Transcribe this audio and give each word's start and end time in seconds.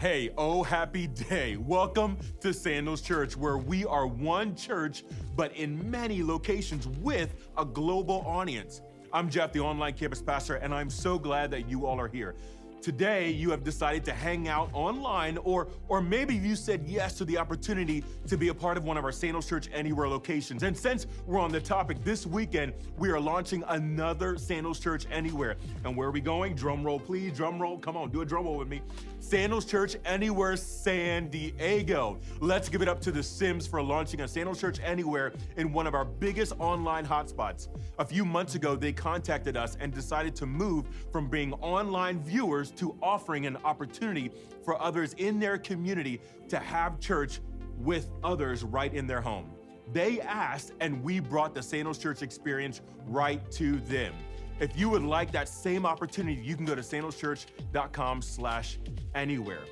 Hey, 0.00 0.30
oh, 0.38 0.62
happy 0.62 1.08
day. 1.08 1.56
Welcome 1.56 2.18
to 2.38 2.54
Sandals 2.54 3.00
Church, 3.00 3.36
where 3.36 3.58
we 3.58 3.84
are 3.84 4.06
one 4.06 4.54
church, 4.54 5.02
but 5.34 5.52
in 5.56 5.90
many 5.90 6.22
locations 6.22 6.86
with 6.86 7.34
a 7.56 7.64
global 7.64 8.22
audience. 8.24 8.80
I'm 9.12 9.28
Jeff, 9.28 9.52
the 9.52 9.58
online 9.58 9.94
campus 9.94 10.22
pastor, 10.22 10.54
and 10.54 10.72
I'm 10.72 10.88
so 10.88 11.18
glad 11.18 11.50
that 11.50 11.68
you 11.68 11.84
all 11.84 11.98
are 11.98 12.06
here. 12.06 12.36
Today, 12.80 13.30
you 13.30 13.50
have 13.50 13.64
decided 13.64 14.04
to 14.04 14.12
hang 14.12 14.46
out 14.46 14.70
online, 14.72 15.36
or, 15.38 15.66
or 15.88 16.00
maybe 16.00 16.36
you 16.36 16.54
said 16.54 16.84
yes 16.86 17.14
to 17.14 17.24
the 17.24 17.36
opportunity 17.36 18.04
to 18.28 18.36
be 18.36 18.48
a 18.48 18.54
part 18.54 18.76
of 18.76 18.84
one 18.84 18.96
of 18.96 19.04
our 19.04 19.10
Sandals 19.10 19.48
Church 19.48 19.68
Anywhere 19.72 20.08
locations. 20.08 20.62
And 20.62 20.76
since 20.76 21.08
we're 21.26 21.40
on 21.40 21.50
the 21.50 21.60
topic, 21.60 22.04
this 22.04 22.24
weekend 22.24 22.72
we 22.96 23.10
are 23.10 23.18
launching 23.18 23.64
another 23.68 24.38
Sandals 24.38 24.78
Church 24.78 25.06
Anywhere. 25.10 25.56
And 25.84 25.96
where 25.96 26.08
are 26.08 26.12
we 26.12 26.20
going? 26.20 26.54
Drum 26.54 26.84
roll, 26.84 27.00
please. 27.00 27.36
Drum 27.36 27.60
roll. 27.60 27.78
Come 27.78 27.96
on, 27.96 28.10
do 28.10 28.20
a 28.20 28.24
drum 28.24 28.44
roll 28.44 28.56
with 28.56 28.68
me. 28.68 28.80
Sandals 29.18 29.64
Church 29.64 29.96
Anywhere 30.04 30.56
San 30.56 31.28
Diego. 31.28 32.18
Let's 32.40 32.68
give 32.68 32.80
it 32.80 32.88
up 32.88 33.00
to 33.02 33.10
the 33.10 33.22
Sims 33.22 33.66
for 33.66 33.82
launching 33.82 34.20
a 34.20 34.28
Sandals 34.28 34.60
Church 34.60 34.78
Anywhere 34.84 35.32
in 35.56 35.72
one 35.72 35.88
of 35.88 35.94
our 35.94 36.04
biggest 36.04 36.52
online 36.60 37.04
hotspots. 37.04 37.68
A 37.98 38.04
few 38.04 38.24
months 38.24 38.54
ago, 38.54 38.76
they 38.76 38.92
contacted 38.92 39.56
us 39.56 39.76
and 39.80 39.92
decided 39.92 40.36
to 40.36 40.46
move 40.46 40.86
from 41.10 41.28
being 41.28 41.52
online 41.54 42.22
viewers 42.22 42.67
to 42.72 42.96
offering 43.02 43.46
an 43.46 43.56
opportunity 43.64 44.30
for 44.64 44.80
others 44.80 45.14
in 45.14 45.38
their 45.38 45.58
community 45.58 46.20
to 46.48 46.58
have 46.58 47.00
church 47.00 47.40
with 47.78 48.10
others 48.22 48.64
right 48.64 48.92
in 48.92 49.06
their 49.06 49.20
home. 49.20 49.50
They 49.92 50.20
asked, 50.20 50.72
and 50.80 51.02
we 51.02 51.20
brought 51.20 51.54
the 51.54 51.62
Sandals 51.62 51.98
Church 51.98 52.22
experience 52.22 52.80
right 53.06 53.50
to 53.52 53.78
them. 53.80 54.12
If 54.60 54.78
you 54.78 54.88
would 54.88 55.02
like 55.02 55.30
that 55.32 55.48
same 55.48 55.86
opportunity, 55.86 56.40
you 56.42 56.56
can 56.56 56.64
go 56.64 56.74
to 56.74 56.82
sandalschurch.com 56.82 58.22
slash 58.22 58.78
anywhere. 59.14 59.62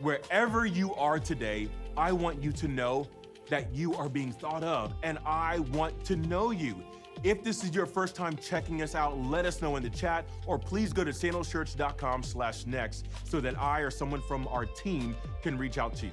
Wherever 0.00 0.66
you 0.66 0.94
are 0.94 1.18
today, 1.18 1.68
I 1.96 2.12
want 2.12 2.42
you 2.42 2.52
to 2.52 2.68
know 2.68 3.06
that 3.48 3.74
you 3.74 3.94
are 3.94 4.08
being 4.08 4.32
thought 4.32 4.62
of, 4.62 4.94
and 5.02 5.18
I 5.24 5.58
want 5.58 6.04
to 6.04 6.16
know 6.16 6.50
you. 6.50 6.82
If 7.22 7.42
this 7.42 7.64
is 7.64 7.74
your 7.74 7.86
first 7.86 8.14
time 8.14 8.36
checking 8.36 8.82
us 8.82 8.94
out, 8.94 9.18
let 9.18 9.46
us 9.46 9.62
know 9.62 9.76
in 9.76 9.82
the 9.82 9.90
chat, 9.90 10.26
or 10.46 10.58
please 10.58 10.92
go 10.92 11.02
to 11.02 11.10
sandalschurch.com 11.10 12.22
slash 12.22 12.66
next 12.66 13.06
so 13.24 13.40
that 13.40 13.58
I 13.60 13.80
or 13.80 13.90
someone 13.90 14.20
from 14.20 14.46
our 14.48 14.66
team 14.66 15.16
can 15.42 15.56
reach 15.56 15.78
out 15.78 15.94
to 15.96 16.06
you. 16.06 16.12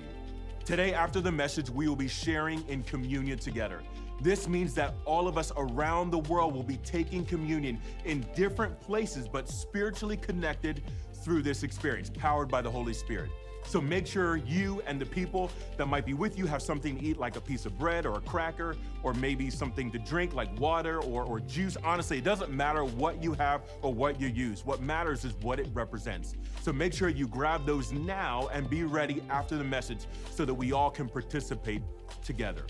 Today, 0.66 0.94
after 0.94 1.20
the 1.20 1.32
message, 1.32 1.70
we 1.70 1.90
will 1.90 1.96
be 1.98 2.08
sharing 2.08 2.66
in 2.70 2.84
communion 2.84 3.38
together. 3.38 3.82
This 4.22 4.48
means 4.48 4.74
that 4.76 4.94
all 5.04 5.28
of 5.28 5.38
us 5.38 5.52
around 5.58 6.12
the 6.12 6.20
world 6.20 6.54
will 6.56 6.64
be 6.64 6.78
taking 6.78 7.26
communion 7.26 7.82
in 8.06 8.26
different 8.34 8.80
places, 8.80 9.28
but 9.28 9.50
spiritually 9.50 10.16
connected 10.16 10.82
through 11.16 11.42
this 11.42 11.64
experience, 11.64 12.10
powered 12.10 12.50
by 12.50 12.62
the 12.62 12.72
Holy 12.72 12.94
Spirit. 12.94 13.30
So 13.66 13.82
make 13.82 14.06
sure 14.06 14.38
you 14.38 14.82
and 14.86 15.00
the 15.00 15.06
people 15.06 15.50
that 15.78 15.88
might 15.88 16.06
be 16.06 16.14
with 16.14 16.38
you 16.38 16.46
have 16.46 16.62
something 16.62 16.98
to 16.98 17.04
eat, 17.04 17.18
like 17.18 17.36
a 17.36 17.42
piece 17.42 17.66
of 17.66 17.78
bread 17.78 18.06
or 18.06 18.18
a 18.18 18.22
cracker, 18.22 18.76
or 19.02 19.14
maybe 19.14 19.50
something 19.50 19.92
to 19.92 20.00
drink, 20.00 20.34
like 20.34 20.60
water 20.60 21.00
or, 21.00 21.24
or 21.24 21.40
juice. 21.40 21.78
Honestly, 21.84 22.18
it 22.18 22.24
doesn't 22.24 22.52
matter 22.52 22.84
what 22.84 23.24
you 23.24 23.34
have 23.34 23.62
or 23.82 23.94
what 23.94 24.20
you 24.20 24.28
use. 24.28 24.66
What 24.66 24.82
matters 24.82 25.26
is 25.26 25.34
what 25.42 25.60
it 25.60 25.68
represents. 25.74 26.36
So 26.62 26.72
make 26.72 26.94
sure 26.94 27.10
you 27.10 27.28
grab 27.28 27.66
those 27.66 27.92
now 27.92 28.50
and 28.54 28.70
be 28.70 28.84
ready 28.84 29.24
after 29.30 29.58
the 29.58 29.64
message 29.64 30.06
so 30.32 30.46
that 30.46 30.54
we 30.54 30.72
all 30.72 30.90
can 30.90 31.10
participate 31.10 31.82
together. 32.24 32.66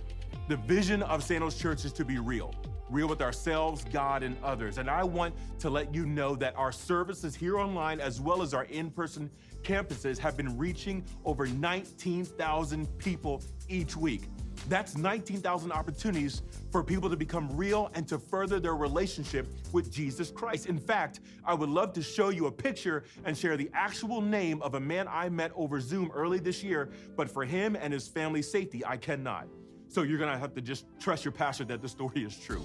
The 0.48 0.58
vision 0.58 1.04
of 1.04 1.24
Sandals 1.24 1.56
Church 1.56 1.86
is 1.86 1.94
to 1.94 2.06
be 2.06 2.18
real 2.20 2.54
real 2.90 3.08
with 3.08 3.22
ourselves, 3.22 3.86
God, 3.92 4.24
and 4.24 4.38
others. 4.44 4.78
And 4.78 4.90
I 4.90 5.04
want 5.04 5.34
to 5.60 5.70
let 5.70 5.94
you 5.94 6.06
know 6.06 6.36
that 6.36 6.56
our 6.56 6.72
services 6.72 7.36
here 7.36 7.58
online, 7.58 8.00
as 8.00 8.22
well 8.22 8.42
as 8.42 8.54
our 8.54 8.66
in 8.66 8.92
person 8.92 9.30
campuses, 9.62 10.18
have 10.18 10.38
been 10.38 10.58
reaching 10.58 11.04
over 11.26 11.48
19,000 11.48 12.98
people 12.98 13.42
each 13.70 13.96
week. 13.96 14.24
That's 14.70 14.96
19,000 14.96 15.72
opportunities 15.72 16.42
for 16.72 16.84
people 16.84 17.10
to 17.10 17.18
become 17.18 17.56
real 17.56 17.92
and 17.96 18.08
to 18.08 18.18
further 18.18 18.60
their 18.60 18.76
relationship 18.76 19.48
with 19.72 19.92
Jesus 19.92 20.32
Christ. 20.32 20.68
In 20.68 20.78
fact, 20.78 21.20
I 21.44 21.54
would 21.54 21.70
love 21.70 21.94
to 21.94 22.02
show 22.02 22.30
you 22.30 22.46
a 22.46 22.52
picture 22.52 23.04
and 23.26 23.38
share 23.38 23.58
the 23.58 23.70
actual 23.74 24.22
name 24.22 24.62
of 24.62 24.76
a 24.76 24.80
man 24.80 25.08
I 25.10 25.30
met 25.30 25.52
over 25.56 25.80
Zoom 25.80 26.12
early 26.14 26.40
this 26.40 26.64
year, 26.64 26.90
but 27.16 27.30
for 27.30 27.44
him 27.44 27.76
and 27.76 27.92
his 27.92 28.08
family's 28.08 28.50
safety, 28.50 28.86
I 28.86 28.98
cannot. 28.98 29.48
So 29.94 30.02
you're 30.02 30.18
gonna 30.18 30.40
have 30.40 30.56
to 30.56 30.62
just 30.62 30.86
trust 31.00 31.24
your 31.24 31.32
pastor 31.32 31.66
that 31.66 31.84
the 31.84 31.88
story 31.88 32.24
is 32.24 32.36
true. 32.36 32.64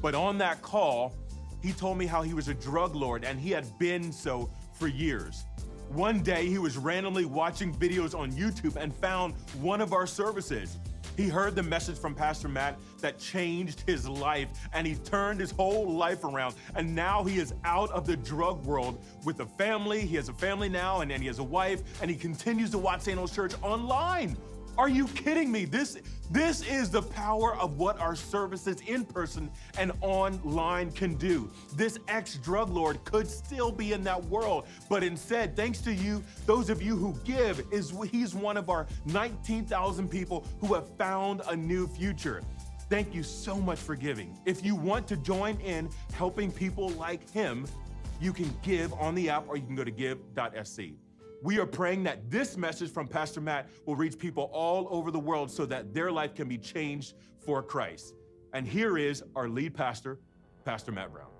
But 0.00 0.14
on 0.14 0.38
that 0.38 0.62
call, 0.62 1.12
he 1.60 1.72
told 1.72 1.98
me 1.98 2.06
how 2.06 2.22
he 2.22 2.34
was 2.34 2.46
a 2.46 2.54
drug 2.54 2.94
lord 2.94 3.24
and 3.24 3.40
he 3.40 3.50
had 3.50 3.66
been 3.80 4.12
so 4.12 4.48
for 4.78 4.86
years. 4.86 5.44
One 5.88 6.22
day 6.22 6.46
he 6.46 6.58
was 6.58 6.76
randomly 6.76 7.24
watching 7.24 7.74
videos 7.74 8.16
on 8.16 8.30
YouTube 8.30 8.76
and 8.76 8.94
found 8.94 9.34
one 9.60 9.80
of 9.80 9.92
our 9.92 10.06
services. 10.06 10.78
He 11.16 11.28
heard 11.28 11.56
the 11.56 11.64
message 11.64 11.98
from 11.98 12.14
Pastor 12.14 12.46
Matt 12.46 12.78
that 13.00 13.18
changed 13.18 13.82
his 13.84 14.08
life 14.08 14.46
and 14.72 14.86
he 14.86 14.94
turned 14.94 15.40
his 15.40 15.50
whole 15.50 15.90
life 15.90 16.22
around. 16.22 16.54
And 16.76 16.94
now 16.94 17.24
he 17.24 17.40
is 17.40 17.54
out 17.64 17.90
of 17.90 18.06
the 18.06 18.16
drug 18.16 18.64
world 18.64 19.02
with 19.24 19.40
a 19.40 19.46
family. 19.46 20.02
He 20.02 20.14
has 20.14 20.28
a 20.28 20.34
family 20.34 20.68
now 20.68 21.00
and, 21.00 21.10
and 21.10 21.20
he 21.20 21.26
has 21.26 21.40
a 21.40 21.44
wife 21.44 21.82
and 22.00 22.08
he 22.08 22.16
continues 22.16 22.70
to 22.70 22.78
watch 22.78 23.00
Sandals 23.00 23.34
Church 23.34 23.54
online. 23.62 24.36
Are 24.78 24.88
you 24.88 25.08
kidding 25.08 25.50
me? 25.50 25.64
This, 25.64 25.98
this 26.30 26.64
is 26.64 26.88
the 26.88 27.02
power 27.02 27.56
of 27.56 27.78
what 27.78 27.98
our 27.98 28.14
services 28.14 28.80
in 28.86 29.04
person 29.04 29.50
and 29.76 29.90
online 30.00 30.92
can 30.92 31.16
do. 31.16 31.50
This 31.74 31.98
ex 32.06 32.36
drug 32.36 32.70
lord 32.70 33.04
could 33.04 33.28
still 33.28 33.72
be 33.72 33.92
in 33.92 34.04
that 34.04 34.24
world, 34.26 34.68
but 34.88 35.02
instead, 35.02 35.56
thanks 35.56 35.80
to 35.80 35.92
you, 35.92 36.22
those 36.46 36.70
of 36.70 36.80
you 36.80 36.96
who 36.96 37.12
give, 37.24 37.60
is 37.72 37.92
he's 38.12 38.36
one 38.36 38.56
of 38.56 38.70
our 38.70 38.86
19,000 39.06 40.08
people 40.08 40.46
who 40.60 40.74
have 40.74 40.88
found 40.96 41.42
a 41.48 41.56
new 41.56 41.88
future. 41.88 42.40
Thank 42.88 43.12
you 43.12 43.24
so 43.24 43.56
much 43.56 43.80
for 43.80 43.96
giving. 43.96 44.38
If 44.46 44.64
you 44.64 44.76
want 44.76 45.08
to 45.08 45.16
join 45.16 45.58
in 45.58 45.90
helping 46.12 46.52
people 46.52 46.90
like 46.90 47.28
him, 47.30 47.66
you 48.20 48.32
can 48.32 48.56
give 48.62 48.92
on 48.94 49.16
the 49.16 49.28
app 49.28 49.48
or 49.48 49.56
you 49.56 49.66
can 49.66 49.74
go 49.74 49.82
to 49.82 49.90
give.sc. 49.90 50.94
We 51.42 51.58
are 51.60 51.66
praying 51.66 52.02
that 52.04 52.30
this 52.30 52.56
message 52.56 52.90
from 52.90 53.06
Pastor 53.06 53.40
Matt 53.40 53.68
will 53.86 53.96
reach 53.96 54.18
people 54.18 54.50
all 54.52 54.88
over 54.90 55.10
the 55.10 55.20
world 55.20 55.50
so 55.50 55.64
that 55.66 55.94
their 55.94 56.10
life 56.10 56.34
can 56.34 56.48
be 56.48 56.58
changed 56.58 57.14
for 57.44 57.62
Christ. 57.62 58.14
And 58.52 58.66
here 58.66 58.98
is 58.98 59.22
our 59.36 59.48
lead 59.48 59.74
pastor, 59.74 60.18
Pastor 60.64 60.90
Matt 60.90 61.12
Brown. 61.12 61.37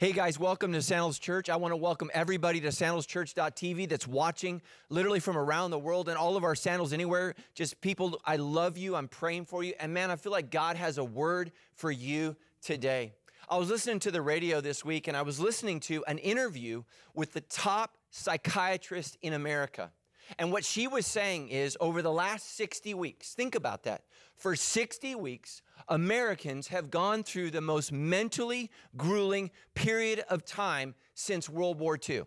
Hey 0.00 0.12
guys, 0.12 0.38
welcome 0.38 0.72
to 0.74 0.80
Sandals 0.80 1.18
Church. 1.18 1.50
I 1.50 1.56
want 1.56 1.72
to 1.72 1.76
welcome 1.76 2.08
everybody 2.14 2.60
to 2.60 2.68
sandalschurch.tv 2.68 3.88
that's 3.88 4.06
watching 4.06 4.62
literally 4.90 5.18
from 5.18 5.36
around 5.36 5.72
the 5.72 5.78
world 5.80 6.08
and 6.08 6.16
all 6.16 6.36
of 6.36 6.44
our 6.44 6.54
sandals 6.54 6.92
anywhere. 6.92 7.34
Just 7.56 7.80
people, 7.80 8.20
I 8.24 8.36
love 8.36 8.78
you. 8.78 8.94
I'm 8.94 9.08
praying 9.08 9.46
for 9.46 9.64
you. 9.64 9.74
And 9.80 9.92
man, 9.92 10.12
I 10.12 10.14
feel 10.14 10.30
like 10.30 10.52
God 10.52 10.76
has 10.76 10.98
a 10.98 11.04
word 11.04 11.50
for 11.74 11.90
you 11.90 12.36
today. 12.62 13.12
I 13.50 13.56
was 13.56 13.70
listening 13.70 13.98
to 13.98 14.12
the 14.12 14.22
radio 14.22 14.60
this 14.60 14.84
week 14.84 15.08
and 15.08 15.16
I 15.16 15.22
was 15.22 15.40
listening 15.40 15.80
to 15.80 16.04
an 16.06 16.18
interview 16.18 16.84
with 17.12 17.32
the 17.32 17.40
top 17.40 17.96
psychiatrist 18.10 19.18
in 19.20 19.32
America. 19.32 19.90
And 20.36 20.52
what 20.52 20.64
she 20.64 20.86
was 20.86 21.06
saying 21.06 21.48
is 21.48 21.76
over 21.80 22.02
the 22.02 22.12
last 22.12 22.56
60 22.56 22.92
weeks, 22.94 23.32
think 23.32 23.54
about 23.54 23.84
that. 23.84 24.02
For 24.36 24.54
60 24.54 25.14
weeks, 25.14 25.62
Americans 25.88 26.68
have 26.68 26.90
gone 26.90 27.22
through 27.22 27.50
the 27.50 27.60
most 27.60 27.92
mentally 27.92 28.70
grueling 28.96 29.50
period 29.74 30.24
of 30.28 30.44
time 30.44 30.94
since 31.14 31.48
World 31.48 31.78
War 31.78 31.98
II. 32.08 32.22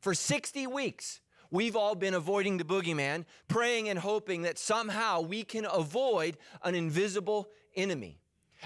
For 0.00 0.14
60 0.14 0.66
weeks, 0.66 1.20
we've 1.50 1.76
all 1.76 1.94
been 1.94 2.14
avoiding 2.14 2.58
the 2.58 2.64
boogeyman, 2.64 3.24
praying 3.48 3.88
and 3.88 3.98
hoping 3.98 4.42
that 4.42 4.58
somehow 4.58 5.20
we 5.20 5.44
can 5.44 5.66
avoid 5.72 6.36
an 6.62 6.74
invisible 6.74 7.48
enemy. 7.74 8.20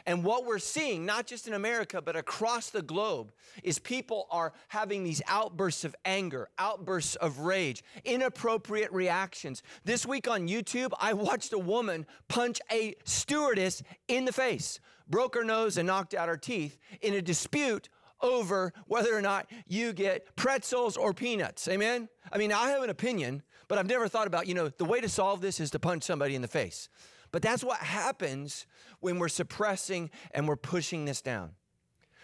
And 0.06 0.25
what 0.25 0.45
we're 0.45 0.59
seeing, 0.59 1.05
not 1.06 1.27
just 1.27 1.47
in 1.47 1.55
America, 1.55 2.00
but 2.03 2.17
across 2.17 2.71
the 2.71 2.83
globe, 2.83 3.33
is 3.62 3.79
people 3.79 4.27
are 4.31 4.53
having 4.69 5.05
these 5.05 5.23
outbursts 5.27 5.85
of 5.85 5.95
anger, 6.05 6.49
outbursts 6.59 7.17
of 7.17 7.41
rage, 7.41 7.83
inappropriate 8.05 8.93
reactions. 8.93 9.62
This 9.85 10.06
week 10.06 10.29
on 10.29 10.49
YouTube, 10.49 10.93
I 10.99 11.12
watched 11.12 11.53
a 11.53 11.59
woman 11.59 12.06
punch 12.29 12.61
a 12.71 12.95
stewardess 13.05 13.83
in 14.09 14.25
the 14.25 14.33
face, 14.33 14.81
broke 15.09 15.35
her 15.35 15.45
nose, 15.45 15.77
and 15.77 15.87
knocked 15.87 16.15
out 16.15 16.29
her 16.29 16.37
teeth 16.37 16.79
in 17.00 17.15
a 17.15 17.23
dispute 17.23 17.89
over 18.21 18.73
whether 18.87 19.17
or 19.17 19.23
not 19.23 19.47
you 19.67 19.93
get 19.93 20.35
pretzels 20.37 20.97
or 20.97 21.15
peanuts. 21.15 21.69
Amen? 21.69 22.09
I 22.33 22.39
mean, 22.39 22.53
I 22.53 22.71
have 22.71 22.83
an 22.83 22.91
opinion, 22.91 23.43
but 23.69 23.79
I've 23.79 23.87
never 23.87 24.09
thought 24.09 24.27
about, 24.27 24.47
you 24.47 24.55
know, 24.55 24.69
the 24.69 24.85
way 24.85 25.00
to 25.00 25.09
solve 25.09 25.41
this 25.41 25.61
is 25.61 25.71
to 25.71 25.79
punch 25.79 26.03
somebody 26.03 26.35
in 26.35 26.43
the 26.43 26.49
face. 26.49 26.89
But 27.31 27.43
that's 27.43 27.65
what 27.65 27.79
happens 27.79 28.67
when 29.01 29.19
we're 29.19 29.29
suppressing 29.29 30.11
and 30.33 30.49
we're 30.49 30.57
pushing 30.57 31.05
this 31.05 31.21
down. 31.21 31.53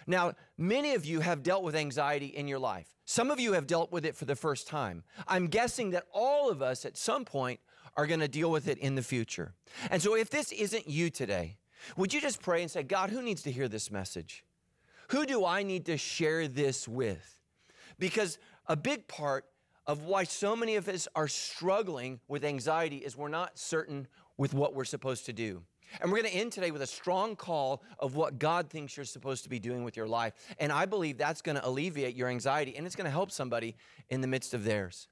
Now, 0.06 0.32
many 0.58 0.94
of 0.94 1.04
you 1.04 1.20
have 1.20 1.42
dealt 1.42 1.62
with 1.62 1.74
anxiety 1.74 2.26
in 2.26 2.48
your 2.48 2.58
life. 2.58 2.88
Some 3.06 3.30
of 3.30 3.40
you 3.40 3.52
have 3.52 3.66
dealt 3.66 3.92
with 3.92 4.04
it 4.04 4.16
for 4.16 4.24
the 4.24 4.36
first 4.36 4.66
time. 4.66 5.02
I'm 5.26 5.46
guessing 5.46 5.90
that 5.90 6.04
all 6.12 6.50
of 6.50 6.62
us 6.62 6.84
at 6.84 6.96
some 6.96 7.24
point 7.24 7.60
are 7.96 8.06
going 8.06 8.20
to 8.20 8.28
deal 8.28 8.50
with 8.50 8.68
it 8.68 8.78
in 8.78 8.94
the 8.94 9.02
future. 9.02 9.54
And 9.90 10.02
so, 10.02 10.14
if 10.14 10.30
this 10.30 10.52
isn't 10.52 10.88
you 10.88 11.10
today, 11.10 11.58
would 11.96 12.12
you 12.12 12.20
just 12.20 12.42
pray 12.42 12.62
and 12.62 12.70
say, 12.70 12.82
God, 12.82 13.10
who 13.10 13.22
needs 13.22 13.42
to 13.42 13.52
hear 13.52 13.68
this 13.68 13.90
message? 13.90 14.44
Who 15.08 15.26
do 15.26 15.44
I 15.44 15.62
need 15.62 15.86
to 15.86 15.96
share 15.96 16.48
this 16.48 16.88
with? 16.88 17.38
Because 17.98 18.38
a 18.66 18.76
big 18.76 19.06
part 19.06 19.44
of 19.86 20.04
why 20.04 20.24
so 20.24 20.56
many 20.56 20.76
of 20.76 20.88
us 20.88 21.06
are 21.14 21.28
struggling 21.28 22.20
with 22.26 22.44
anxiety 22.44 22.96
is 22.98 23.16
we're 23.16 23.28
not 23.28 23.58
certain 23.58 24.08
with 24.36 24.54
what 24.54 24.74
we're 24.74 24.84
supposed 24.84 25.26
to 25.26 25.32
do. 25.32 25.62
And 26.00 26.10
we're 26.10 26.20
going 26.20 26.32
to 26.32 26.38
end 26.38 26.52
today 26.52 26.70
with 26.70 26.82
a 26.82 26.86
strong 26.86 27.36
call 27.36 27.82
of 27.98 28.16
what 28.16 28.38
God 28.38 28.68
thinks 28.68 28.96
you're 28.96 29.04
supposed 29.04 29.44
to 29.44 29.48
be 29.48 29.58
doing 29.58 29.84
with 29.84 29.96
your 29.96 30.08
life. 30.08 30.34
And 30.58 30.72
I 30.72 30.86
believe 30.86 31.18
that's 31.18 31.42
going 31.42 31.56
to 31.56 31.66
alleviate 31.66 32.16
your 32.16 32.28
anxiety 32.28 32.76
and 32.76 32.86
it's 32.86 32.96
going 32.96 33.04
to 33.04 33.10
help 33.10 33.30
somebody 33.30 33.76
in 34.08 34.20
the 34.20 34.26
midst 34.26 34.54
of 34.54 34.64
theirs. 34.64 35.08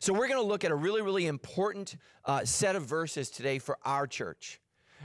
So, 0.00 0.12
we're 0.12 0.28
going 0.28 0.40
to 0.40 0.46
look 0.46 0.64
at 0.64 0.70
a 0.70 0.76
really, 0.76 1.02
really 1.02 1.26
important 1.26 1.96
uh, 2.24 2.44
set 2.44 2.76
of 2.76 2.84
verses 2.84 3.30
today 3.30 3.58
for 3.58 3.78
our 3.84 4.06
church. 4.06 4.60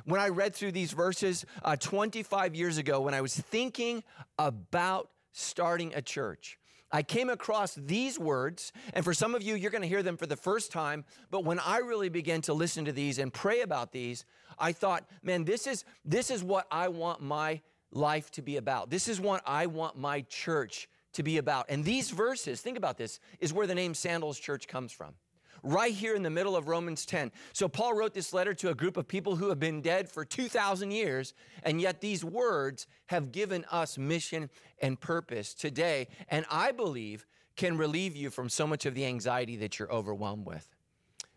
When 0.05 0.21
I 0.21 0.29
read 0.29 0.53
through 0.53 0.71
these 0.71 0.91
verses 0.91 1.45
uh, 1.63 1.75
25 1.77 2.53
years 2.55 2.77
ago, 2.77 3.01
when 3.01 3.15
I 3.15 3.21
was 3.21 3.35
thinking 3.35 4.03
about 4.37 5.09
starting 5.31 5.93
a 5.95 6.01
church, 6.01 6.59
I 6.93 7.01
came 7.01 7.29
across 7.29 7.73
these 7.73 8.19
words, 8.19 8.71
and 8.93 9.03
for 9.03 9.15
some 9.15 9.33
of 9.33 9.41
you, 9.41 9.55
you're 9.55 9.71
going 9.71 9.81
to 9.81 9.87
hear 9.87 10.03
them 10.03 10.15
for 10.15 10.27
the 10.27 10.37
first 10.37 10.71
time. 10.71 11.05
But 11.31 11.43
when 11.43 11.59
I 11.59 11.79
really 11.79 12.07
began 12.07 12.41
to 12.41 12.53
listen 12.53 12.85
to 12.85 12.91
these 12.91 13.17
and 13.17 13.33
pray 13.33 13.61
about 13.61 13.91
these, 13.91 14.25
I 14.59 14.73
thought, 14.73 15.03
man, 15.23 15.43
this 15.43 15.65
is, 15.65 15.85
this 16.05 16.29
is 16.29 16.43
what 16.43 16.67
I 16.69 16.89
want 16.89 17.19
my 17.21 17.61
life 17.91 18.29
to 18.31 18.43
be 18.43 18.57
about. 18.57 18.91
This 18.91 19.07
is 19.07 19.19
what 19.19 19.41
I 19.47 19.65
want 19.65 19.97
my 19.97 20.21
church 20.21 20.87
to 21.13 21.23
be 21.23 21.39
about. 21.39 21.65
And 21.69 21.83
these 21.83 22.11
verses, 22.11 22.61
think 22.61 22.77
about 22.77 22.99
this, 22.99 23.19
is 23.39 23.51
where 23.51 23.65
the 23.65 23.75
name 23.75 23.95
Sandals 23.95 24.37
Church 24.39 24.67
comes 24.67 24.91
from 24.91 25.15
right 25.63 25.93
here 25.93 26.13
in 26.15 26.23
the 26.23 26.29
middle 26.29 26.55
of 26.55 26.67
Romans 26.67 27.05
10. 27.05 27.31
So 27.53 27.67
Paul 27.67 27.95
wrote 27.95 28.13
this 28.13 28.33
letter 28.33 28.53
to 28.55 28.69
a 28.69 28.75
group 28.75 28.97
of 28.97 29.07
people 29.07 29.37
who 29.37 29.49
have 29.49 29.59
been 29.59 29.81
dead 29.81 30.09
for 30.09 30.25
2,000 30.25 30.91
years, 30.91 31.33
and 31.63 31.81
yet 31.81 32.01
these 32.01 32.23
words 32.23 32.85
have 33.07 33.31
given 33.31 33.65
us 33.71 33.97
mission 33.97 34.49
and 34.81 34.99
purpose 34.99 35.53
today, 35.53 36.07
and 36.29 36.45
I 36.51 36.71
believe 36.71 37.25
can 37.55 37.77
relieve 37.77 38.15
you 38.15 38.29
from 38.29 38.49
so 38.49 38.67
much 38.67 38.85
of 38.85 38.95
the 38.95 39.05
anxiety 39.05 39.55
that 39.57 39.79
you're 39.79 39.91
overwhelmed 39.91 40.45
with. 40.45 40.67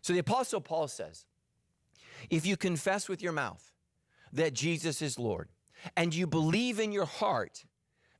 So 0.01 0.13
the 0.13 0.19
Apostle 0.19 0.61
Paul 0.61 0.87
says, 0.87 1.25
if 2.29 2.45
you 2.45 2.57
confess 2.57 3.07
with 3.07 3.21
your 3.21 3.33
mouth 3.33 3.71
that 4.33 4.53
Jesus 4.53 5.01
is 5.01 5.17
Lord, 5.17 5.47
and 5.95 6.13
you 6.13 6.27
believe 6.27 6.79
in 6.79 6.91
your 6.91 7.05
heart 7.05 7.63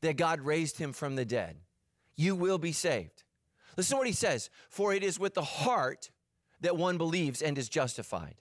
that 0.02 0.16
God 0.16 0.42
raised 0.42 0.78
him 0.78 0.94
from 0.94 1.16
the 1.16 1.26
dead, 1.26 1.58
you 2.16 2.36
will 2.36 2.58
be 2.58 2.72
saved. 2.72 3.17
Listen 3.78 3.96
to 3.96 4.00
what 4.00 4.08
he 4.08 4.14
says 4.14 4.50
For 4.70 4.94
it 4.94 5.04
is 5.04 5.20
with 5.20 5.36
the 5.36 5.44
heart 5.44 6.10
that 6.62 6.76
one 6.76 6.98
believes 6.98 7.42
and 7.42 7.58
is 7.58 7.70
justified, 7.70 8.36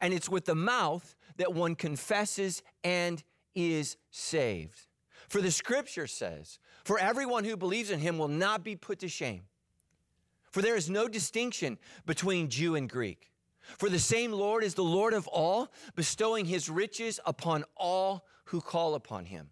and 0.00 0.12
it's 0.12 0.28
with 0.28 0.46
the 0.46 0.54
mouth 0.54 1.14
that 1.36 1.54
one 1.54 1.74
confesses 1.74 2.62
and 2.82 3.22
is 3.54 3.96
saved. 4.10 4.86
For 5.28 5.40
the 5.40 5.50
scripture 5.50 6.06
says, 6.06 6.58
For 6.84 6.98
everyone 6.98 7.44
who 7.44 7.56
believes 7.56 7.90
in 7.90 8.00
him 8.00 8.18
will 8.18 8.28
not 8.28 8.64
be 8.64 8.76
put 8.76 9.00
to 9.00 9.08
shame. 9.08 9.42
For 10.50 10.62
there 10.62 10.76
is 10.76 10.88
no 10.88 11.08
distinction 11.08 11.78
between 12.06 12.48
Jew 12.48 12.74
and 12.74 12.88
Greek. 12.88 13.30
For 13.60 13.90
the 13.90 13.98
same 13.98 14.32
Lord 14.32 14.64
is 14.64 14.74
the 14.74 14.82
Lord 14.82 15.12
of 15.12 15.28
all, 15.28 15.70
bestowing 15.94 16.46
his 16.46 16.70
riches 16.70 17.20
upon 17.26 17.64
all 17.76 18.24
who 18.44 18.62
call 18.62 18.94
upon 18.94 19.26
him. 19.26 19.50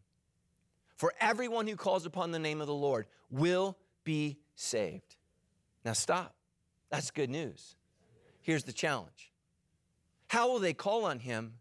For 0.97 1.13
everyone 1.21 1.67
who 1.67 1.77
calls 1.77 2.07
upon 2.07 2.31
the 2.31 2.39
name 2.39 2.63
of 2.63 2.67
the 2.67 2.75
Lord 2.75 3.07
will 3.31 3.77
be 4.05 4.39
saved. 4.55 5.16
Now 5.87 5.93
stop. 5.93 6.35
That's 6.91 7.13
good 7.13 7.31
news. 7.31 7.77
Here's 8.43 8.65
the 8.65 8.73
challenge 8.73 9.31
How 10.27 10.49
will 10.49 10.59
they 10.59 10.75
call 10.75 11.05
on 11.05 11.21
him 11.21 11.55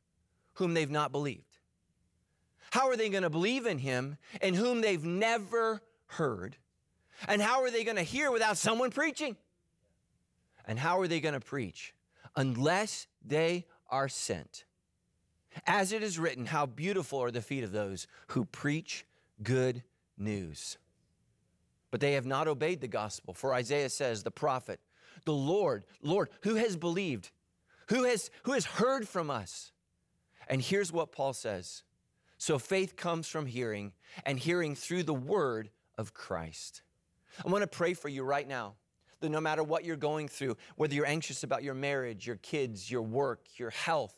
whom 0.54 0.74
they've 0.74 0.89
not 0.89 1.12
believed? 1.12 1.60
How 2.72 2.89
are 2.89 2.98
they 2.98 3.10
going 3.10 3.24
to 3.24 3.30
believe 3.30 3.68
in 3.68 3.77
him 3.77 4.18
in 4.42 4.56
whom 4.56 4.81
they've 4.81 5.04
never 5.04 5.81
heard? 6.07 6.57
And 7.27 7.42
how 7.42 7.62
are 7.62 7.69
they 7.69 7.83
going 7.83 7.98
to 7.98 8.04
hear 8.04 8.31
without 8.31 8.57
someone 8.57 8.89
preaching? 8.89 9.38
And 10.68 10.80
how 10.80 11.00
are 11.00 11.07
they 11.07 11.19
going 11.21 11.36
to 11.36 11.39
preach 11.39 11.94
unless 12.36 13.06
they 13.24 13.66
are 13.89 14.10
sent? 14.10 14.66
As 15.68 15.94
it 15.94 16.01
is 16.01 16.18
written, 16.18 16.48
how 16.48 16.66
beautiful 16.66 17.19
are 17.19 17.31
the 17.31 17.42
feet 17.42 17.63
of 17.63 17.71
those 17.71 18.07
who 18.30 18.44
preach 18.44 19.06
good 19.44 19.83
news 20.18 20.78
but 21.95 22.01
they 22.01 22.12
have 22.12 22.25
not 22.25 22.45
obeyed 22.45 22.81
the 22.81 22.89
gospel. 22.89 23.33
For 23.33 23.53
Isaiah 23.53 23.88
says, 23.88 24.21
the 24.21 24.30
prophet, 24.30 24.81
the 25.24 25.31
Lord, 25.31 25.86
Lord, 26.01 26.30
who 26.42 26.56
has 26.56 26.75
believed? 26.75 27.31
Who 27.88 28.03
has, 28.03 28.30
who 28.44 28.51
has 28.51 28.65
heard 28.65 29.07
from 29.07 29.31
us? 29.31 29.71
And 30.50 30.62
here's 30.62 30.92
what 30.92 31.13
Paul 31.13 31.31
says 31.31 31.83
So 32.38 32.59
faith 32.59 32.97
comes 32.97 33.30
from 33.30 33.45
hearing, 33.45 33.94
and 34.25 34.38
hearing 34.38 34.75
through 34.75 35.03
the 35.03 35.13
word 35.13 35.69
of 35.97 36.13
Christ. 36.13 36.81
I 37.45 37.50
want 37.50 37.62
to 37.62 37.68
pray 37.68 37.94
for 37.94 38.09
you 38.09 38.24
right 38.24 38.45
now 38.45 38.74
that 39.21 39.30
no 39.30 39.39
matter 39.39 39.63
what 39.63 39.86
you're 39.86 39.95
going 39.95 40.27
through, 40.27 40.57
whether 40.75 40.94
you're 40.94 41.06
anxious 41.06 41.44
about 41.44 41.63
your 41.63 41.75
marriage, 41.75 42.27
your 42.27 42.36
kids, 42.36 42.92
your 42.92 43.03
work, 43.03 43.45
your 43.56 43.69
health, 43.69 44.18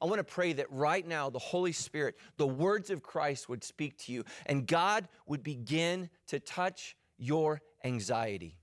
I 0.00 0.04
want 0.04 0.18
to 0.18 0.24
pray 0.24 0.52
that 0.52 0.70
right 0.70 1.04
now 1.04 1.30
the 1.30 1.40
Holy 1.40 1.72
Spirit, 1.72 2.16
the 2.36 2.46
words 2.46 2.90
of 2.90 3.02
Christ 3.02 3.48
would 3.48 3.64
speak 3.64 3.98
to 4.04 4.12
you, 4.12 4.22
and 4.46 4.68
God 4.68 5.08
would 5.26 5.42
begin 5.42 6.10
to 6.28 6.38
touch 6.38 6.94
your 7.18 7.60
anxiety. 7.84 8.56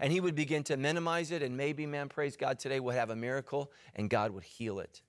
And 0.00 0.12
he 0.12 0.20
would 0.20 0.34
begin 0.34 0.62
to 0.64 0.76
minimize 0.76 1.30
it, 1.30 1.42
and 1.42 1.56
maybe, 1.56 1.86
man, 1.86 2.08
praise 2.08 2.36
God, 2.36 2.58
today 2.58 2.80
we'll 2.80 2.94
have 2.94 3.10
a 3.10 3.16
miracle 3.16 3.72
and 3.94 4.10
God 4.10 4.32
would 4.32 4.44
heal 4.44 4.80
it. 4.80 5.00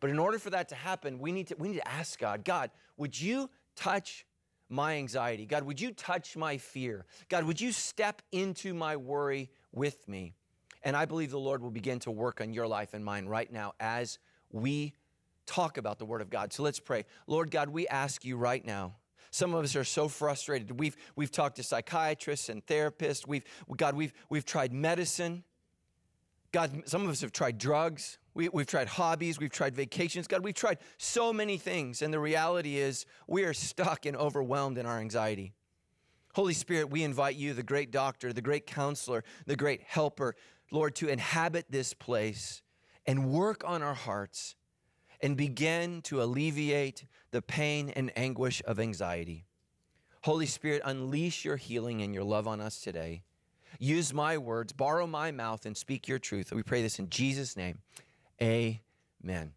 But 0.00 0.10
in 0.10 0.18
order 0.18 0.38
for 0.38 0.50
that 0.50 0.68
to 0.70 0.74
happen, 0.74 1.18
we 1.18 1.32
need 1.32 1.48
to, 1.48 1.56
we 1.56 1.68
need 1.68 1.78
to 1.78 1.88
ask 1.88 2.18
God, 2.18 2.44
God, 2.44 2.70
would 2.96 3.20
you 3.20 3.50
touch 3.76 4.26
my 4.68 4.96
anxiety? 4.96 5.46
God, 5.46 5.64
would 5.64 5.80
you 5.80 5.92
touch 5.92 6.36
my 6.36 6.58
fear? 6.58 7.06
God, 7.28 7.44
would 7.44 7.60
you 7.60 7.72
step 7.72 8.22
into 8.32 8.74
my 8.74 8.96
worry 8.96 9.50
with 9.72 10.06
me? 10.08 10.34
And 10.82 10.96
I 10.96 11.04
believe 11.04 11.30
the 11.30 11.38
Lord 11.38 11.62
will 11.62 11.70
begin 11.70 11.98
to 12.00 12.10
work 12.10 12.40
on 12.40 12.52
your 12.52 12.66
life 12.66 12.94
and 12.94 13.04
mine 13.04 13.26
right 13.26 13.52
now 13.52 13.72
as 13.80 14.18
we 14.50 14.94
talk 15.46 15.78
about 15.78 15.98
the 15.98 16.04
Word 16.04 16.20
of 16.20 16.30
God. 16.30 16.52
So 16.52 16.62
let's 16.62 16.78
pray. 16.78 17.04
Lord 17.26 17.50
God, 17.50 17.68
we 17.68 17.88
ask 17.88 18.24
you 18.24 18.36
right 18.36 18.64
now 18.64 18.96
some 19.30 19.54
of 19.54 19.64
us 19.64 19.76
are 19.76 19.84
so 19.84 20.08
frustrated. 20.08 20.78
We've, 20.78 20.96
we've 21.16 21.30
talked 21.30 21.56
to 21.56 21.62
psychiatrists 21.62 22.48
and 22.48 22.64
therapists. 22.66 23.26
We've, 23.26 23.44
God, 23.76 23.94
we've, 23.94 24.12
we've 24.28 24.44
tried 24.44 24.72
medicine. 24.72 25.44
God, 26.52 26.82
some 26.86 27.02
of 27.02 27.10
us 27.10 27.20
have 27.20 27.32
tried 27.32 27.58
drugs. 27.58 28.18
We, 28.34 28.48
we've 28.48 28.66
tried 28.66 28.88
hobbies. 28.88 29.38
We've 29.38 29.50
tried 29.50 29.74
vacations. 29.74 30.26
God, 30.26 30.44
we've 30.44 30.54
tried 30.54 30.78
so 30.96 31.32
many 31.32 31.58
things. 31.58 32.02
And 32.02 32.12
the 32.12 32.20
reality 32.20 32.78
is, 32.78 33.04
we 33.26 33.44
are 33.44 33.52
stuck 33.52 34.06
and 34.06 34.16
overwhelmed 34.16 34.78
in 34.78 34.86
our 34.86 34.98
anxiety. 34.98 35.52
Holy 36.34 36.54
Spirit, 36.54 36.90
we 36.90 37.02
invite 37.02 37.36
you, 37.36 37.52
the 37.52 37.62
great 37.62 37.90
doctor, 37.90 38.32
the 38.32 38.42
great 38.42 38.66
counselor, 38.66 39.24
the 39.46 39.56
great 39.56 39.82
helper, 39.82 40.36
Lord, 40.70 40.94
to 40.96 41.08
inhabit 41.08 41.66
this 41.70 41.94
place 41.94 42.62
and 43.06 43.30
work 43.30 43.64
on 43.66 43.82
our 43.82 43.94
hearts 43.94 44.54
and 45.20 45.36
begin 45.36 46.02
to 46.02 46.22
alleviate 46.22 47.04
the 47.30 47.42
pain 47.42 47.90
and 47.90 48.10
anguish 48.16 48.62
of 48.66 48.78
anxiety. 48.78 49.44
Holy 50.22 50.46
Spirit, 50.46 50.82
unleash 50.84 51.44
your 51.44 51.56
healing 51.56 52.02
and 52.02 52.14
your 52.14 52.24
love 52.24 52.46
on 52.46 52.60
us 52.60 52.80
today. 52.80 53.22
Use 53.78 54.12
my 54.12 54.38
words, 54.38 54.72
borrow 54.72 55.06
my 55.06 55.30
mouth, 55.30 55.66
and 55.66 55.76
speak 55.76 56.08
your 56.08 56.18
truth. 56.18 56.52
We 56.52 56.62
pray 56.62 56.82
this 56.82 56.98
in 56.98 57.10
Jesus' 57.10 57.56
name. 57.56 57.78
Amen. 58.42 59.52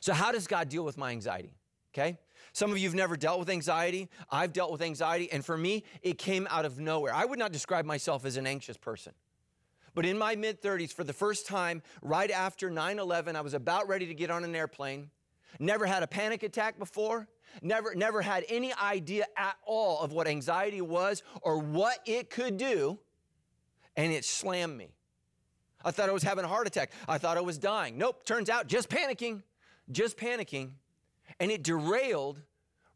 So, 0.00 0.12
how 0.12 0.32
does 0.32 0.46
God 0.46 0.68
deal 0.68 0.84
with 0.84 0.98
my 0.98 1.10
anxiety? 1.10 1.54
Okay? 1.94 2.18
Some 2.52 2.70
of 2.70 2.78
you 2.78 2.88
have 2.88 2.94
never 2.94 3.16
dealt 3.16 3.38
with 3.38 3.48
anxiety. 3.48 4.08
I've 4.30 4.52
dealt 4.52 4.72
with 4.72 4.82
anxiety, 4.82 5.30
and 5.32 5.44
for 5.44 5.56
me, 5.56 5.84
it 6.02 6.18
came 6.18 6.46
out 6.50 6.64
of 6.64 6.78
nowhere. 6.78 7.14
I 7.14 7.24
would 7.24 7.38
not 7.38 7.52
describe 7.52 7.84
myself 7.84 8.26
as 8.26 8.36
an 8.36 8.46
anxious 8.46 8.76
person. 8.76 9.12
But 9.94 10.06
in 10.06 10.18
my 10.18 10.36
mid 10.36 10.62
30s, 10.62 10.92
for 10.92 11.04
the 11.04 11.12
first 11.12 11.46
time, 11.46 11.82
right 12.00 12.30
after 12.30 12.70
9 12.70 12.98
11, 12.98 13.36
I 13.36 13.40
was 13.40 13.54
about 13.54 13.88
ready 13.88 14.06
to 14.06 14.14
get 14.14 14.30
on 14.30 14.44
an 14.44 14.54
airplane. 14.54 15.10
Never 15.58 15.86
had 15.86 16.02
a 16.02 16.06
panic 16.06 16.42
attack 16.42 16.78
before. 16.78 17.28
Never, 17.60 17.94
never 17.94 18.22
had 18.22 18.44
any 18.48 18.72
idea 18.72 19.26
at 19.36 19.56
all 19.66 20.00
of 20.00 20.12
what 20.12 20.26
anxiety 20.26 20.80
was 20.80 21.22
or 21.42 21.58
what 21.58 21.98
it 22.06 22.30
could 22.30 22.56
do. 22.56 22.98
And 23.94 24.10
it 24.10 24.24
slammed 24.24 24.76
me. 24.76 24.94
I 25.84 25.90
thought 25.90 26.08
I 26.08 26.12
was 26.12 26.22
having 26.22 26.44
a 26.44 26.48
heart 26.48 26.66
attack. 26.66 26.92
I 27.06 27.18
thought 27.18 27.36
I 27.36 27.42
was 27.42 27.58
dying. 27.58 27.98
Nope, 27.98 28.24
turns 28.24 28.48
out 28.48 28.68
just 28.68 28.88
panicking, 28.88 29.42
just 29.90 30.16
panicking. 30.16 30.70
And 31.40 31.50
it 31.50 31.62
derailed 31.62 32.40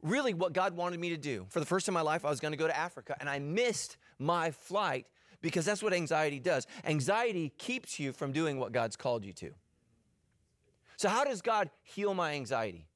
really 0.02 0.32
what 0.32 0.52
God 0.52 0.74
wanted 0.74 1.00
me 1.00 1.10
to 1.10 1.16
do. 1.16 1.46
For 1.50 1.60
the 1.60 1.66
first 1.66 1.84
time 1.84 1.92
in 1.92 1.94
my 1.94 2.02
life, 2.02 2.24
I 2.24 2.30
was 2.30 2.40
going 2.40 2.52
to 2.52 2.58
go 2.58 2.66
to 2.66 2.76
Africa, 2.76 3.16
and 3.18 3.28
I 3.28 3.38
missed 3.38 3.96
my 4.18 4.50
flight 4.52 5.06
because 5.46 5.64
that's 5.64 5.80
what 5.80 5.92
anxiety 5.92 6.40
does. 6.40 6.66
Anxiety 6.84 7.52
keeps 7.56 8.00
you 8.00 8.12
from 8.12 8.32
doing 8.32 8.58
what 8.58 8.72
God's 8.72 8.96
called 8.96 9.24
you 9.24 9.32
to. 9.34 9.52
So, 10.96 11.08
how 11.08 11.22
does 11.22 11.40
God 11.40 11.70
heal 11.84 12.14
my 12.14 12.32
anxiety? 12.32 12.88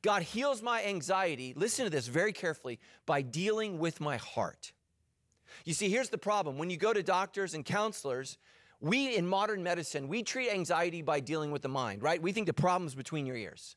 God 0.00 0.22
heals 0.22 0.62
my 0.62 0.84
anxiety, 0.84 1.54
listen 1.56 1.86
to 1.86 1.90
this 1.90 2.06
very 2.06 2.32
carefully, 2.32 2.78
by 3.04 3.20
dealing 3.20 3.80
with 3.80 4.00
my 4.00 4.16
heart. 4.16 4.70
You 5.64 5.74
see, 5.74 5.88
here's 5.88 6.10
the 6.10 6.18
problem. 6.18 6.56
When 6.56 6.70
you 6.70 6.76
go 6.76 6.92
to 6.92 7.02
doctors 7.02 7.52
and 7.52 7.64
counselors, 7.64 8.38
we 8.80 9.16
in 9.16 9.26
modern 9.26 9.64
medicine, 9.64 10.06
we 10.06 10.22
treat 10.22 10.50
anxiety 10.50 11.02
by 11.02 11.18
dealing 11.18 11.50
with 11.50 11.62
the 11.62 11.68
mind, 11.68 12.00
right? 12.00 12.22
We 12.22 12.30
think 12.30 12.46
the 12.46 12.52
problem's 12.52 12.94
between 12.94 13.26
your 13.26 13.36
ears. 13.36 13.74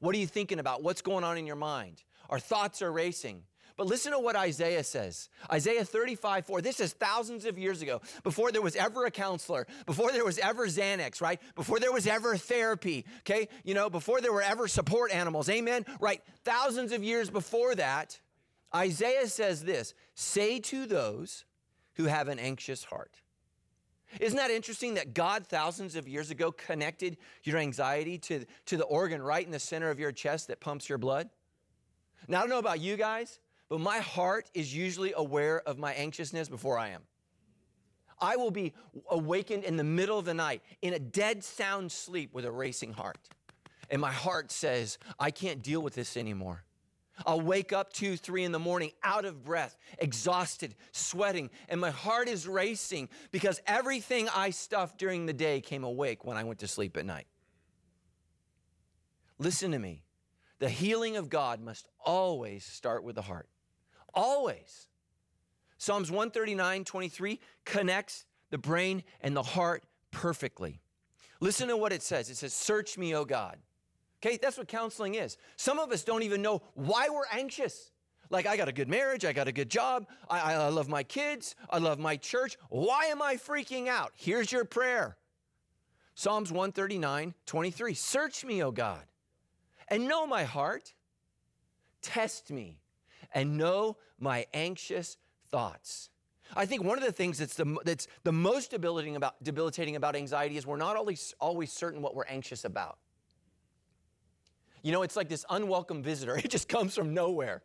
What 0.00 0.16
are 0.16 0.18
you 0.18 0.26
thinking 0.26 0.58
about? 0.58 0.82
What's 0.82 1.00
going 1.00 1.22
on 1.22 1.38
in 1.38 1.46
your 1.46 1.54
mind? 1.54 2.02
Our 2.28 2.40
thoughts 2.40 2.82
are 2.82 2.90
racing. 2.90 3.44
But 3.76 3.86
listen 3.86 4.12
to 4.12 4.18
what 4.18 4.36
Isaiah 4.36 4.84
says. 4.84 5.28
Isaiah 5.50 5.84
35, 5.84 6.46
4. 6.46 6.60
This 6.60 6.80
is 6.80 6.92
thousands 6.92 7.44
of 7.44 7.58
years 7.58 7.82
ago, 7.82 8.00
before 8.22 8.52
there 8.52 8.62
was 8.62 8.76
ever 8.76 9.06
a 9.06 9.10
counselor, 9.10 9.66
before 9.86 10.12
there 10.12 10.24
was 10.24 10.38
ever 10.38 10.66
Xanax, 10.66 11.20
right? 11.20 11.40
Before 11.54 11.80
there 11.80 11.92
was 11.92 12.06
ever 12.06 12.36
therapy, 12.36 13.04
okay? 13.20 13.48
You 13.64 13.74
know, 13.74 13.90
before 13.90 14.20
there 14.20 14.32
were 14.32 14.42
ever 14.42 14.68
support 14.68 15.12
animals, 15.12 15.48
amen? 15.48 15.86
Right? 16.00 16.22
Thousands 16.44 16.92
of 16.92 17.02
years 17.02 17.30
before 17.30 17.74
that, 17.74 18.20
Isaiah 18.74 19.26
says 19.26 19.64
this 19.64 19.94
Say 20.14 20.60
to 20.60 20.86
those 20.86 21.44
who 21.94 22.04
have 22.04 22.28
an 22.28 22.38
anxious 22.38 22.84
heart. 22.84 23.20
Isn't 24.20 24.36
that 24.36 24.50
interesting 24.50 24.94
that 24.94 25.14
God 25.14 25.46
thousands 25.46 25.96
of 25.96 26.06
years 26.06 26.30
ago 26.30 26.52
connected 26.52 27.16
your 27.44 27.56
anxiety 27.56 28.18
to, 28.18 28.44
to 28.66 28.76
the 28.76 28.84
organ 28.84 29.22
right 29.22 29.44
in 29.44 29.52
the 29.52 29.58
center 29.58 29.90
of 29.90 29.98
your 29.98 30.12
chest 30.12 30.48
that 30.48 30.60
pumps 30.60 30.88
your 30.88 30.98
blood? 30.98 31.30
Now, 32.28 32.38
I 32.38 32.40
don't 32.40 32.50
know 32.50 32.58
about 32.58 32.80
you 32.80 32.96
guys, 32.96 33.40
but 33.72 33.80
my 33.80 34.00
heart 34.00 34.50
is 34.52 34.76
usually 34.76 35.14
aware 35.16 35.62
of 35.66 35.78
my 35.78 35.94
anxiousness 35.94 36.50
before 36.50 36.78
I 36.78 36.90
am. 36.90 37.00
I 38.20 38.36
will 38.36 38.50
be 38.50 38.74
awakened 39.08 39.64
in 39.64 39.78
the 39.78 39.82
middle 39.82 40.18
of 40.18 40.26
the 40.26 40.34
night 40.34 40.60
in 40.82 40.92
a 40.92 40.98
dead 40.98 41.42
sound 41.42 41.90
sleep 41.90 42.34
with 42.34 42.44
a 42.44 42.52
racing 42.52 42.92
heart. 42.92 43.30
And 43.88 43.98
my 43.98 44.12
heart 44.12 44.52
says, 44.52 44.98
I 45.18 45.30
can't 45.30 45.62
deal 45.62 45.80
with 45.80 45.94
this 45.94 46.18
anymore. 46.18 46.64
I'll 47.24 47.40
wake 47.40 47.72
up 47.72 47.94
two, 47.94 48.18
three 48.18 48.44
in 48.44 48.52
the 48.52 48.58
morning 48.58 48.90
out 49.02 49.24
of 49.24 49.42
breath, 49.42 49.78
exhausted, 49.98 50.74
sweating, 50.90 51.48
and 51.70 51.80
my 51.80 51.92
heart 51.92 52.28
is 52.28 52.46
racing 52.46 53.08
because 53.30 53.58
everything 53.66 54.28
I 54.36 54.50
stuffed 54.50 54.98
during 54.98 55.24
the 55.24 55.32
day 55.32 55.62
came 55.62 55.82
awake 55.82 56.26
when 56.26 56.36
I 56.36 56.44
went 56.44 56.58
to 56.58 56.68
sleep 56.68 56.98
at 56.98 57.06
night. 57.06 57.26
Listen 59.38 59.70
to 59.70 59.78
me. 59.78 60.02
The 60.58 60.68
healing 60.68 61.16
of 61.16 61.30
God 61.30 61.62
must 61.62 61.88
always 62.04 62.66
start 62.66 63.02
with 63.02 63.14
the 63.14 63.22
heart. 63.22 63.48
Always. 64.14 64.88
Psalms 65.78 66.10
139, 66.10 66.84
23 66.84 67.40
connects 67.64 68.24
the 68.50 68.58
brain 68.58 69.02
and 69.20 69.36
the 69.36 69.42
heart 69.42 69.84
perfectly. 70.10 70.80
Listen 71.40 71.68
to 71.68 71.76
what 71.76 71.92
it 71.92 72.02
says. 72.02 72.30
It 72.30 72.36
says, 72.36 72.54
Search 72.54 72.96
me, 72.96 73.14
O 73.14 73.24
God 73.24 73.58
Okay, 74.24 74.38
that's 74.40 74.56
what 74.56 74.68
counseling 74.68 75.16
is. 75.16 75.36
Some 75.56 75.78
of 75.78 75.90
us 75.90 76.04
don't 76.04 76.22
even 76.22 76.42
know 76.42 76.62
why 76.74 77.08
we're 77.08 77.26
anxious. 77.32 77.90
Like, 78.30 78.46
I 78.46 78.56
got 78.56 78.68
a 78.68 78.72
good 78.72 78.88
marriage, 78.88 79.24
I 79.24 79.32
got 79.32 79.48
a 79.48 79.52
good 79.52 79.68
job, 79.68 80.06
I, 80.30 80.54
I 80.54 80.68
love 80.68 80.88
my 80.88 81.02
kids, 81.02 81.54
I 81.68 81.78
love 81.78 81.98
my 81.98 82.16
church. 82.16 82.56
Why 82.70 83.06
am 83.06 83.20
I 83.20 83.36
freaking 83.36 83.88
out? 83.88 84.12
Here's 84.14 84.50
your 84.50 84.64
prayer 84.64 85.16
Psalms 86.14 86.52
139, 86.52 87.34
23. 87.46 87.94
Search 87.94 88.44
me, 88.44 88.62
O 88.62 88.70
God, 88.70 89.02
and 89.88 90.06
know 90.06 90.26
my 90.26 90.44
heart. 90.44 90.94
Test 92.00 92.50
me 92.50 92.80
and 93.34 93.56
know 93.56 93.96
my 94.18 94.46
anxious 94.54 95.16
thoughts. 95.50 96.10
I 96.54 96.66
think 96.66 96.84
one 96.84 96.98
of 96.98 97.04
the 97.04 97.12
things 97.12 97.38
that's 97.38 97.54
the, 97.54 97.78
that's 97.84 98.08
the 98.24 98.32
most 98.32 98.70
debilitating 98.70 99.16
about, 99.16 99.42
debilitating 99.42 99.96
about 99.96 100.16
anxiety 100.16 100.56
is 100.56 100.66
we're 100.66 100.76
not 100.76 100.96
always, 100.96 101.34
always 101.40 101.72
certain 101.72 102.02
what 102.02 102.14
we're 102.14 102.26
anxious 102.26 102.64
about. 102.64 102.98
You 104.82 104.92
know, 104.92 105.02
it's 105.02 105.16
like 105.16 105.28
this 105.28 105.44
unwelcome 105.48 106.02
visitor. 106.02 106.36
It 106.44 106.50
just 106.50 106.68
comes 106.68 106.94
from 106.94 107.14
nowhere. 107.14 107.62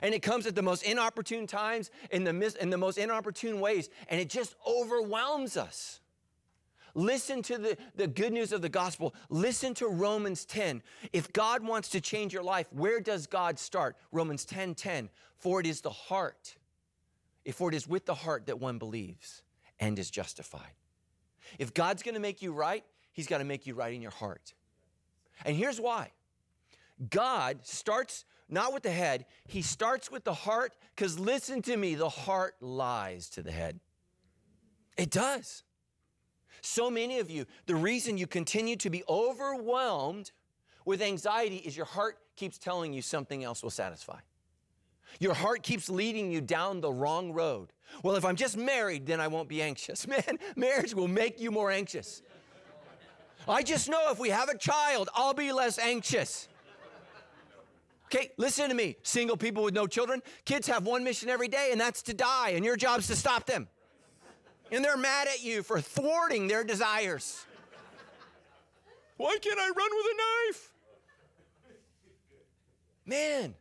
And 0.00 0.14
it 0.14 0.22
comes 0.22 0.46
at 0.46 0.54
the 0.54 0.62
most 0.62 0.84
inopportune 0.84 1.46
times, 1.46 1.90
in 2.10 2.24
the, 2.24 2.32
mis- 2.32 2.54
in 2.54 2.70
the 2.70 2.78
most 2.78 2.96
inopportune 2.96 3.60
ways, 3.60 3.90
and 4.08 4.20
it 4.20 4.30
just 4.30 4.54
overwhelms 4.66 5.56
us. 5.56 6.00
Listen 6.94 7.42
to 7.42 7.58
the, 7.58 7.76
the 7.96 8.06
good 8.06 8.32
news 8.32 8.52
of 8.52 8.62
the 8.62 8.68
gospel. 8.68 9.14
Listen 9.28 9.74
to 9.74 9.88
Romans 9.88 10.44
10. 10.44 10.82
If 11.12 11.32
God 11.32 11.64
wants 11.64 11.88
to 11.90 12.00
change 12.00 12.32
your 12.32 12.42
life, 12.42 12.66
where 12.72 13.00
does 13.00 13.26
God 13.26 13.58
start? 13.58 13.96
Romans 14.10 14.44
10 14.44 14.74
10. 14.74 15.08
For 15.38 15.60
it 15.60 15.66
is 15.66 15.80
the 15.80 15.90
heart, 15.90 16.54
for 17.52 17.68
it 17.68 17.74
is 17.74 17.88
with 17.88 18.06
the 18.06 18.14
heart 18.14 18.46
that 18.46 18.60
one 18.60 18.78
believes 18.78 19.42
and 19.80 19.98
is 19.98 20.10
justified. 20.10 20.72
If 21.58 21.74
God's 21.74 22.02
gonna 22.02 22.20
make 22.20 22.42
you 22.42 22.52
right, 22.52 22.84
He's 23.12 23.26
gotta 23.26 23.44
make 23.44 23.66
you 23.66 23.74
right 23.74 23.92
in 23.92 24.00
your 24.00 24.12
heart. 24.12 24.54
And 25.44 25.56
here's 25.56 25.80
why 25.80 26.12
God 27.10 27.58
starts 27.62 28.24
not 28.48 28.74
with 28.74 28.82
the 28.82 28.90
head, 28.90 29.24
he 29.46 29.62
starts 29.62 30.10
with 30.10 30.24
the 30.24 30.34
heart, 30.34 30.76
because 30.94 31.18
listen 31.18 31.62
to 31.62 31.76
me, 31.76 31.94
the 31.94 32.10
heart 32.10 32.54
lies 32.60 33.30
to 33.30 33.42
the 33.42 33.50
head. 33.50 33.80
It 34.98 35.10
does. 35.10 35.64
So 36.62 36.88
many 36.90 37.18
of 37.18 37.30
you, 37.30 37.44
the 37.66 37.74
reason 37.74 38.16
you 38.16 38.26
continue 38.26 38.76
to 38.76 38.88
be 38.88 39.02
overwhelmed 39.08 40.30
with 40.84 41.02
anxiety 41.02 41.56
is 41.56 41.76
your 41.76 41.86
heart 41.86 42.18
keeps 42.36 42.56
telling 42.56 42.92
you 42.92 43.02
something 43.02 43.42
else 43.42 43.62
will 43.62 43.70
satisfy. 43.70 44.20
Your 45.18 45.34
heart 45.34 45.62
keeps 45.62 45.90
leading 45.90 46.30
you 46.30 46.40
down 46.40 46.80
the 46.80 46.92
wrong 46.92 47.32
road. 47.32 47.72
Well, 48.02 48.14
if 48.14 48.24
I'm 48.24 48.36
just 48.36 48.56
married, 48.56 49.06
then 49.06 49.20
I 49.20 49.26
won't 49.28 49.48
be 49.48 49.60
anxious. 49.60 50.06
Man, 50.08 50.38
marriage 50.56 50.94
will 50.94 51.08
make 51.08 51.40
you 51.40 51.50
more 51.50 51.70
anxious. 51.70 52.22
I 53.48 53.64
just 53.64 53.88
know 53.88 54.10
if 54.12 54.20
we 54.20 54.28
have 54.28 54.48
a 54.48 54.56
child, 54.56 55.08
I'll 55.14 55.34
be 55.34 55.52
less 55.52 55.78
anxious. 55.78 56.48
Okay, 58.06 58.30
listen 58.36 58.68
to 58.68 58.74
me, 58.74 58.96
single 59.02 59.36
people 59.36 59.64
with 59.64 59.74
no 59.74 59.86
children. 59.86 60.22
Kids 60.44 60.68
have 60.68 60.86
one 60.86 61.02
mission 61.02 61.28
every 61.28 61.48
day, 61.48 61.70
and 61.72 61.80
that's 61.80 62.02
to 62.02 62.14
die, 62.14 62.50
and 62.50 62.64
your 62.64 62.76
job's 62.76 63.08
to 63.08 63.16
stop 63.16 63.46
them. 63.46 63.68
And 64.72 64.82
they're 64.82 64.96
mad 64.96 65.28
at 65.28 65.44
you 65.44 65.62
for 65.62 65.80
thwarting 65.80 66.48
their 66.48 66.64
desires. 66.64 67.44
Why 69.18 69.36
can't 69.40 69.58
I 69.58 69.68
run 69.68 69.90
with 69.92 70.06
a 70.06 70.16
knife? 70.16 70.72
Man, 73.04 73.54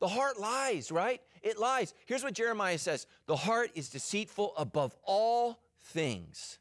the 0.00 0.08
heart 0.08 0.40
lies, 0.40 0.90
right? 0.90 1.20
It 1.42 1.58
lies. 1.58 1.92
Here's 2.06 2.24
what 2.24 2.34
Jeremiah 2.34 2.78
says 2.78 3.06
The 3.26 3.36
heart 3.36 3.70
is 3.74 3.88
deceitful 3.90 4.54
above 4.56 4.96
all 5.04 5.60
things, 5.84 6.58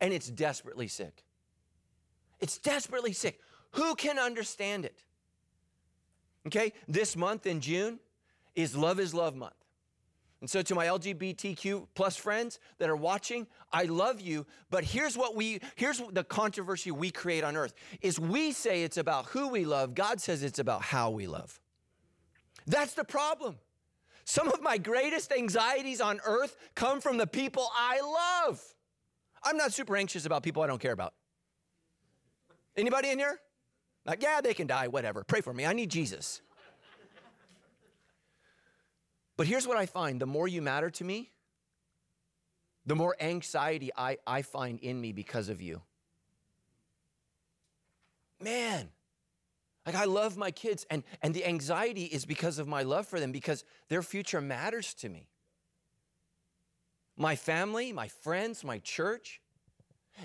and 0.00 0.12
it's 0.14 0.28
desperately 0.28 0.88
sick. 0.88 1.24
It's 2.40 2.56
desperately 2.56 3.12
sick. 3.12 3.38
Who 3.72 3.94
can 3.94 4.18
understand 4.18 4.84
it? 4.84 5.04
Okay, 6.46 6.72
this 6.88 7.16
month 7.16 7.46
in 7.46 7.60
June 7.60 8.00
is 8.54 8.74
Love 8.74 8.98
is 8.98 9.12
Love 9.12 9.36
Month. 9.36 9.59
And 10.40 10.48
so, 10.48 10.62
to 10.62 10.74
my 10.74 10.86
LGBTQ 10.86 11.88
plus 11.94 12.16
friends 12.16 12.60
that 12.78 12.88
are 12.88 12.96
watching, 12.96 13.46
I 13.72 13.84
love 13.84 14.20
you. 14.20 14.46
But 14.70 14.84
here's 14.84 15.16
what 15.16 15.36
we 15.36 15.60
here's 15.76 16.00
the 16.12 16.24
controversy 16.24 16.90
we 16.90 17.10
create 17.10 17.44
on 17.44 17.56
earth 17.56 17.74
is 18.00 18.18
we 18.18 18.52
say 18.52 18.82
it's 18.82 18.96
about 18.96 19.26
who 19.26 19.48
we 19.48 19.66
love. 19.66 19.94
God 19.94 20.20
says 20.20 20.42
it's 20.42 20.58
about 20.58 20.82
how 20.82 21.10
we 21.10 21.26
love. 21.26 21.60
That's 22.66 22.94
the 22.94 23.04
problem. 23.04 23.56
Some 24.24 24.48
of 24.48 24.62
my 24.62 24.78
greatest 24.78 25.32
anxieties 25.32 26.00
on 26.00 26.20
earth 26.24 26.56
come 26.74 27.00
from 27.00 27.18
the 27.18 27.26
people 27.26 27.68
I 27.74 28.00
love. 28.46 28.62
I'm 29.42 29.56
not 29.56 29.72
super 29.72 29.96
anxious 29.96 30.24
about 30.24 30.42
people 30.42 30.62
I 30.62 30.66
don't 30.66 30.80
care 30.80 30.92
about. 30.92 31.14
Anybody 32.76 33.10
in 33.10 33.18
here? 33.18 33.40
Like, 34.06 34.22
yeah, 34.22 34.40
they 34.40 34.54
can 34.54 34.66
die, 34.66 34.88
whatever. 34.88 35.24
Pray 35.24 35.40
for 35.40 35.52
me. 35.52 35.66
I 35.66 35.72
need 35.72 35.90
Jesus. 35.90 36.40
But 39.40 39.46
here's 39.46 39.66
what 39.66 39.78
I 39.78 39.86
find 39.86 40.20
the 40.20 40.26
more 40.26 40.46
you 40.46 40.60
matter 40.60 40.90
to 40.90 41.02
me, 41.02 41.30
the 42.84 42.94
more 42.94 43.16
anxiety 43.18 43.90
I, 43.96 44.18
I 44.26 44.42
find 44.42 44.78
in 44.80 45.00
me 45.00 45.12
because 45.12 45.48
of 45.48 45.62
you. 45.62 45.80
Man, 48.38 48.90
like 49.86 49.94
I 49.94 50.04
love 50.04 50.36
my 50.36 50.50
kids, 50.50 50.84
and, 50.90 51.04
and 51.22 51.32
the 51.32 51.46
anxiety 51.46 52.04
is 52.04 52.26
because 52.26 52.58
of 52.58 52.68
my 52.68 52.82
love 52.82 53.06
for 53.06 53.18
them, 53.18 53.32
because 53.32 53.64
their 53.88 54.02
future 54.02 54.42
matters 54.42 54.92
to 54.96 55.08
me. 55.08 55.30
My 57.16 57.34
family, 57.34 57.94
my 57.94 58.08
friends, 58.08 58.62
my 58.62 58.76
church. 58.80 59.40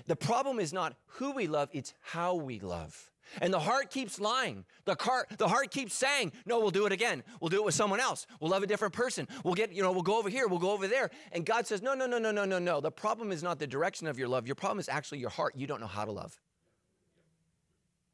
The 0.04 0.16
problem 0.16 0.60
is 0.60 0.74
not 0.74 0.94
who 1.06 1.32
we 1.32 1.46
love, 1.46 1.70
it's 1.72 1.94
how 2.02 2.34
we 2.34 2.60
love. 2.60 3.10
And 3.40 3.52
the 3.52 3.58
heart 3.58 3.90
keeps 3.90 4.20
lying. 4.20 4.64
The, 4.84 4.96
car, 4.96 5.26
the 5.36 5.48
heart 5.48 5.70
keeps 5.70 5.94
saying, 5.94 6.32
no, 6.44 6.60
we'll 6.60 6.70
do 6.70 6.86
it 6.86 6.92
again. 6.92 7.22
We'll 7.40 7.48
do 7.48 7.56
it 7.56 7.64
with 7.64 7.74
someone 7.74 8.00
else. 8.00 8.26
We'll 8.40 8.50
love 8.50 8.62
a 8.62 8.66
different 8.66 8.94
person. 8.94 9.28
We'll 9.44 9.54
get, 9.54 9.72
you 9.72 9.82
know, 9.82 9.92
we'll 9.92 10.02
go 10.02 10.18
over 10.18 10.28
here. 10.28 10.46
We'll 10.48 10.58
go 10.58 10.72
over 10.72 10.86
there. 10.86 11.10
And 11.32 11.44
God 11.44 11.66
says, 11.66 11.82
no, 11.82 11.94
no, 11.94 12.06
no, 12.06 12.18
no, 12.18 12.30
no, 12.30 12.44
no, 12.44 12.58
no. 12.58 12.80
The 12.80 12.90
problem 12.90 13.32
is 13.32 13.42
not 13.42 13.58
the 13.58 13.66
direction 13.66 14.06
of 14.06 14.18
your 14.18 14.28
love. 14.28 14.46
Your 14.46 14.54
problem 14.54 14.78
is 14.78 14.88
actually 14.88 15.18
your 15.18 15.30
heart. 15.30 15.54
You 15.56 15.66
don't 15.66 15.80
know 15.80 15.86
how 15.86 16.04
to 16.04 16.12
love. 16.12 16.40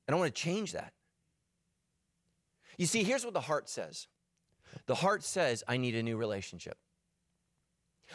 And 0.06 0.14
I 0.14 0.18
want 0.18 0.34
to 0.34 0.40
change 0.40 0.72
that. 0.72 0.92
You 2.78 2.86
see, 2.86 3.04
here's 3.04 3.24
what 3.24 3.34
the 3.34 3.40
heart 3.40 3.68
says 3.68 4.08
the 4.86 4.94
heart 4.94 5.22
says, 5.22 5.62
I 5.68 5.76
need 5.76 5.94
a 5.94 6.02
new 6.02 6.16
relationship. 6.16 6.78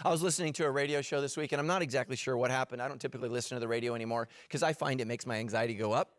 I 0.03 0.09
was 0.09 0.21
listening 0.21 0.53
to 0.53 0.65
a 0.65 0.71
radio 0.71 1.01
show 1.01 1.21
this 1.21 1.37
week, 1.37 1.51
and 1.51 1.59
I'm 1.59 1.67
not 1.67 1.81
exactly 1.81 2.15
sure 2.15 2.37
what 2.37 2.51
happened. 2.51 2.81
I 2.81 2.87
don't 2.87 2.99
typically 2.99 3.29
listen 3.29 3.55
to 3.55 3.59
the 3.59 3.67
radio 3.67 3.95
anymore 3.95 4.27
because 4.43 4.61
I 4.61 4.73
find 4.73 5.01
it 5.01 5.07
makes 5.07 5.25
my 5.25 5.37
anxiety 5.37 5.73
go 5.73 5.91
up. 5.91 6.16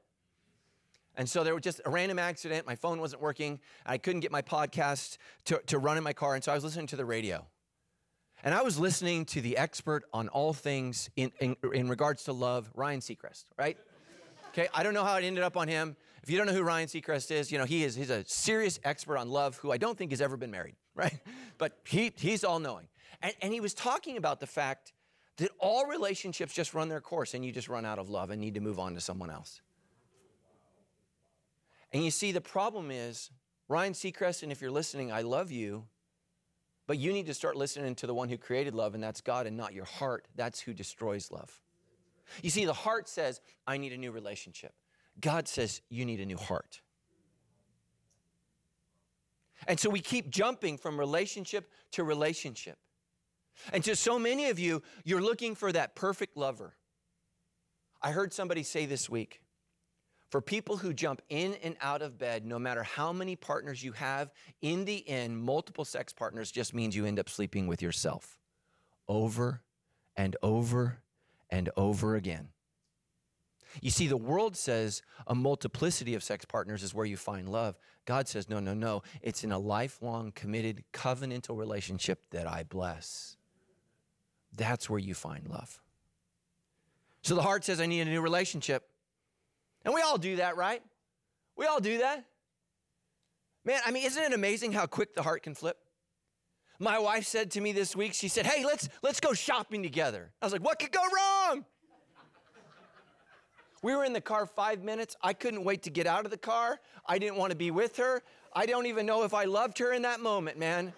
And 1.18 1.28
so 1.28 1.42
there 1.42 1.52
was 1.52 1.64
just 1.64 1.80
a 1.84 1.90
random 1.90 2.18
accident. 2.20 2.64
My 2.64 2.76
phone 2.76 3.00
wasn't 3.00 3.20
working. 3.20 3.58
I 3.84 3.98
couldn't 3.98 4.20
get 4.20 4.30
my 4.30 4.40
podcast 4.40 5.18
to, 5.46 5.60
to 5.66 5.78
run 5.78 5.98
in 5.98 6.04
my 6.04 6.12
car. 6.12 6.36
And 6.36 6.44
so 6.44 6.52
I 6.52 6.54
was 6.54 6.62
listening 6.62 6.86
to 6.86 6.96
the 6.96 7.04
radio. 7.04 7.44
And 8.44 8.54
I 8.54 8.62
was 8.62 8.78
listening 8.78 9.24
to 9.26 9.40
the 9.40 9.56
expert 9.56 10.04
on 10.12 10.28
all 10.28 10.52
things 10.52 11.10
in, 11.16 11.32
in, 11.40 11.56
in 11.74 11.88
regards 11.88 12.22
to 12.24 12.32
love, 12.32 12.70
Ryan 12.72 13.00
Seacrest, 13.00 13.46
right? 13.58 13.76
Okay, 14.50 14.68
I 14.72 14.84
don't 14.84 14.94
know 14.94 15.02
how 15.02 15.16
it 15.16 15.24
ended 15.24 15.42
up 15.42 15.56
on 15.56 15.66
him. 15.66 15.96
If 16.22 16.30
you 16.30 16.38
don't 16.38 16.46
know 16.46 16.52
who 16.52 16.62
Ryan 16.62 16.86
Seacrest 16.86 17.32
is, 17.32 17.50
you 17.50 17.58
know, 17.58 17.64
he 17.64 17.82
is 17.82 17.96
he's 17.96 18.10
a 18.10 18.24
serious 18.24 18.78
expert 18.84 19.18
on 19.18 19.28
love 19.28 19.56
who 19.56 19.72
I 19.72 19.76
don't 19.76 19.98
think 19.98 20.12
has 20.12 20.20
ever 20.20 20.36
been 20.36 20.52
married, 20.52 20.76
right? 20.94 21.18
But 21.58 21.78
he, 21.84 22.12
he's 22.16 22.44
all 22.44 22.60
knowing. 22.60 22.86
And, 23.22 23.34
and 23.42 23.52
he 23.52 23.60
was 23.60 23.74
talking 23.74 24.16
about 24.16 24.38
the 24.38 24.46
fact 24.46 24.92
that 25.38 25.50
all 25.58 25.86
relationships 25.86 26.54
just 26.54 26.74
run 26.74 26.88
their 26.88 27.00
course 27.00 27.34
and 27.34 27.44
you 27.44 27.50
just 27.50 27.68
run 27.68 27.84
out 27.84 27.98
of 27.98 28.08
love 28.08 28.30
and 28.30 28.40
need 28.40 28.54
to 28.54 28.60
move 28.60 28.78
on 28.78 28.94
to 28.94 29.00
someone 29.00 29.30
else. 29.30 29.60
And 31.92 32.04
you 32.04 32.10
see, 32.10 32.32
the 32.32 32.40
problem 32.40 32.90
is, 32.90 33.30
Ryan 33.68 33.92
Seacrest, 33.92 34.42
and 34.42 34.52
if 34.52 34.60
you're 34.60 34.70
listening, 34.70 35.12
I 35.12 35.22
love 35.22 35.50
you, 35.50 35.84
but 36.86 36.98
you 36.98 37.12
need 37.12 37.26
to 37.26 37.34
start 37.34 37.56
listening 37.56 37.94
to 37.96 38.06
the 38.06 38.14
one 38.14 38.28
who 38.28 38.38
created 38.38 38.74
love, 38.74 38.94
and 38.94 39.02
that's 39.02 39.20
God 39.20 39.46
and 39.46 39.56
not 39.56 39.74
your 39.74 39.84
heart. 39.84 40.26
That's 40.36 40.60
who 40.60 40.72
destroys 40.72 41.30
love. 41.30 41.60
You 42.42 42.50
see, 42.50 42.64
the 42.64 42.72
heart 42.72 43.08
says, 43.08 43.40
I 43.66 43.76
need 43.78 43.92
a 43.92 43.96
new 43.96 44.10
relationship. 44.10 44.72
God 45.20 45.48
says, 45.48 45.80
You 45.88 46.04
need 46.04 46.20
a 46.20 46.26
new 46.26 46.36
heart. 46.36 46.80
And 49.66 49.78
so 49.78 49.90
we 49.90 50.00
keep 50.00 50.30
jumping 50.30 50.78
from 50.78 50.98
relationship 50.98 51.70
to 51.92 52.04
relationship. 52.04 52.78
And 53.72 53.82
to 53.84 53.96
so 53.96 54.18
many 54.18 54.50
of 54.50 54.58
you, 54.58 54.82
you're 55.04 55.20
looking 55.20 55.54
for 55.54 55.72
that 55.72 55.96
perfect 55.96 56.36
lover. 56.36 56.76
I 58.00 58.12
heard 58.12 58.32
somebody 58.32 58.62
say 58.62 58.86
this 58.86 59.10
week 59.10 59.42
for 60.30 60.40
people 60.40 60.76
who 60.76 60.92
jump 60.92 61.22
in 61.28 61.54
and 61.62 61.76
out 61.80 62.02
of 62.02 62.18
bed, 62.18 62.44
no 62.44 62.58
matter 62.58 62.82
how 62.82 63.12
many 63.12 63.34
partners 63.34 63.82
you 63.82 63.92
have, 63.92 64.30
in 64.60 64.84
the 64.84 65.08
end, 65.08 65.38
multiple 65.38 65.84
sex 65.84 66.12
partners 66.12 66.50
just 66.50 66.74
means 66.74 66.94
you 66.94 67.06
end 67.06 67.18
up 67.18 67.28
sleeping 67.28 67.66
with 67.66 67.80
yourself 67.80 68.38
over 69.08 69.62
and 70.16 70.36
over 70.42 70.98
and 71.48 71.70
over 71.76 72.14
again. 72.14 72.48
You 73.80 73.90
see, 73.90 74.06
the 74.06 74.16
world 74.16 74.56
says 74.56 75.02
a 75.26 75.34
multiplicity 75.34 76.14
of 76.14 76.22
sex 76.22 76.44
partners 76.44 76.82
is 76.82 76.94
where 76.94 77.06
you 77.06 77.16
find 77.16 77.48
love. 77.48 77.78
God 78.04 78.26
says, 78.26 78.48
no, 78.48 78.60
no, 78.60 78.74
no. 78.74 79.02
It's 79.22 79.44
in 79.44 79.52
a 79.52 79.58
lifelong, 79.58 80.32
committed, 80.32 80.84
covenantal 80.92 81.56
relationship 81.56 82.22
that 82.30 82.46
I 82.46 82.64
bless. 82.64 83.36
That's 84.56 84.88
where 84.88 84.98
you 84.98 85.14
find 85.14 85.46
love. 85.48 85.80
So 87.22 87.34
the 87.34 87.42
heart 87.42 87.64
says, 87.64 87.80
I 87.80 87.86
need 87.86 88.00
a 88.00 88.06
new 88.06 88.22
relationship. 88.22 88.87
And 89.84 89.94
we 89.94 90.00
all 90.00 90.18
do 90.18 90.36
that, 90.36 90.56
right? 90.56 90.82
We 91.56 91.66
all 91.66 91.80
do 91.80 91.98
that. 91.98 92.24
Man, 93.64 93.80
I 93.84 93.90
mean, 93.90 94.04
isn't 94.06 94.22
it 94.22 94.32
amazing 94.32 94.72
how 94.72 94.86
quick 94.86 95.14
the 95.14 95.22
heart 95.22 95.42
can 95.42 95.54
flip? 95.54 95.76
My 96.78 96.98
wife 96.98 97.24
said 97.24 97.50
to 97.52 97.60
me 97.60 97.72
this 97.72 97.96
week, 97.96 98.14
she 98.14 98.28
said, 98.28 98.46
Hey, 98.46 98.64
let's, 98.64 98.88
let's 99.02 99.20
go 99.20 99.32
shopping 99.32 99.82
together. 99.82 100.32
I 100.40 100.46
was 100.46 100.52
like, 100.52 100.62
What 100.62 100.78
could 100.78 100.92
go 100.92 101.02
wrong? 101.02 101.64
We 103.82 103.94
were 103.94 104.04
in 104.04 104.12
the 104.12 104.20
car 104.20 104.46
five 104.46 104.82
minutes. 104.82 105.16
I 105.22 105.32
couldn't 105.32 105.62
wait 105.64 105.84
to 105.84 105.90
get 105.90 106.06
out 106.06 106.24
of 106.24 106.30
the 106.30 106.38
car. 106.38 106.80
I 107.06 107.18
didn't 107.18 107.36
want 107.36 107.50
to 107.50 107.56
be 107.56 107.70
with 107.70 107.96
her. 107.98 108.22
I 108.52 108.66
don't 108.66 108.86
even 108.86 109.06
know 109.06 109.22
if 109.22 109.34
I 109.34 109.44
loved 109.44 109.78
her 109.78 109.92
in 109.92 110.02
that 110.02 110.20
moment, 110.20 110.58
man. 110.58 110.92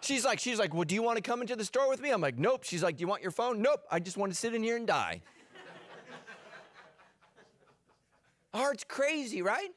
She's 0.00 0.24
like, 0.24 0.40
she's 0.40 0.58
like, 0.58 0.74
well, 0.74 0.82
do 0.84 0.96
you 0.96 1.02
want 1.02 1.16
to 1.16 1.22
come 1.22 1.42
into 1.42 1.54
the 1.54 1.64
store 1.64 1.88
with 1.88 2.00
me? 2.00 2.10
I'm 2.10 2.20
like, 2.20 2.36
nope. 2.36 2.64
She's 2.64 2.82
like, 2.82 2.96
do 2.96 3.02
you 3.02 3.06
want 3.06 3.22
your 3.22 3.30
phone? 3.30 3.62
Nope. 3.62 3.82
I 3.88 4.00
just 4.00 4.16
want 4.16 4.32
to 4.32 4.38
sit 4.38 4.52
in 4.52 4.62
here 4.62 4.76
and 4.76 4.86
die. 4.86 5.22
Heart's 8.54 8.84
crazy, 8.84 9.42
right? 9.42 9.70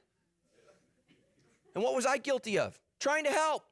And 1.74 1.84
what 1.84 1.96
was 1.96 2.06
I 2.06 2.18
guilty 2.18 2.58
of? 2.58 2.80
Trying 3.00 3.26
to 3.26 3.32
help. 3.32 3.64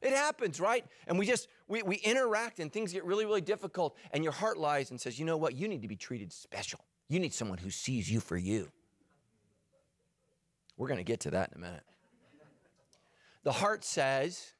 It 0.00 0.12
happens, 0.12 0.60
right? 0.60 0.84
And 1.08 1.18
we 1.18 1.26
just, 1.26 1.48
we, 1.66 1.82
we 1.82 1.96
interact 1.96 2.60
and 2.60 2.72
things 2.72 2.92
get 2.92 3.04
really, 3.04 3.24
really 3.24 3.40
difficult. 3.40 3.96
And 4.12 4.22
your 4.22 4.32
heart 4.32 4.56
lies 4.56 4.90
and 4.90 5.00
says, 5.00 5.18
you 5.18 5.24
know 5.24 5.36
what? 5.36 5.54
You 5.54 5.66
need 5.66 5.82
to 5.82 5.88
be 5.88 5.96
treated 5.96 6.32
special. 6.32 6.80
You 7.08 7.18
need 7.18 7.34
someone 7.34 7.58
who 7.58 7.70
sees 7.70 8.10
you 8.10 8.20
for 8.20 8.36
you. 8.36 8.70
We're 10.76 10.86
going 10.86 10.98
to 10.98 11.04
get 11.04 11.20
to 11.20 11.32
that 11.32 11.50
in 11.50 11.58
a 11.58 11.60
minute. 11.60 11.82
The 13.42 13.52
heart 13.52 13.84
says, 13.84 14.52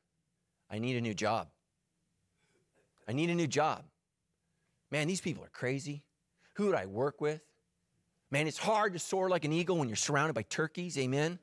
I 0.68 0.78
need 0.78 0.96
a 0.96 1.00
new 1.00 1.14
job. 1.14 1.48
I 3.09 3.12
need 3.12 3.31
a 3.31 3.35
new 3.35 3.46
job. 3.46 3.85
Man, 4.90 5.07
these 5.07 5.20
people 5.20 5.44
are 5.44 5.50
crazy. 5.50 6.02
Who 6.54 6.66
would 6.66 6.74
I 6.74 6.87
work 6.87 7.20
with? 7.20 7.42
Man, 8.31 8.47
it's 8.47 8.59
hard 8.59 8.93
to 8.93 8.99
soar 8.99 9.31
like 9.31 9.45
an 9.45 9.53
eagle 9.53 9.79
when 9.79 9.88
you're 9.88 9.97
surrounded 9.97 10.35
by 10.35 10.43
turkeys. 10.43 10.99
Amen. 10.99 11.38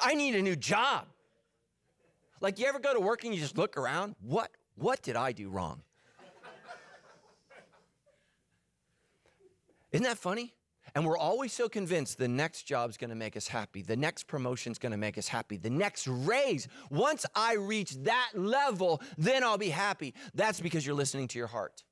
I 0.00 0.14
need 0.14 0.34
a 0.34 0.42
new 0.42 0.56
job. 0.56 1.06
Like 2.40 2.58
you 2.58 2.66
ever 2.66 2.80
go 2.80 2.92
to 2.92 2.98
work 2.98 3.22
and 3.22 3.32
you 3.32 3.40
just 3.40 3.56
look 3.56 3.76
around? 3.76 4.16
What 4.20 4.50
what 4.74 5.00
did 5.02 5.14
I 5.14 5.30
do 5.30 5.48
wrong? 5.48 5.82
Isn't 9.92 10.04
that 10.04 10.18
funny? 10.18 10.54
And 10.94 11.06
we're 11.06 11.16
always 11.16 11.52
so 11.52 11.68
convinced 11.68 12.18
the 12.18 12.28
next 12.28 12.64
job's 12.64 12.96
gonna 12.96 13.14
make 13.14 13.36
us 13.36 13.46
happy, 13.46 13.82
the 13.82 13.96
next 13.96 14.26
promotion's 14.26 14.78
gonna 14.78 14.96
make 14.96 15.16
us 15.16 15.28
happy, 15.28 15.56
the 15.56 15.70
next 15.70 16.08
raise. 16.08 16.66
Once 16.90 17.24
I 17.36 17.54
reach 17.54 17.92
that 18.02 18.30
level, 18.34 19.00
then 19.16 19.44
I'll 19.44 19.58
be 19.58 19.68
happy. 19.68 20.14
That's 20.34 20.60
because 20.60 20.84
you're 20.84 20.96
listening 20.96 21.28
to 21.28 21.38
your 21.38 21.46
heart. 21.46 21.84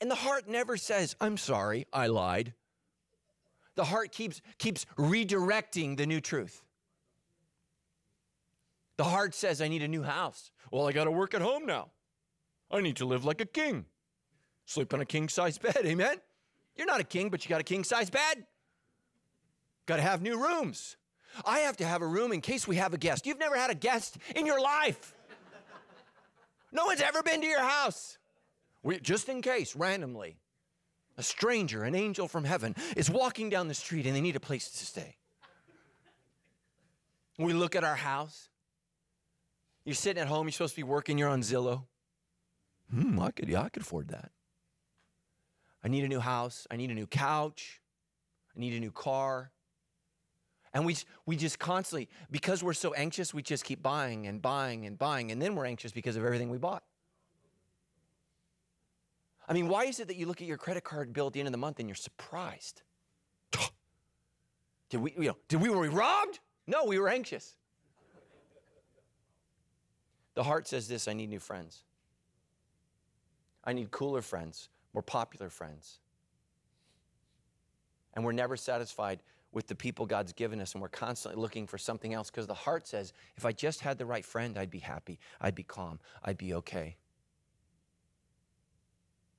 And 0.00 0.10
the 0.10 0.16
heart 0.16 0.48
never 0.48 0.76
says, 0.76 1.16
I'm 1.20 1.36
sorry, 1.36 1.86
I 1.92 2.08
lied. 2.08 2.52
The 3.76 3.84
heart 3.84 4.12
keeps, 4.12 4.40
keeps 4.58 4.86
redirecting 4.96 5.96
the 5.96 6.06
new 6.06 6.20
truth. 6.20 6.62
The 8.96 9.04
heart 9.04 9.34
says, 9.34 9.60
I 9.60 9.68
need 9.68 9.82
a 9.82 9.88
new 9.88 10.02
house. 10.02 10.50
Well, 10.70 10.88
I 10.88 10.92
got 10.92 11.04
to 11.04 11.10
work 11.10 11.34
at 11.34 11.42
home 11.42 11.66
now. 11.66 11.90
I 12.70 12.80
need 12.80 12.96
to 12.96 13.04
live 13.04 13.24
like 13.24 13.40
a 13.40 13.46
king. 13.46 13.84
Sleep 14.64 14.92
on 14.92 15.00
a 15.00 15.04
king 15.04 15.28
size 15.28 15.58
bed, 15.58 15.78
amen? 15.84 16.16
You're 16.76 16.86
not 16.86 17.00
a 17.00 17.04
king, 17.04 17.30
but 17.30 17.44
you 17.44 17.48
got 17.48 17.60
a 17.60 17.64
king 17.64 17.84
size 17.84 18.10
bed. 18.10 18.46
Got 19.86 19.96
to 19.96 20.02
have 20.02 20.20
new 20.20 20.42
rooms. 20.42 20.96
I 21.44 21.60
have 21.60 21.76
to 21.78 21.86
have 21.86 22.02
a 22.02 22.06
room 22.06 22.32
in 22.32 22.40
case 22.40 22.66
we 22.66 22.76
have 22.76 22.94
a 22.94 22.98
guest. 22.98 23.26
You've 23.26 23.38
never 23.38 23.56
had 23.56 23.70
a 23.70 23.74
guest 23.74 24.16
in 24.34 24.46
your 24.46 24.60
life. 24.60 25.14
No 26.72 26.86
one's 26.86 27.00
ever 27.00 27.22
been 27.22 27.40
to 27.40 27.46
your 27.46 27.62
house. 27.62 28.18
We, 28.86 29.00
just 29.00 29.28
in 29.28 29.42
case, 29.42 29.74
randomly, 29.74 30.36
a 31.18 31.22
stranger, 31.24 31.82
an 31.82 31.96
angel 31.96 32.28
from 32.28 32.44
heaven, 32.44 32.76
is 32.96 33.10
walking 33.10 33.50
down 33.50 33.66
the 33.66 33.74
street 33.74 34.06
and 34.06 34.14
they 34.14 34.20
need 34.20 34.36
a 34.36 34.40
place 34.40 34.70
to 34.70 34.86
stay. 34.86 35.16
We 37.36 37.52
look 37.52 37.74
at 37.74 37.82
our 37.82 37.96
house. 37.96 38.48
You're 39.84 39.96
sitting 39.96 40.22
at 40.22 40.28
home, 40.28 40.46
you're 40.46 40.52
supposed 40.52 40.74
to 40.74 40.80
be 40.80 40.84
working, 40.84 41.18
you're 41.18 41.28
on 41.28 41.42
Zillow. 41.42 41.82
Hmm, 42.88 43.18
I 43.18 43.32
could, 43.32 43.48
yeah, 43.48 43.62
I 43.62 43.70
could 43.70 43.82
afford 43.82 44.06
that. 44.08 44.30
I 45.82 45.88
need 45.88 46.04
a 46.04 46.08
new 46.08 46.20
house. 46.20 46.68
I 46.70 46.76
need 46.76 46.92
a 46.92 46.94
new 46.94 47.08
couch. 47.08 47.80
I 48.56 48.60
need 48.60 48.72
a 48.74 48.80
new 48.80 48.92
car. 48.92 49.50
And 50.72 50.86
we, 50.86 50.96
we 51.26 51.34
just 51.34 51.58
constantly, 51.58 52.08
because 52.30 52.62
we're 52.62 52.72
so 52.72 52.94
anxious, 52.94 53.34
we 53.34 53.42
just 53.42 53.64
keep 53.64 53.82
buying 53.82 54.28
and 54.28 54.40
buying 54.40 54.86
and 54.86 54.96
buying. 54.96 55.32
And 55.32 55.42
then 55.42 55.56
we're 55.56 55.66
anxious 55.66 55.90
because 55.90 56.14
of 56.14 56.24
everything 56.24 56.50
we 56.50 56.58
bought. 56.58 56.84
I 59.48 59.52
mean, 59.52 59.68
why 59.68 59.84
is 59.84 60.00
it 60.00 60.08
that 60.08 60.16
you 60.16 60.26
look 60.26 60.40
at 60.40 60.46
your 60.46 60.56
credit 60.56 60.84
card 60.84 61.12
bill 61.12 61.28
at 61.28 61.32
the 61.32 61.40
end 61.40 61.46
of 61.46 61.52
the 61.52 61.58
month 61.58 61.78
and 61.78 61.88
you're 61.88 61.94
surprised? 61.94 62.82
Did 64.90 65.00
we, 65.00 65.12
you 65.16 65.28
know, 65.28 65.36
did 65.48 65.60
we 65.60 65.68
were 65.68 65.80
we 65.80 65.88
robbed? 65.88 66.38
No, 66.66 66.84
we 66.84 66.98
were 66.98 67.08
anxious. 67.08 67.56
The 70.34 70.44
heart 70.44 70.68
says 70.68 70.86
this 70.86 71.08
I 71.08 71.12
need 71.12 71.28
new 71.28 71.40
friends. 71.40 71.82
I 73.64 73.72
need 73.72 73.90
cooler 73.90 74.22
friends, 74.22 74.68
more 74.94 75.02
popular 75.02 75.50
friends. 75.50 75.98
And 78.14 78.24
we're 78.24 78.32
never 78.32 78.56
satisfied 78.56 79.22
with 79.52 79.66
the 79.66 79.74
people 79.74 80.06
God's 80.06 80.32
given 80.32 80.60
us, 80.60 80.74
and 80.74 80.82
we're 80.82 80.88
constantly 80.88 81.40
looking 81.40 81.66
for 81.66 81.78
something 81.78 82.14
else 82.14 82.30
because 82.30 82.46
the 82.46 82.54
heart 82.54 82.86
says, 82.86 83.12
if 83.36 83.44
I 83.44 83.52
just 83.52 83.80
had 83.80 83.98
the 83.98 84.06
right 84.06 84.24
friend, 84.24 84.58
I'd 84.58 84.70
be 84.70 84.78
happy, 84.78 85.18
I'd 85.40 85.54
be 85.54 85.62
calm, 85.62 85.98
I'd 86.22 86.36
be 86.36 86.54
okay. 86.54 86.96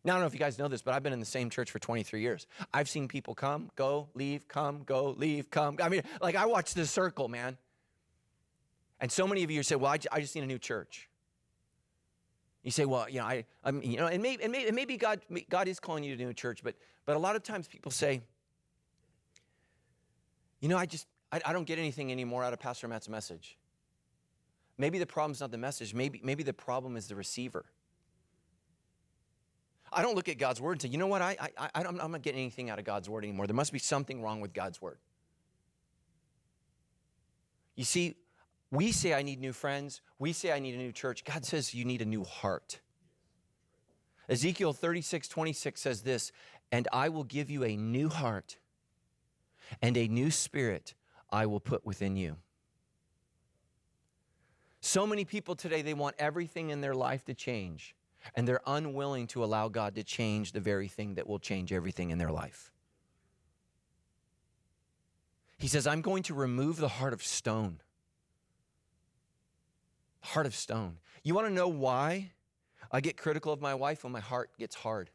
Now, 0.08 0.13
I 0.13 0.15
don't 0.15 0.22
know 0.22 0.28
if 0.28 0.34
you 0.34 0.39
guys 0.39 0.58
know 0.58 0.70
this, 0.70 0.82
but 0.82 0.93
I've 0.93 1.04
been 1.04 1.12
in 1.12 1.20
the 1.20 1.26
same 1.26 1.50
church 1.50 1.70
for 1.70 1.80
23 1.80 2.22
years. 2.22 2.48
I've 2.74 2.88
seen 2.88 3.10
people 3.10 3.36
come, 3.36 3.70
go, 3.76 4.08
leave, 4.13 4.48
come, 4.48 4.84
go, 4.86 5.10
leave, 5.10 5.52
come. 5.52 5.80
I 5.84 5.89
mean, 5.89 6.02
like 6.22 6.38
I 6.38 6.46
watch 6.46 6.74
this 6.74 6.89
circle, 6.89 7.28
man. 7.28 7.58
And 9.02 9.12
so 9.12 9.28
many 9.28 9.43
of 9.43 9.52
you 9.52 9.62
say, 9.63 9.76
well, 9.76 9.91
I, 9.91 10.00
I 10.10 10.22
just 10.22 10.34
need 10.34 10.46
a 10.46 10.48
new 10.48 10.60
church. 10.60 11.10
You 12.63 12.72
say, 12.72 12.86
well, 12.86 13.10
you 13.10 13.20
know, 13.20 13.26
I, 13.26 13.43
I'm, 13.65 13.84
you 13.84 13.98
know, 13.98 14.08
and 14.08 14.24
maybe, 14.24 14.43
and 14.43 14.52
maybe, 14.54 14.67
and 14.67 14.76
maybe 14.78 14.96
God, 14.96 15.20
God 15.50 15.67
is 15.67 15.78
calling 15.78 16.06
you 16.06 16.15
to 16.15 16.24
a 16.24 16.28
new 16.28 16.34
church, 16.34 16.62
but, 16.63 16.76
but 17.06 17.17
a 17.17 17.20
lot 17.20 17.36
of 17.36 17.43
times 17.43 17.67
people 17.67 17.91
say, 17.91 18.22
you 20.62 20.70
know, 20.70 20.78
I 20.78 20.86
just, 20.86 21.06
I, 21.34 21.41
I 21.48 21.52
don't 21.52 21.67
get 21.67 21.80
anything 21.80 22.13
anymore 22.13 22.46
out 22.46 22.54
of 22.54 22.60
Pastor 22.60 22.88
Matt's 22.88 23.10
message. 23.10 23.58
Maybe 24.78 25.00
the 25.00 25.06
problem's 25.06 25.41
not 25.41 25.52
the 25.52 25.58
message. 25.58 25.93
Maybe, 25.93 26.22
maybe 26.24 26.43
the 26.43 26.54
problem 26.54 26.96
is 26.96 27.08
the 27.08 27.15
receiver. 27.17 27.65
I 29.97 30.03
don't 30.03 30.15
look 30.15 30.29
at 30.29 30.38
God's 30.38 30.62
word 30.62 30.73
and 30.73 30.81
say, 30.83 30.89
you 30.89 30.99
know 30.99 31.07
what, 31.07 31.23
I, 31.23 31.36
I, 31.57 31.69
I, 31.73 31.83
I'm 31.83 32.12
not 32.12 32.21
getting 32.21 32.39
anything 32.39 32.69
out 32.69 32.77
of 32.77 32.86
God's 32.86 33.10
word 33.10 33.23
anymore. 33.23 33.47
There 33.47 33.55
must 33.55 33.73
be 33.73 33.79
something 33.79 34.21
wrong 34.21 34.41
with 34.41 34.53
God's 34.53 34.79
word. 34.79 34.99
You 37.75 37.83
see, 37.83 38.15
we 38.69 38.91
say, 38.91 39.15
I 39.15 39.23
need 39.23 39.41
new 39.41 39.53
friends. 39.53 40.01
We 40.19 40.33
say, 40.33 40.51
I 40.51 40.60
need 40.60 40.75
a 40.75 40.77
new 40.77 40.91
church. 40.91 41.23
God 41.25 41.43
says, 41.45 41.73
you 41.73 41.83
need 41.83 42.03
a 42.03 42.05
new 42.05 42.23
heart. 42.23 42.79
Ezekiel 44.29 44.71
36, 44.71 45.27
26 45.27 45.81
says 45.81 46.01
this, 46.03 46.31
and 46.71 46.88
I 46.93 47.10
will 47.10 47.23
give 47.23 47.49
you 47.49 47.63
a 47.63 47.75
new 47.75 48.07
heart 48.07 48.57
and 49.81 49.97
a 49.97 50.07
new 50.07 50.29
spirit 50.29 50.93
I 51.31 51.47
will 51.47 51.60
put 51.60 51.83
within 51.88 52.15
you. 52.15 52.36
So 54.79 55.07
many 55.07 55.25
people 55.25 55.55
today, 55.55 55.81
they 55.81 55.95
want 55.95 56.15
everything 56.19 56.69
in 56.69 56.81
their 56.81 56.93
life 56.93 57.25
to 57.25 57.33
change, 57.33 57.95
and 58.36 58.48
they're 58.48 58.62
unwilling 58.66 59.28
to 59.28 59.44
allow 59.44 59.68
God 59.70 59.96
to 59.96 60.04
change 60.04 60.52
the 60.52 60.60
very 60.60 60.88
thing 60.88 61.16
that 61.16 61.28
will 61.28 61.40
change 61.40 61.74
everything 61.74 62.10
in 62.10 62.18
their 62.18 62.32
life. 62.32 62.72
He 65.58 65.68
says, 65.68 65.88
I'm 65.88 66.02
going 66.02 66.24
to 66.24 66.34
remove 66.34 66.78
the 66.78 66.88
heart 66.88 67.13
of 67.13 67.24
stone. 67.24 67.80
Heart 70.22 70.46
of 70.46 70.56
stone. 70.56 70.98
You 71.24 71.34
want 71.34 71.48
to 71.48 71.54
know 71.54 71.68
why 71.68 72.32
I 72.92 73.02
get 73.02 73.18
critical 73.18 73.52
of 73.52 73.62
my 73.62 73.74
wife 73.74 74.04
when 74.04 74.13
my 74.13 74.20
heart 74.20 74.52
gets 74.58 74.76
hard? 74.76 75.10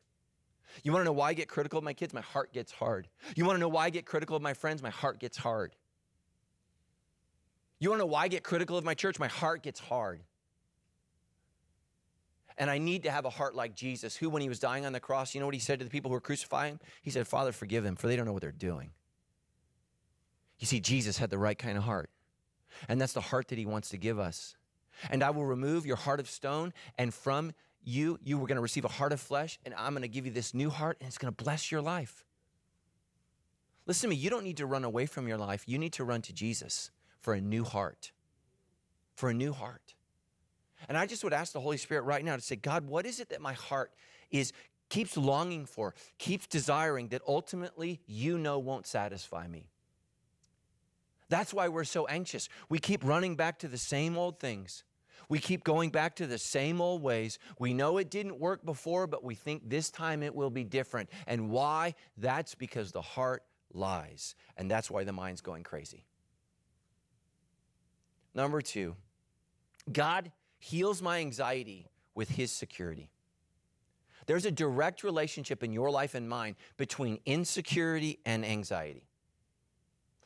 You 0.83 0.93
want 0.93 1.03
to 1.03 1.05
know 1.05 1.13
why 1.13 1.29
I 1.29 1.35
get 1.35 1.49
critical 1.49 1.79
of 1.79 1.85
my 1.85 1.93
kids? 1.93 2.15
My 2.15 2.23
heart 2.23 2.53
gets 2.53 2.73
hard. 2.73 3.09
You 3.37 3.45
want 3.45 3.57
to 3.57 3.61
know 3.61 3.69
why 3.69 3.85
I 3.85 3.91
get 3.91 4.07
critical 4.07 4.37
of 4.37 4.43
my 4.43 4.55
friends? 4.55 4.83
My 4.83 4.91
heart 4.91 5.21
gets 5.21 5.37
hard. 5.37 5.75
You 7.79 7.91
want 7.91 7.99
to 7.99 8.05
know 8.05 8.13
why 8.13 8.23
I 8.23 8.29
get 8.29 8.43
critical 8.43 8.79
of 8.79 8.85
my 8.85 8.95
church? 8.95 9.19
My 9.19 9.29
heart 9.29 9.63
gets 9.63 9.81
hard. 9.81 10.23
And 12.63 12.71
I 12.71 12.79
need 12.79 13.03
to 13.03 13.11
have 13.11 13.25
a 13.25 13.31
heart 13.31 13.57
like 13.57 13.75
Jesus, 13.75 14.15
who, 14.15 14.31
when 14.31 14.41
he 14.41 14.49
was 14.49 14.61
dying 14.61 14.87
on 14.87 14.93
the 14.93 15.01
cross, 15.01 15.35
you 15.35 15.41
know 15.41 15.47
what 15.47 15.55
he 15.55 15.59
said 15.59 15.81
to 15.81 15.85
the 15.85 15.91
people 15.91 16.11
who 16.11 16.13
were 16.13 16.21
crucifying? 16.21 16.75
him? 16.75 16.81
He 17.03 17.11
said, 17.11 17.27
Father, 17.27 17.51
forgive 17.51 17.83
them, 17.83 17.97
for 17.97 18.07
they 18.07 18.15
don't 18.15 18.25
know 18.25 18.33
what 18.33 18.41
they're 18.41 18.53
doing. 18.53 18.93
You 20.61 20.69
see, 20.69 20.79
Jesus 20.79 21.19
had 21.19 21.29
the 21.29 21.39
right 21.39 21.59
kind 21.59 21.77
of 21.77 21.83
heart. 21.83 22.09
And 22.89 23.01
that's 23.01 23.15
the 23.15 23.21
heart 23.21 23.49
that 23.49 23.59
he 23.59 23.67
wants 23.67 23.89
to 23.89 23.97
give 23.97 24.21
us. 24.21 24.55
And 25.11 25.25
I 25.25 25.31
will 25.31 25.45
remove 25.45 25.87
your 25.87 25.97
heart 25.97 26.21
of 26.21 26.31
stone, 26.31 26.73
and 26.97 27.13
from 27.13 27.53
you, 27.83 28.21
you 28.23 28.39
were 28.39 28.47
going 28.47 28.55
to 28.55 28.63
receive 28.63 28.85
a 28.85 28.89
heart 28.89 29.13
of 29.13 29.19
flesh, 29.19 29.59
and 29.65 29.75
I'm 29.77 29.95
going 29.95 30.03
to 30.03 30.09
give 30.09 30.25
you 30.25 30.31
this 30.31 30.55
new 30.55 30.71
heart, 30.71 30.99
and 31.01 31.09
it's 31.09 31.19
going 31.19 31.35
to 31.35 31.45
bless 31.45 31.73
your 31.73 31.83
life. 31.83 32.25
Listen 33.87 34.09
to 34.09 34.15
me, 34.15 34.23
you 34.23 34.31
don't 34.31 34.45
need 34.45 34.59
to 34.59 34.67
run 34.67 34.85
away 34.85 35.07
from 35.07 35.27
your 35.27 35.37
life. 35.37 35.65
You 35.67 35.81
need 35.81 35.95
to 35.95 36.05
run 36.05 36.23
to 36.23 36.33
Jesus 36.33 36.93
for 37.19 37.35
a 37.35 37.41
new 37.41 37.65
heart. 37.65 38.13
For 39.17 39.31
a 39.31 39.35
new 39.35 39.53
heart. 39.53 39.95
And 40.89 40.99
I 40.99 41.07
just 41.07 41.25
would 41.25 41.33
ask 41.33 41.53
the 41.53 41.61
Holy 41.61 41.77
Spirit 41.77 42.03
right 42.03 42.25
now 42.25 42.37
to 42.37 42.43
say, 42.43 42.57
God, 42.57 42.87
what 42.87 43.07
is 43.07 43.21
it 43.21 43.31
that 43.31 43.41
my 43.41 43.53
heart 43.53 43.93
is 44.31 44.53
keeps 44.89 45.17
longing 45.17 45.67
for, 45.67 45.95
keeps 46.19 46.47
desiring 46.47 47.09
that 47.09 47.23
ultimately 47.27 48.01
you 48.07 48.39
know 48.39 48.59
won't 48.59 48.87
satisfy 48.87 49.47
me? 49.47 49.69
That's 51.29 51.55
why 51.55 51.69
we're 51.69 51.85
so 51.85 52.07
anxious. 52.07 52.49
We 52.69 52.79
keep 52.79 53.03
running 53.05 53.37
back 53.37 53.59
to 53.61 53.69
the 53.69 53.79
same 53.79 54.19
old 54.19 54.39
things. 54.39 54.85
We 55.29 55.39
keep 55.39 55.65
going 55.65 55.89
back 55.89 56.17
to 56.17 56.27
the 56.27 56.37
same 56.37 56.81
old 56.81 57.03
ways. 57.03 57.39
We 57.59 57.73
know 57.73 57.97
it 57.97 58.11
didn't 58.11 58.39
work 58.39 58.67
before, 58.67 59.07
but 59.07 59.25
we 59.25 59.35
think 59.35 59.71
this 59.71 59.91
time 59.91 60.23
it 60.23 60.35
will 60.35 60.51
be 60.51 60.65
different. 60.65 61.09
And 61.27 61.49
why? 61.49 61.95
That's 62.19 62.55
because 62.55 62.93
the 62.93 63.01
heart 63.01 63.43
lies. 63.73 64.35
And 64.59 64.71
that's 64.71 64.91
why 64.91 65.05
the 65.05 65.13
mind's 65.13 65.41
going 65.41 65.63
crazy. 65.63 66.05
Number 68.35 68.61
two, 68.61 68.97
God 69.91 70.33
heals 70.63 71.03
my 71.03 71.19
anxiety 71.19 71.89
with 72.15 72.29
his 72.31 72.53
security. 72.53 73.11
There's 74.27 74.47
a 74.47 74.51
direct 74.53 75.03
relationship 75.03 75.65
in 75.65 75.73
your 75.73 75.91
life 75.91 76.15
and 76.15 76.29
mine 76.29 76.55
between 76.77 77.19
insecurity 77.27 78.21
and 78.25 78.47
anxiety. 78.47 79.09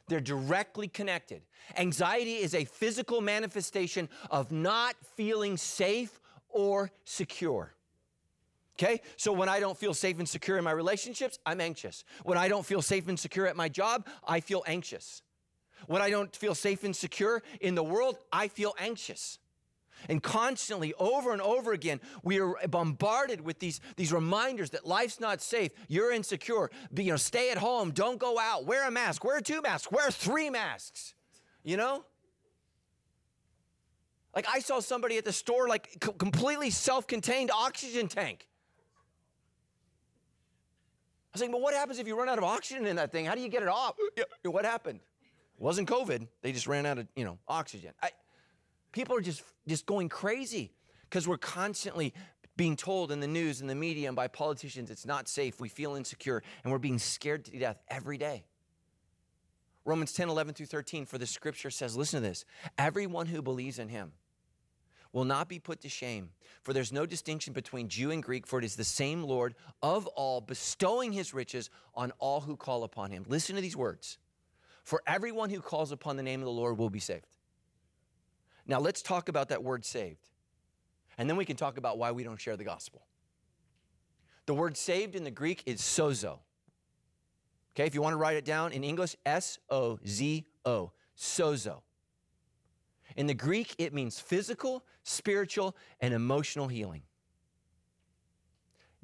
They're 0.09 0.21
directly 0.21 0.89
connected. 0.89 1.41
Anxiety 1.79 2.35
is 2.35 2.55
a 2.55 2.67
physical 2.67 3.23
manifestation 3.23 4.11
of 4.31 4.53
not 4.53 4.95
feeling 5.17 5.57
safe 5.57 6.21
or 6.51 6.93
secure. 7.05 7.75
Okay? 8.79 9.01
So 9.17 9.33
when 9.33 9.49
I 9.49 9.59
don't 9.59 9.79
feel 9.79 9.95
safe 9.95 10.19
and 10.19 10.29
secure 10.29 10.59
in 10.59 10.65
my 10.65 10.73
relationships, 10.73 11.39
I'm 11.47 11.63
anxious. 11.63 12.05
When 12.25 12.37
I 12.37 12.49
don't 12.49 12.67
feel 12.67 12.83
safe 12.83 13.09
and 13.09 13.19
secure 13.19 13.47
at 13.47 13.57
my 13.57 13.71
job, 13.71 14.07
I 14.29 14.41
feel 14.41 14.63
anxious. 14.67 15.23
When 15.87 16.03
I 16.03 16.11
don't 16.11 16.37
feel 16.37 16.55
safe 16.55 16.85
and 16.85 16.95
secure 16.95 17.43
in 17.63 17.75
the 17.75 17.83
world, 17.83 18.19
I 18.31 18.49
feel 18.49 18.75
anxious. 18.79 19.39
And 20.09 20.23
constantly, 20.23 20.95
over 20.99 21.33
and 21.33 21.43
over 21.43 21.73
again, 21.73 22.01
we 22.23 22.41
are 22.41 22.55
bombarded 22.69 23.41
with 23.41 23.59
these, 23.59 23.81
these 23.97 24.13
reminders 24.13 24.71
that 24.71 24.87
life's 24.87 25.21
not 25.21 25.41
safe, 25.41 25.73
you're 25.89 26.13
insecure, 26.13 26.71
you 26.95 27.11
know, 27.11 27.17
stay 27.17 27.51
at 27.51 27.59
home, 27.59 27.91
don't 27.91 28.19
go 28.19 28.39
out, 28.39 28.67
wear 28.67 28.87
a 28.87 28.91
mask, 28.91 29.25
wear 29.25 29.41
two 29.41 29.63
masks, 29.63 29.91
wear 29.91 30.11
three 30.11 30.51
masks. 30.51 31.15
You 31.65 31.77
know? 31.77 32.05
Like 34.35 34.47
I 34.53 34.61
saw 34.61 34.81
somebody 34.81 35.17
at 35.17 35.25
the 35.25 35.33
store, 35.33 35.67
like 35.67 36.05
completely 36.19 36.71
self-contained 36.71 37.51
oxygen 37.51 38.07
tank. 38.07 38.47
I 41.33 41.39
was 41.39 41.41
like, 41.41 41.51
but 41.51 41.61
what 41.61 41.75
happens 41.75 41.99
if 41.99 42.07
you 42.07 42.19
run 42.19 42.29
out 42.29 42.39
of 42.39 42.45
oxygen 42.45 42.87
in 42.87 42.97
that 42.97 43.13
thing? 43.13 43.25
How 43.25 43.35
do 43.35 43.41
you 43.41 43.49
get 43.49 43.63
it 43.63 43.69
off? 43.69 43.95
What 44.45 44.65
happened? 44.65 45.01
It 45.59 45.63
wasn't 45.63 45.89
COVID. 45.89 46.29
They 46.43 46.53
just 46.53 46.67
ran 46.67 46.87
out 46.87 46.99
of, 46.99 47.07
you 47.17 47.25
know, 47.25 47.39
oxygen. 47.49 47.93
I, 48.03 48.11
people 48.97 49.15
are 49.15 49.21
just, 49.21 49.43
just 49.69 49.85
going 49.85 50.09
crazy 50.09 50.73
because 51.03 51.29
we're 51.29 51.37
constantly 51.37 52.15
being 52.57 52.75
told 52.75 53.13
in 53.13 53.21
the 53.21 53.27
news 53.27 53.61
and 53.61 53.69
the 53.69 53.75
media 53.75 54.09
and 54.09 54.17
by 54.17 54.27
politicians 54.27 54.91
it's 54.91 55.05
not 55.05 55.29
safe. 55.29 55.61
We 55.61 55.69
feel 55.69 55.97
insecure 55.97 56.43
and 56.65 56.73
we're 56.73 56.79
being 56.79 56.99
scared 56.99 57.45
to 57.45 57.59
death 57.59 57.79
every 57.89 58.17
day. 58.17 58.47
Romans 59.85 60.15
10, 60.15 60.31
11 60.31 60.55
through 60.55 60.67
13, 60.67 61.05
for 61.05 61.19
the 61.19 61.27
scripture 61.27 61.69
says, 61.69 61.95
listen 61.95 62.23
to 62.23 62.29
this 62.29 62.47
everyone 62.79 63.27
who 63.27 63.43
believes 63.43 63.79
in 63.79 63.91
him 63.91 64.13
will 65.13 65.25
not 65.25 65.47
be 65.47 65.59
put 65.59 65.83
to 65.83 65.91
shame, 65.91 66.31
for 66.63 66.73
there's 66.73 66.91
no 66.91 67.05
distinction 67.05 67.53
between 67.53 67.89
Jew 67.89 68.11
and 68.11 68.23
Greek, 68.23 68.47
for 68.47 68.59
it 68.59 68.65
is 68.65 68.77
the 68.77 68.85
same 68.85 69.23
Lord 69.23 69.55
of 69.83 70.07
all, 70.07 70.41
bestowing 70.41 71.13
his 71.13 71.35
riches 71.35 71.69
on 71.95 72.13
all 72.19 72.41
who 72.41 72.57
call 72.57 72.83
upon 72.83 73.11
him. 73.11 73.27
Listen 73.29 73.57
to 73.57 73.63
these 73.63 73.77
words. 73.77 74.17
For 74.85 75.03
everyone 75.07 75.51
who 75.51 75.61
calls 75.61 75.93
upon 75.93 76.17
the 76.17 76.23
name 76.23 76.41
of 76.41 76.47
the 76.47 76.51
Lord 76.51 76.79
will 76.79 76.91
be 76.91 76.99
saved. 76.99 77.36
Now, 78.67 78.81
let's 78.81 79.03
talk 79.03 79.29
about 79.29 79.49
that 79.51 79.63
word 79.63 79.85
saved. 79.85 80.29
And 81.19 81.29
then 81.29 81.37
we 81.37 81.45
can 81.45 81.57
talk 81.57 81.79
about 81.79 81.99
why 81.99 82.13
we 82.13 82.25
don't 82.25 82.41
share 82.41 82.57
the 82.57 82.65
gospel. 82.65 83.07
The 84.47 84.55
word 84.55 84.77
saved 84.77 85.15
in 85.15 85.25
the 85.25 85.31
Greek 85.31 85.63
is 85.67 85.81
sozo. 85.81 86.39
Okay, 87.75 87.87
if 87.87 87.95
you 87.95 88.03
want 88.03 88.15
to 88.15 88.19
write 88.19 88.37
it 88.37 88.45
down 88.45 88.73
in 88.73 88.85
English, 88.85 89.17
S 89.25 89.59
O 89.71 89.99
Z 90.07 90.47
O, 90.65 90.93
sozo. 91.17 91.83
In 93.17 93.27
the 93.27 93.35
Greek, 93.35 93.75
it 93.79 93.95
means 93.95 94.19
physical, 94.19 94.85
spiritual, 95.05 95.77
and 96.01 96.13
emotional 96.13 96.69
healing. 96.69 97.03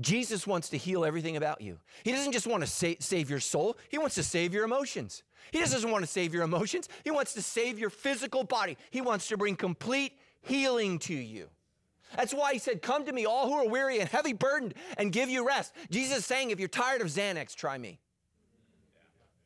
Jesus 0.00 0.46
wants 0.46 0.68
to 0.70 0.76
heal 0.76 1.04
everything 1.04 1.36
about 1.36 1.60
you. 1.60 1.78
He 2.02 2.12
doesn't 2.12 2.32
just 2.32 2.46
want 2.46 2.62
to 2.62 2.66
sa- 2.66 2.98
save 2.98 3.30
your 3.30 3.40
soul, 3.40 3.76
He 3.88 3.98
wants 3.98 4.14
to 4.16 4.22
save 4.22 4.54
your 4.54 4.64
emotions. 4.64 5.22
He 5.50 5.58
doesn't 5.58 5.90
want 5.90 6.04
to 6.04 6.10
save 6.10 6.32
your 6.32 6.44
emotions, 6.44 6.88
He 7.04 7.10
wants 7.10 7.34
to 7.34 7.42
save 7.42 7.78
your 7.78 7.90
physical 7.90 8.44
body. 8.44 8.76
He 8.90 9.00
wants 9.00 9.28
to 9.28 9.36
bring 9.36 9.56
complete 9.56 10.12
healing 10.40 10.98
to 11.00 11.14
you. 11.14 11.48
That's 12.16 12.34
why 12.34 12.52
He 12.52 12.58
said, 12.58 12.82
Come 12.82 13.04
to 13.06 13.12
me, 13.12 13.26
all 13.26 13.48
who 13.48 13.54
are 13.54 13.68
weary 13.68 14.00
and 14.00 14.08
heavy 14.08 14.32
burdened, 14.32 14.74
and 14.96 15.12
give 15.12 15.28
you 15.28 15.46
rest. 15.46 15.72
Jesus 15.90 16.18
is 16.18 16.26
saying, 16.26 16.50
If 16.50 16.58
you're 16.58 16.68
tired 16.68 17.00
of 17.00 17.08
Xanax, 17.08 17.54
try 17.54 17.78
me. 17.78 17.98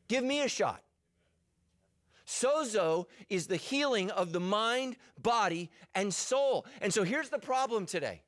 Give 0.07 0.23
me 0.23 0.41
a 0.41 0.47
shot. 0.47 0.81
Sozo 2.25 3.05
is 3.29 3.47
the 3.47 3.55
healing 3.55 4.11
of 4.11 4.33
the 4.33 4.39
mind, 4.39 4.97
body, 5.21 5.71
and 5.95 6.13
soul. 6.13 6.65
And 6.81 6.93
so 6.93 7.03
here's 7.03 7.29
the 7.29 7.39
problem 7.39 7.85
today. 7.85 8.21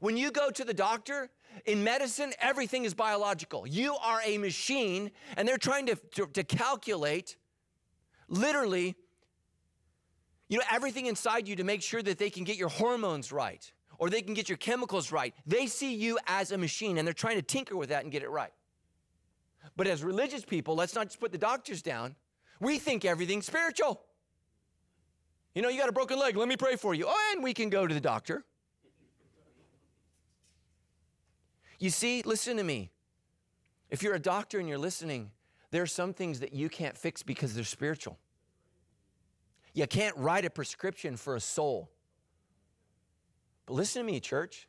When 0.00 0.16
you 0.16 0.30
go 0.30 0.50
to 0.50 0.64
the 0.64 0.74
doctor, 0.74 1.30
in 1.64 1.82
medicine, 1.82 2.32
everything 2.40 2.84
is 2.84 2.94
biological. 2.94 3.66
You 3.66 3.96
are 3.96 4.20
a 4.24 4.38
machine, 4.38 5.10
and 5.36 5.48
they're 5.48 5.58
trying 5.58 5.86
to, 5.86 5.96
to, 6.14 6.26
to 6.26 6.44
calculate 6.44 7.36
literally, 8.28 8.96
you 10.48 10.58
know, 10.58 10.64
everything 10.70 11.06
inside 11.06 11.48
you 11.48 11.56
to 11.56 11.64
make 11.64 11.82
sure 11.82 12.02
that 12.02 12.18
they 12.18 12.30
can 12.30 12.44
get 12.44 12.56
your 12.56 12.68
hormones 12.68 13.32
right 13.32 13.72
or 13.98 14.10
they 14.10 14.22
can 14.22 14.34
get 14.34 14.48
your 14.48 14.58
chemicals 14.58 15.10
right. 15.10 15.34
They 15.46 15.66
see 15.66 15.94
you 15.94 16.18
as 16.26 16.52
a 16.52 16.58
machine, 16.58 16.98
and 16.98 17.06
they're 17.06 17.14
trying 17.14 17.36
to 17.36 17.42
tinker 17.42 17.76
with 17.76 17.88
that 17.88 18.02
and 18.02 18.12
get 18.12 18.22
it 18.22 18.30
right. 18.30 18.52
But 19.76 19.86
as 19.86 20.04
religious 20.04 20.44
people, 20.44 20.74
let's 20.74 20.94
not 20.94 21.06
just 21.06 21.20
put 21.20 21.32
the 21.32 21.38
doctors 21.38 21.82
down. 21.82 22.14
We 22.60 22.78
think 22.78 23.04
everything's 23.04 23.46
spiritual. 23.46 24.00
You 25.54 25.62
know, 25.62 25.68
you 25.68 25.78
got 25.78 25.88
a 25.88 25.92
broken 25.92 26.18
leg, 26.18 26.36
let 26.36 26.48
me 26.48 26.56
pray 26.56 26.76
for 26.76 26.94
you. 26.94 27.06
Oh, 27.08 27.32
and 27.32 27.42
we 27.42 27.54
can 27.54 27.70
go 27.70 27.86
to 27.86 27.94
the 27.94 28.00
doctor. 28.00 28.44
You 31.78 31.90
see, 31.90 32.22
listen 32.22 32.56
to 32.56 32.64
me. 32.64 32.90
If 33.90 34.02
you're 34.02 34.14
a 34.14 34.20
doctor 34.20 34.58
and 34.58 34.68
you're 34.68 34.78
listening, 34.78 35.30
there 35.70 35.82
are 35.82 35.86
some 35.86 36.12
things 36.12 36.40
that 36.40 36.52
you 36.52 36.68
can't 36.68 36.96
fix 36.96 37.22
because 37.22 37.54
they're 37.54 37.64
spiritual. 37.64 38.18
You 39.74 39.86
can't 39.86 40.16
write 40.16 40.44
a 40.44 40.50
prescription 40.50 41.16
for 41.16 41.36
a 41.36 41.40
soul. 41.40 41.90
But 43.66 43.74
listen 43.74 44.02
to 44.02 44.10
me, 44.10 44.20
church. 44.20 44.68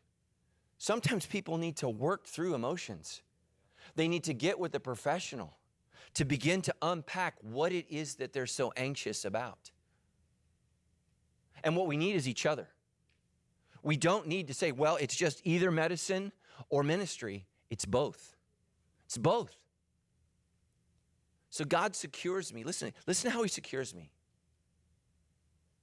Sometimes 0.77 1.25
people 1.25 1.57
need 1.57 1.77
to 1.77 1.89
work 1.89 2.25
through 2.25 2.53
emotions. 2.53 3.21
They 3.95 4.07
need 4.07 4.25
to 4.25 4.33
get 4.33 4.59
with 4.59 4.75
a 4.75 4.79
professional 4.79 5.55
to 6.13 6.25
begin 6.25 6.61
to 6.63 6.75
unpack 6.81 7.35
what 7.41 7.71
it 7.71 7.85
is 7.89 8.15
that 8.15 8.33
they're 8.33 8.45
so 8.45 8.73
anxious 8.75 9.23
about. 9.23 9.71
And 11.63 11.75
what 11.75 11.87
we 11.87 11.97
need 11.97 12.15
is 12.15 12.27
each 12.27 12.45
other. 12.45 12.67
We 13.81 13.97
don't 13.97 14.27
need 14.27 14.47
to 14.47 14.53
say, 14.53 14.71
well, 14.71 14.97
it's 14.97 15.15
just 15.15 15.41
either 15.45 15.71
medicine 15.71 16.31
or 16.69 16.83
ministry. 16.83 17.45
It's 17.69 17.85
both. 17.85 18.35
It's 19.05 19.17
both. 19.17 19.55
So 21.49 21.65
God 21.65 21.95
secures 21.95 22.53
me. 22.53 22.63
Listen, 22.63 22.93
listen 23.05 23.31
how 23.31 23.41
He 23.43 23.49
secures 23.49 23.95
me. 23.95 24.11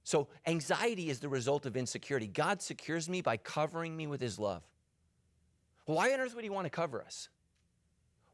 So 0.03 0.27
anxiety 0.45 1.09
is 1.09 1.19
the 1.19 1.29
result 1.29 1.65
of 1.65 1.75
insecurity. 1.75 2.27
God 2.27 2.61
secures 2.61 3.09
me 3.09 3.21
by 3.21 3.37
covering 3.37 3.97
me 3.97 4.05
with 4.05 4.21
His 4.21 4.37
love. 4.37 4.63
Why 5.85 6.13
on 6.13 6.19
earth 6.19 6.35
would 6.35 6.43
He 6.43 6.49
want 6.49 6.65
to 6.65 6.69
cover 6.69 7.01
us? 7.01 7.29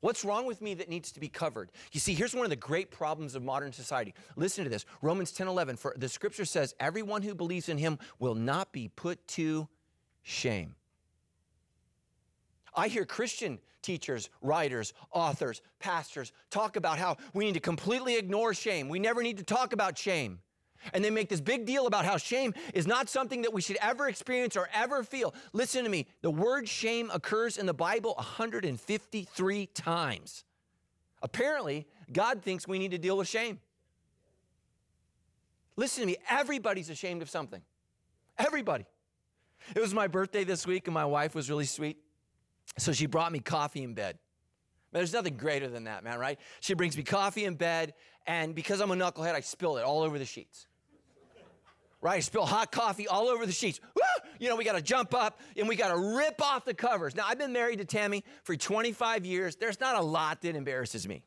What's 0.02 0.26
wrong 0.26 0.46
with 0.46 0.62
me 0.62 0.74
that 0.76 0.90
needs 0.90 1.12
to 1.12 1.20
be 1.20 1.30
covered? 1.30 1.72
You 1.92 2.00
see, 2.00 2.14
here's 2.14 2.34
one 2.34 2.44
of 2.44 2.50
the 2.50 2.56
great 2.56 2.90
problems 2.90 3.36
of 3.36 3.44
modern 3.44 3.72
society. 3.72 4.16
Listen 4.36 4.64
to 4.64 4.70
this 4.70 4.86
Romans 5.02 5.32
10 5.32 5.48
11. 5.48 5.78
For 5.78 5.94
the 5.96 6.10
scripture 6.10 6.46
says, 6.46 6.74
Everyone 6.80 7.22
who 7.22 7.36
believes 7.36 7.70
in 7.70 7.78
him 7.78 8.00
will 8.20 8.36
not 8.36 8.72
be 8.72 8.88
put 8.88 9.26
to 9.30 9.68
shame. 10.24 10.76
I 12.74 12.88
hear 12.88 13.06
Christian 13.06 13.60
teachers, 13.82 14.30
writers, 14.42 14.94
authors, 15.12 15.62
pastors 15.80 16.32
talk 16.50 16.76
about 16.76 16.98
how 16.98 17.18
we 17.34 17.46
need 17.46 17.56
to 17.56 17.60
completely 17.60 18.18
ignore 18.18 18.54
shame. 18.54 18.90
We 18.90 19.00
never 19.00 19.24
need 19.24 19.38
to 19.38 19.44
talk 19.44 19.74
about 19.74 19.98
shame. 19.98 20.40
And 20.94 21.06
they 21.06 21.12
make 21.12 21.30
this 21.30 21.42
big 21.42 21.66
deal 21.66 21.86
about 21.86 22.06
how 22.06 22.18
shame 22.18 22.54
is 22.74 22.88
not 22.88 23.08
something 23.08 23.44
that 23.44 23.54
we 23.54 23.62
should 23.62 23.78
ever 23.82 24.08
experience 24.10 24.58
or 24.58 24.68
ever 24.74 25.04
feel. 25.04 25.34
Listen 25.54 25.84
to 25.84 25.90
me. 25.90 26.08
The 26.22 26.32
word 26.32 26.68
shame 26.68 27.12
occurs 27.14 27.58
in 27.58 27.68
the 27.68 27.74
Bible 27.74 28.16
153 28.16 29.66
times. 29.68 30.44
Apparently, 31.22 31.86
God 32.12 32.42
thinks 32.42 32.68
we 32.68 32.80
need 32.80 32.92
to 32.92 32.98
deal 32.98 33.18
with 33.18 33.28
shame. 33.28 33.60
Listen 35.76 36.02
to 36.02 36.08
me. 36.08 36.18
Everybody's 36.30 36.90
ashamed 36.90 37.22
of 37.22 37.30
something. 37.30 37.62
Everybody. 38.40 38.86
It 39.76 39.82
was 39.82 39.94
my 39.94 40.08
birthday 40.08 40.44
this 40.44 40.66
week, 40.66 40.88
and 40.88 40.94
my 40.96 41.06
wife 41.06 41.36
was 41.36 41.48
really 41.48 41.66
sweet. 41.66 41.98
So 42.78 42.94
she 42.94 43.06
brought 43.06 43.32
me 43.32 43.40
coffee 43.40 43.84
in 43.84 43.94
bed. 43.94 44.18
Man, 44.92 45.00
there's 45.00 45.14
nothing 45.14 45.38
greater 45.38 45.68
than 45.68 45.86
that, 45.86 46.04
man, 46.04 46.20
right? 46.20 46.40
She 46.60 46.74
brings 46.74 46.98
me 46.98 47.04
coffee 47.04 47.46
in 47.46 47.56
bed, 47.56 47.94
and 48.28 48.54
because 48.54 48.82
I'm 48.82 48.92
a 48.92 48.96
knucklehead, 48.96 49.36
I 49.36 49.42
spilled 49.42 49.78
it 49.78 49.84
all 49.84 50.02
over 50.02 50.20
the 50.20 50.26
sheets 50.26 50.68
right? 52.02 52.18
I 52.18 52.20
Spill 52.20 52.46
hot 52.46 52.72
coffee 52.72 53.08
all 53.08 53.28
over 53.28 53.46
the 53.46 53.52
sheets. 53.52 53.80
Woo! 53.96 54.30
You 54.40 54.50
know, 54.50 54.56
we 54.56 54.64
got 54.64 54.76
to 54.76 54.82
jump 54.82 55.14
up 55.14 55.40
and 55.56 55.68
we 55.68 55.76
got 55.76 55.94
to 55.94 56.18
rip 56.18 56.42
off 56.42 56.66
the 56.66 56.74
covers. 56.74 57.16
Now, 57.16 57.26
I've 57.28 57.38
been 57.38 57.54
married 57.54 57.78
to 57.78 57.86
Tammy 57.86 58.24
for 58.44 58.56
25 58.56 59.26
years. 59.26 59.56
There's 59.56 59.80
not 59.80 59.96
a 59.96 60.02
lot 60.02 60.42
that 60.42 60.56
embarrasses 60.56 61.08
me. 61.08 61.24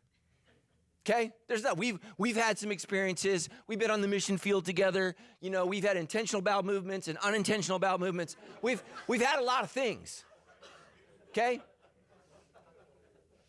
Okay? 1.06 1.32
There's 1.48 1.62
not. 1.62 1.76
We've 1.76 2.00
we've 2.16 2.36
had 2.36 2.58
some 2.58 2.72
experiences. 2.72 3.50
We've 3.66 3.78
been 3.78 3.90
on 3.90 4.00
the 4.00 4.08
mission 4.08 4.38
field 4.38 4.64
together. 4.64 5.14
You 5.40 5.50
know, 5.50 5.66
we've 5.66 5.84
had 5.84 5.98
intentional 5.98 6.40
bowel 6.40 6.62
movements 6.62 7.08
and 7.08 7.18
unintentional 7.18 7.78
bowel 7.78 7.98
movements. 7.98 8.36
We've 8.62 8.82
we've 9.06 9.20
had 9.20 9.38
a 9.38 9.44
lot 9.44 9.64
of 9.64 9.70
things. 9.70 10.24
Okay? 11.34 11.60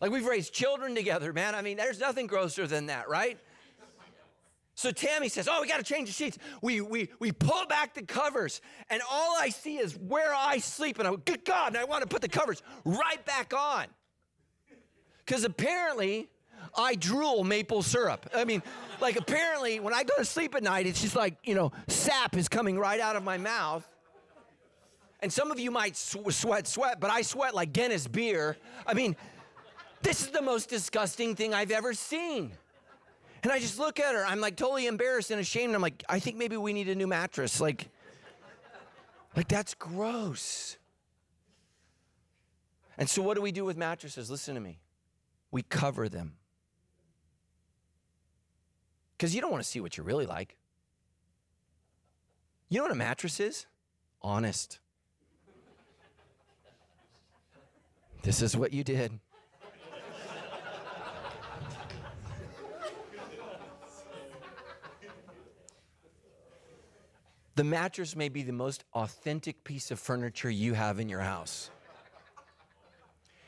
Like 0.02 0.10
we've 0.10 0.26
raised 0.26 0.54
children 0.54 0.96
together, 0.96 1.32
man. 1.34 1.54
I 1.54 1.62
mean, 1.62 1.78
there's 1.78 2.00
nothing 2.00 2.26
grosser 2.26 2.66
than 2.66 2.88
that, 2.88 3.08
right? 3.08 3.38
So 4.74 4.92
Tammy 4.92 5.30
says, 5.30 5.48
Oh, 5.50 5.62
we 5.62 5.68
got 5.68 5.78
to 5.78 5.84
change 5.84 6.08
the 6.08 6.14
sheets. 6.14 6.40
We, 6.64 6.82
we, 6.82 7.10
we 7.20 7.32
pull 7.32 7.68
back 7.68 7.94
the 7.94 8.02
covers, 8.02 8.60
and 8.90 9.04
all 9.10 9.38
I 9.40 9.50
see 9.50 9.78
is 9.78 9.96
where 9.96 10.34
I 10.36 10.58
sleep. 10.58 10.98
And 10.98 11.08
I 11.08 11.12
go, 11.12 11.18
Good 11.18 11.46
God, 11.46 11.70
and 11.70 11.78
I 11.78 11.84
want 11.84 12.02
to 12.02 12.08
put 12.08 12.24
the 12.24 12.28
covers 12.28 12.64
right 12.84 13.24
back 13.26 13.54
on. 13.54 13.86
Because 15.24 15.44
apparently, 15.44 16.28
I 16.76 16.96
drool 16.96 17.44
maple 17.44 17.84
syrup. 17.84 18.28
I 18.34 18.46
mean, 18.46 18.64
like, 19.00 19.16
apparently, 19.16 19.80
when 19.80 19.94
I 19.94 20.04
go 20.04 20.16
to 20.18 20.26
sleep 20.26 20.56
at 20.56 20.64
night, 20.64 20.88
it's 20.88 21.02
just 21.02 21.16
like, 21.16 21.38
you 21.44 21.54
know, 21.56 21.72
sap 21.88 22.36
is 22.36 22.50
coming 22.50 22.78
right 22.78 23.00
out 23.00 23.16
of 23.16 23.24
my 23.24 23.38
mouth. 23.38 23.88
And 25.26 25.34
some 25.34 25.50
of 25.50 25.60
you 25.60 25.72
might 25.72 25.98
sweat, 25.98 26.68
sweat, 26.68 27.00
but 27.00 27.10
I 27.10 27.24
sweat 27.24 27.56
like 27.56 27.74
Guinness 27.74 28.06
beer. 28.08 28.58
I 28.86 28.94
mean, 28.94 29.16
this 30.04 30.22
is 30.22 30.28
the 30.28 30.44
most 30.44 30.70
disgusting 30.70 31.36
thing 31.36 31.52
I've 31.52 31.72
ever 31.72 31.96
seen. 31.96 32.52
And 33.42 33.52
I 33.52 33.58
just 33.58 33.80
look 33.80 34.00
at 34.00 34.14
her. 34.14 34.24
I'm 34.24 34.40
like 34.40 34.56
totally 34.56 34.86
embarrassed 34.86 35.32
and 35.32 35.40
ashamed. 35.40 35.74
I'm 35.74 35.82
like, 35.82 36.04
I 36.08 36.20
think 36.20 36.38
maybe 36.38 36.58
we 36.58 36.74
need 36.74 36.90
a 36.90 36.94
new 36.94 37.08
mattress. 37.08 37.60
Like, 37.60 37.90
like 39.36 39.48
that's 39.48 39.74
gross. 39.74 40.78
And 42.96 43.10
so 43.10 43.24
what 43.24 43.34
do 43.34 43.42
we 43.42 43.52
do 43.52 43.66
with 43.66 43.78
mattresses? 43.78 44.30
Listen 44.30 44.54
to 44.54 44.62
me. 44.62 44.78
We 45.50 45.64
cover 45.64 46.08
them. 46.08 46.34
Because 49.18 49.34
you 49.34 49.42
don't 49.42 49.50
want 49.50 49.64
to 49.64 49.68
see 49.68 49.80
what 49.80 49.98
you're 49.98 50.06
really 50.06 50.28
like. 50.28 50.56
You 52.70 52.78
know 52.78 52.84
what 52.84 52.92
a 52.92 52.96
mattress 52.96 53.40
is? 53.40 53.66
Honest. 54.22 54.78
This 58.26 58.42
is 58.42 58.58
what 58.58 58.74
you 58.74 58.84
did. 58.84 59.20
The 67.54 67.64
mattress 67.64 68.16
may 68.16 68.30
be 68.30 68.42
the 68.42 68.52
most 68.52 68.84
authentic 68.94 69.64
piece 69.64 69.92
of 69.92 70.00
furniture 70.00 70.50
you 70.50 70.74
have 70.74 71.00
in 71.00 71.08
your 71.08 71.20
house. 71.20 71.70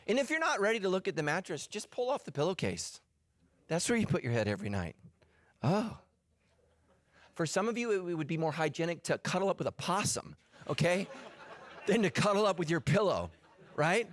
And 0.08 0.20
if 0.20 0.30
you're 0.30 0.40
not 0.40 0.62
ready 0.62 0.80
to 0.82 0.90
look 0.90 1.08
at 1.08 1.16
the 1.16 1.24
mattress, 1.24 1.66
just 1.66 1.90
pull 1.90 2.12
off 2.12 2.24
the 2.24 2.32
pillowcase. 2.32 3.02
That's 3.68 3.90
where 3.90 3.98
you 3.98 4.06
put 4.06 4.24
your 4.24 4.32
head 4.32 4.48
every 4.48 4.70
night. 4.70 4.96
Oh. 5.64 5.98
For 7.34 7.48
some 7.48 7.68
of 7.68 7.80
you, 7.80 8.08
it 8.08 8.14
would 8.14 8.28
be 8.28 8.38
more 8.38 8.52
hygienic 8.52 9.02
to 9.06 9.18
cuddle 9.18 9.50
up 9.50 9.58
with 9.58 9.68
a 9.68 9.74
possum, 9.74 10.36
okay? 10.70 11.08
than 11.88 12.04
to 12.04 12.12
cuddle 12.12 12.46
up 12.46 12.60
with 12.60 12.70
your 12.70 12.80
pillow, 12.80 13.32
right? 13.76 14.08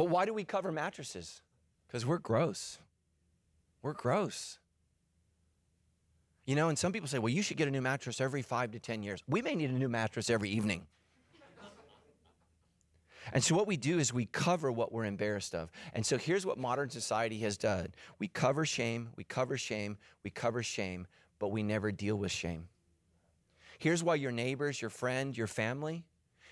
But 0.00 0.08
why 0.08 0.24
do 0.24 0.32
we 0.32 0.44
cover 0.44 0.72
mattresses? 0.72 1.42
Because 1.86 2.06
we're 2.06 2.16
gross. 2.16 2.78
We're 3.82 3.92
gross. 3.92 4.58
You 6.46 6.54
know, 6.54 6.70
and 6.70 6.78
some 6.78 6.90
people 6.90 7.06
say, 7.06 7.18
well, 7.18 7.28
you 7.28 7.42
should 7.42 7.58
get 7.58 7.68
a 7.68 7.70
new 7.70 7.82
mattress 7.82 8.18
every 8.18 8.40
five 8.40 8.70
to 8.70 8.78
10 8.78 9.02
years. 9.02 9.22
We 9.28 9.42
may 9.42 9.54
need 9.54 9.68
a 9.68 9.74
new 9.74 9.90
mattress 9.90 10.30
every 10.30 10.48
evening. 10.48 10.86
And 13.34 13.44
so, 13.44 13.54
what 13.54 13.66
we 13.66 13.76
do 13.76 13.98
is 13.98 14.10
we 14.10 14.24
cover 14.24 14.72
what 14.72 14.90
we're 14.90 15.04
embarrassed 15.04 15.54
of. 15.54 15.70
And 15.92 16.06
so, 16.06 16.16
here's 16.16 16.46
what 16.46 16.56
modern 16.56 16.88
society 16.88 17.38
has 17.40 17.58
done 17.58 17.88
we 18.18 18.26
cover 18.26 18.64
shame, 18.64 19.10
we 19.16 19.24
cover 19.24 19.58
shame, 19.58 19.98
we 20.24 20.30
cover 20.30 20.62
shame, 20.62 21.06
but 21.38 21.48
we 21.48 21.62
never 21.62 21.92
deal 21.92 22.16
with 22.16 22.32
shame. 22.32 22.68
Here's 23.78 24.02
why 24.02 24.14
your 24.14 24.32
neighbors, 24.32 24.80
your 24.80 24.88
friend, 24.88 25.36
your 25.36 25.46
family, 25.46 26.06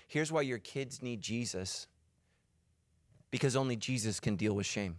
here's 0.07 0.31
why 0.31 0.41
your 0.41 0.59
kids 0.59 1.01
need 1.01 1.21
Jesus 1.21 1.87
because 3.31 3.55
only 3.55 3.75
Jesus 3.75 4.19
can 4.19 4.35
deal 4.35 4.53
with 4.53 4.65
shame. 4.65 4.97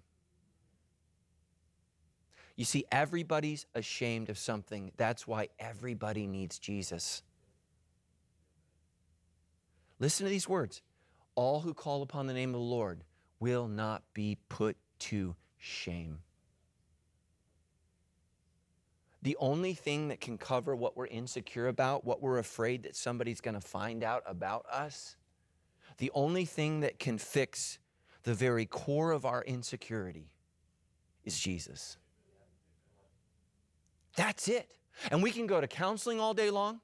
You 2.56 2.64
see, 2.64 2.84
everybody's 2.92 3.64
ashamed 3.74 4.28
of 4.28 4.36
something. 4.36 4.92
That's 4.96 5.26
why 5.26 5.48
everybody 5.58 6.26
needs 6.26 6.58
Jesus. 6.58 7.22
Listen 9.98 10.26
to 10.26 10.30
these 10.30 10.48
words 10.48 10.82
All 11.34 11.60
who 11.60 11.72
call 11.72 12.02
upon 12.02 12.26
the 12.26 12.34
name 12.34 12.50
of 12.50 12.60
the 12.60 12.66
Lord 12.66 13.02
will 13.38 13.66
not 13.66 14.02
be 14.12 14.36
put 14.48 14.76
to 14.98 15.34
shame. 15.58 16.18
The 19.22 19.36
only 19.38 19.74
thing 19.74 20.08
that 20.08 20.20
can 20.20 20.38
cover 20.38 20.74
what 20.74 20.96
we're 20.96 21.06
insecure 21.06 21.68
about, 21.68 22.04
what 22.04 22.22
we're 22.22 22.38
afraid 22.38 22.82
that 22.84 22.96
somebody's 22.96 23.40
going 23.40 23.54
to 23.54 23.60
find 23.60 24.02
out 24.02 24.22
about 24.26 24.64
us, 24.70 25.16
the 25.98 26.10
only 26.14 26.46
thing 26.46 26.80
that 26.80 26.98
can 26.98 27.18
fix 27.18 27.78
the 28.22 28.34
very 28.34 28.66
core 28.66 29.12
of 29.12 29.24
our 29.24 29.42
insecurity 29.42 30.30
is 31.24 31.38
Jesus. 31.38 31.96
That's 34.16 34.48
it. 34.48 34.70
And 35.10 35.22
we 35.22 35.30
can 35.30 35.46
go 35.46 35.60
to 35.60 35.66
counseling 35.66 36.20
all 36.20 36.34
day 36.34 36.50
long. 36.50 36.80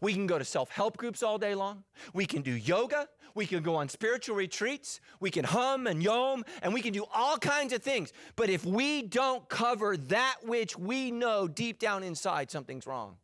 We 0.00 0.12
can 0.12 0.26
go 0.26 0.38
to 0.38 0.44
self 0.44 0.70
help 0.70 0.96
groups 0.96 1.22
all 1.22 1.38
day 1.38 1.54
long. 1.54 1.84
We 2.12 2.26
can 2.26 2.42
do 2.42 2.52
yoga. 2.52 3.08
We 3.34 3.46
can 3.46 3.62
go 3.62 3.74
on 3.74 3.88
spiritual 3.88 4.36
retreats. 4.36 5.00
We 5.20 5.30
can 5.30 5.44
hum 5.44 5.86
and 5.86 6.02
yom, 6.02 6.44
and 6.62 6.72
we 6.72 6.80
can 6.80 6.92
do 6.92 7.04
all 7.12 7.36
kinds 7.36 7.72
of 7.72 7.82
things. 7.82 8.12
But 8.36 8.48
if 8.48 8.64
we 8.64 9.02
don't 9.02 9.48
cover 9.48 9.96
that 9.96 10.36
which 10.44 10.78
we 10.78 11.10
know 11.10 11.48
deep 11.48 11.80
down 11.80 12.02
inside 12.04 12.50
something's 12.50 12.86
wrong, 12.86 13.16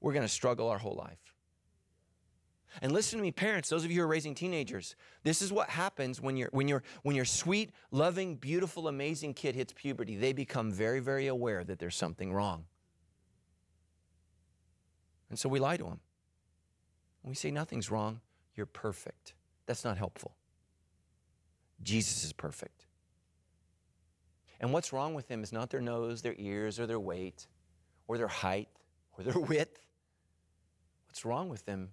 we're 0.00 0.12
going 0.12 0.24
to 0.24 0.28
struggle 0.28 0.68
our 0.68 0.78
whole 0.78 0.96
life. 0.96 1.25
And 2.82 2.92
listen 2.92 3.18
to 3.18 3.22
me, 3.22 3.32
parents, 3.32 3.68
those 3.68 3.84
of 3.84 3.90
you 3.90 3.98
who 3.98 4.04
are 4.04 4.08
raising 4.08 4.34
teenagers, 4.34 4.96
this 5.22 5.40
is 5.40 5.52
what 5.52 5.70
happens 5.70 6.20
when, 6.20 6.36
you 6.36 6.48
when, 6.52 6.68
you 6.68 6.80
when 7.02 7.16
your 7.16 7.24
sweet, 7.24 7.72
loving, 7.90 8.36
beautiful, 8.36 8.88
amazing 8.88 9.34
kid 9.34 9.54
hits 9.54 9.72
puberty. 9.72 10.16
They 10.16 10.32
become 10.32 10.70
very, 10.70 11.00
very 11.00 11.26
aware 11.26 11.64
that 11.64 11.78
there's 11.78 11.96
something 11.96 12.32
wrong. 12.32 12.64
And 15.30 15.38
so 15.38 15.48
we 15.48 15.58
lie 15.58 15.76
to 15.76 15.84
them. 15.84 16.00
We 17.22 17.34
say, 17.34 17.50
Nothing's 17.50 17.90
wrong. 17.90 18.20
You're 18.54 18.66
perfect. 18.66 19.34
That's 19.66 19.84
not 19.84 19.98
helpful. 19.98 20.36
Jesus 21.82 22.24
is 22.24 22.32
perfect. 22.32 22.86
And 24.60 24.72
what's 24.72 24.92
wrong 24.92 25.14
with 25.14 25.28
them 25.28 25.42
is 25.42 25.52
not 25.52 25.70
their 25.70 25.80
nose, 25.80 26.22
their 26.22 26.34
ears, 26.38 26.80
or 26.80 26.86
their 26.86 27.00
weight, 27.00 27.46
or 28.08 28.16
their 28.16 28.28
height, 28.28 28.68
or 29.16 29.24
their 29.24 29.38
width. 29.40 29.84
What's 31.08 31.24
wrong 31.24 31.48
with 31.48 31.66
them 31.66 31.90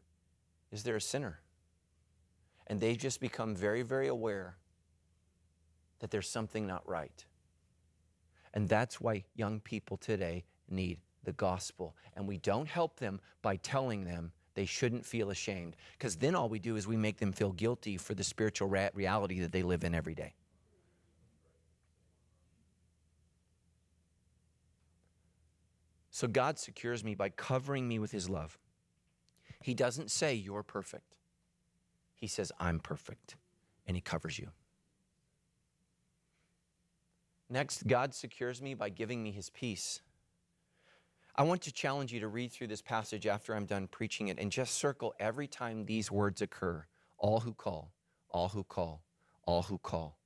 is 0.73 0.83
they're 0.83 0.97
a 0.97 1.01
sinner. 1.01 1.39
And 2.67 2.81
they've 2.81 2.97
just 2.97 3.21
become 3.21 3.55
very, 3.55 3.83
very 3.83 4.07
aware 4.07 4.57
that 5.99 6.12
there's 6.12 6.29
something 6.29 6.67
not 6.67 6.88
right. 6.88 7.25
And 8.53 8.67
that's 8.67 8.99
why 8.99 9.23
young 9.36 9.59
people 9.59 9.97
today 9.97 10.43
need 10.69 10.99
the 11.23 11.33
gospel. 11.33 11.95
And 12.15 12.27
we 12.27 12.38
don't 12.38 12.67
help 12.67 12.99
them 12.99 13.21
by 13.41 13.55
telling 13.57 14.03
them 14.03 14.31
they 14.55 14.65
shouldn't 14.65 15.05
feel 15.05 15.31
ashamed, 15.31 15.75
because 15.97 16.15
then 16.17 16.36
all 16.36 16.47
we 16.47 16.59
do 16.59 16.75
is 16.75 16.86
we 16.88 16.97
make 16.97 17.17
them 17.17 17.31
feel 17.31 17.51
guilty 17.51 17.97
for 17.97 18.13
the 18.13 18.23
spiritual 18.23 18.67
reality 18.67 19.39
that 19.39 19.51
they 19.51 19.63
live 19.63 19.83
in 19.83 19.95
every 19.95 20.13
day. 20.13 20.36
So 26.12 26.27
God 26.27 26.59
secures 26.59 27.03
me 27.03 27.15
by 27.15 27.29
covering 27.29 27.88
me 27.88 27.97
with 27.97 28.12
his 28.12 28.29
love. 28.29 28.59
He 29.63 29.73
doesn't 29.73 30.12
say, 30.12 30.34
You're 30.34 30.62
perfect. 30.62 31.15
He 32.13 32.28
says, 32.28 32.52
I'm 32.60 32.80
perfect. 32.80 33.38
And 33.88 33.95
he 33.95 34.02
covers 34.02 34.38
you. 34.38 34.49
Next, 37.49 37.88
God 37.88 38.13
secures 38.13 38.62
me 38.62 38.73
by 38.73 38.89
giving 38.89 39.23
me 39.23 39.32
his 39.32 39.49
peace. 39.49 40.02
I 41.36 41.43
want 41.43 41.62
to 41.62 41.71
challenge 41.71 42.12
you 42.12 42.19
to 42.19 42.28
read 42.28 42.52
through 42.52 42.67
this 42.67 42.82
passage 42.82 43.26
after 43.26 43.56
I'm 43.56 43.65
done 43.65 43.88
preaching 43.88 44.28
it 44.28 44.38
and 44.38 44.52
just 44.52 44.73
circle 44.76 45.13
every 45.17 45.47
time 45.47 45.86
these 45.86 46.12
words 46.12 46.41
occur 46.41 46.86
all 47.17 47.39
who 47.39 47.54
call, 47.54 47.93
all 48.30 48.49
who 48.49 48.65
call, 48.65 49.02
all 49.45 49.62
who 49.63 49.78
call. 49.78 50.17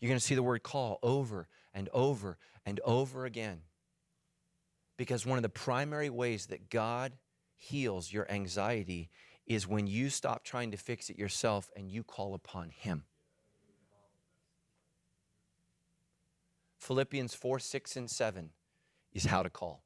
You're 0.00 0.10
going 0.10 0.20
to 0.20 0.24
see 0.24 0.34
the 0.34 0.42
word 0.42 0.62
call 0.62 0.98
over 1.02 1.48
and 1.72 1.88
over 1.94 2.36
and 2.66 2.78
over 2.84 3.24
again. 3.24 3.62
Because 4.98 5.24
one 5.24 5.38
of 5.38 5.42
the 5.42 5.48
primary 5.48 6.10
ways 6.10 6.46
that 6.46 6.68
God 6.68 7.12
heals 7.62 8.12
your 8.12 8.28
anxiety 8.30 9.08
is 9.46 9.68
when 9.68 9.86
you 9.86 10.10
stop 10.10 10.42
trying 10.42 10.72
to 10.72 10.76
fix 10.76 11.08
it 11.10 11.18
yourself 11.18 11.70
and 11.76 11.90
you 11.90 12.02
call 12.02 12.34
upon 12.34 12.70
Him. 12.70 13.04
Philippians 16.78 17.34
4, 17.34 17.60
6, 17.60 17.96
and 17.96 18.10
7 18.10 18.50
is 19.12 19.26
how 19.26 19.44
to 19.44 19.50
call. 19.50 19.84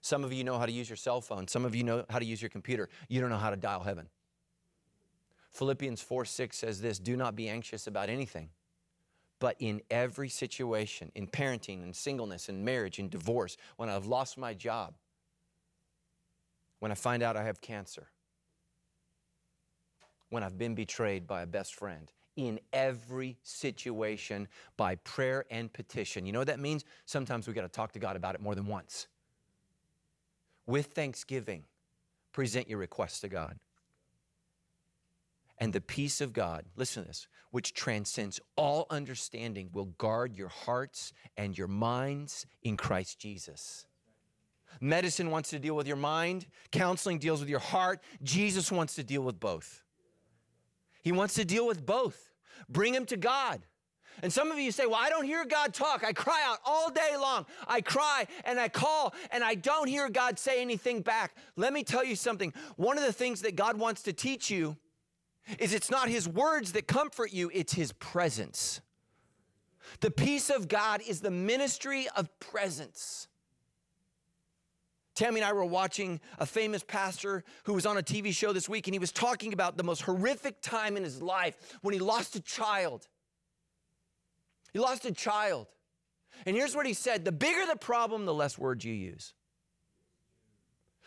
Some 0.00 0.24
of 0.24 0.32
you 0.32 0.42
know 0.42 0.58
how 0.58 0.64
to 0.64 0.72
use 0.72 0.88
your 0.88 0.96
cell 0.96 1.20
phone. 1.20 1.46
Some 1.48 1.66
of 1.66 1.74
you 1.74 1.84
know 1.84 2.04
how 2.08 2.18
to 2.18 2.24
use 2.24 2.40
your 2.40 2.48
computer. 2.48 2.88
You 3.08 3.20
don't 3.20 3.30
know 3.30 3.36
how 3.36 3.50
to 3.50 3.56
dial 3.56 3.82
heaven. 3.82 4.08
Philippians 5.50 6.00
4 6.00 6.24
6 6.24 6.56
says 6.56 6.80
this 6.80 6.98
Do 6.98 7.16
not 7.16 7.36
be 7.36 7.48
anxious 7.48 7.86
about 7.86 8.08
anything, 8.08 8.48
but 9.38 9.56
in 9.58 9.82
every 9.90 10.30
situation, 10.30 11.12
in 11.14 11.26
parenting, 11.26 11.82
in 11.82 11.92
singleness, 11.92 12.48
in 12.48 12.64
marriage, 12.64 12.98
in 12.98 13.08
divorce, 13.10 13.58
when 13.76 13.90
I've 13.90 14.06
lost 14.06 14.38
my 14.38 14.54
job, 14.54 14.94
when 16.78 16.90
I 16.90 16.94
find 16.94 17.22
out 17.22 17.36
I 17.36 17.44
have 17.44 17.60
cancer, 17.60 18.08
when 20.28 20.42
I've 20.42 20.58
been 20.58 20.74
betrayed 20.74 21.26
by 21.26 21.42
a 21.42 21.46
best 21.46 21.74
friend, 21.74 22.10
in 22.36 22.58
every 22.72 23.36
situation 23.42 24.48
by 24.76 24.96
prayer 24.96 25.44
and 25.50 25.72
petition. 25.72 26.26
You 26.26 26.32
know 26.32 26.40
what 26.40 26.48
that 26.48 26.60
means? 26.60 26.84
Sometimes 27.04 27.46
we 27.46 27.54
got 27.54 27.62
to 27.62 27.68
talk 27.68 27.92
to 27.92 27.98
God 27.98 28.16
about 28.16 28.34
it 28.34 28.40
more 28.40 28.54
than 28.54 28.66
once. 28.66 29.06
With 30.66 30.86
thanksgiving, 30.86 31.64
present 32.32 32.68
your 32.68 32.78
requests 32.78 33.20
to 33.20 33.28
God. 33.28 33.58
And 35.58 35.72
the 35.72 35.80
peace 35.80 36.20
of 36.20 36.32
God, 36.32 36.64
listen 36.74 37.04
to 37.04 37.08
this, 37.08 37.28
which 37.52 37.74
transcends 37.74 38.40
all 38.56 38.86
understanding, 38.90 39.70
will 39.72 39.84
guard 39.84 40.34
your 40.34 40.48
hearts 40.48 41.12
and 41.36 41.56
your 41.56 41.68
minds 41.68 42.44
in 42.62 42.76
Christ 42.76 43.20
Jesus. 43.20 43.86
Medicine 44.80 45.30
wants 45.30 45.50
to 45.50 45.58
deal 45.58 45.74
with 45.74 45.86
your 45.86 45.96
mind, 45.96 46.46
counseling 46.70 47.18
deals 47.18 47.40
with 47.40 47.48
your 47.48 47.58
heart. 47.58 48.02
Jesus 48.22 48.70
wants 48.72 48.94
to 48.96 49.04
deal 49.04 49.22
with 49.22 49.38
both. 49.40 49.82
He 51.02 51.12
wants 51.12 51.34
to 51.34 51.44
deal 51.44 51.66
with 51.66 51.84
both. 51.84 52.30
Bring 52.68 52.94
him 52.94 53.06
to 53.06 53.16
God. 53.16 53.62
And 54.22 54.32
some 54.32 54.50
of 54.50 54.58
you 54.58 54.70
say, 54.70 54.86
Well, 54.86 54.98
I 55.00 55.08
don't 55.08 55.24
hear 55.24 55.44
God 55.44 55.74
talk. 55.74 56.04
I 56.04 56.12
cry 56.12 56.42
out 56.46 56.58
all 56.64 56.90
day 56.90 57.16
long. 57.16 57.46
I 57.66 57.80
cry 57.80 58.26
and 58.44 58.60
I 58.60 58.68
call 58.68 59.14
and 59.30 59.42
I 59.42 59.54
don't 59.54 59.88
hear 59.88 60.08
God 60.08 60.38
say 60.38 60.62
anything 60.62 61.02
back. 61.02 61.36
Let 61.56 61.72
me 61.72 61.82
tell 61.82 62.04
you 62.04 62.16
something. 62.16 62.52
One 62.76 62.96
of 62.96 63.04
the 63.04 63.12
things 63.12 63.42
that 63.42 63.56
God 63.56 63.78
wants 63.78 64.02
to 64.02 64.12
teach 64.12 64.50
you 64.50 64.76
is 65.58 65.74
it's 65.74 65.90
not 65.90 66.08
his 66.08 66.28
words 66.28 66.72
that 66.72 66.86
comfort 66.86 67.32
you, 67.32 67.50
it's 67.52 67.74
his 67.74 67.92
presence. 67.92 68.80
The 70.00 70.10
peace 70.10 70.48
of 70.48 70.68
God 70.68 71.02
is 71.06 71.20
the 71.20 71.30
ministry 71.30 72.08
of 72.16 72.28
presence. 72.40 73.28
Tammy 75.14 75.40
and 75.40 75.46
I 75.46 75.52
were 75.52 75.64
watching 75.64 76.20
a 76.38 76.46
famous 76.46 76.82
pastor 76.82 77.44
who 77.64 77.74
was 77.74 77.86
on 77.86 77.96
a 77.96 78.02
TV 78.02 78.34
show 78.34 78.52
this 78.52 78.68
week, 78.68 78.88
and 78.88 78.94
he 78.94 78.98
was 78.98 79.12
talking 79.12 79.52
about 79.52 79.76
the 79.76 79.84
most 79.84 80.02
horrific 80.02 80.60
time 80.60 80.96
in 80.96 81.04
his 81.04 81.22
life 81.22 81.56
when 81.82 81.92
he 81.92 82.00
lost 82.00 82.34
a 82.34 82.40
child. 82.40 83.06
He 84.72 84.80
lost 84.80 85.04
a 85.04 85.12
child. 85.12 85.68
And 86.46 86.56
here's 86.56 86.74
what 86.74 86.84
he 86.84 86.94
said 86.94 87.24
the 87.24 87.32
bigger 87.32 87.64
the 87.66 87.76
problem, 87.76 88.24
the 88.24 88.34
less 88.34 88.58
words 88.58 88.84
you 88.84 88.92
use. 88.92 89.34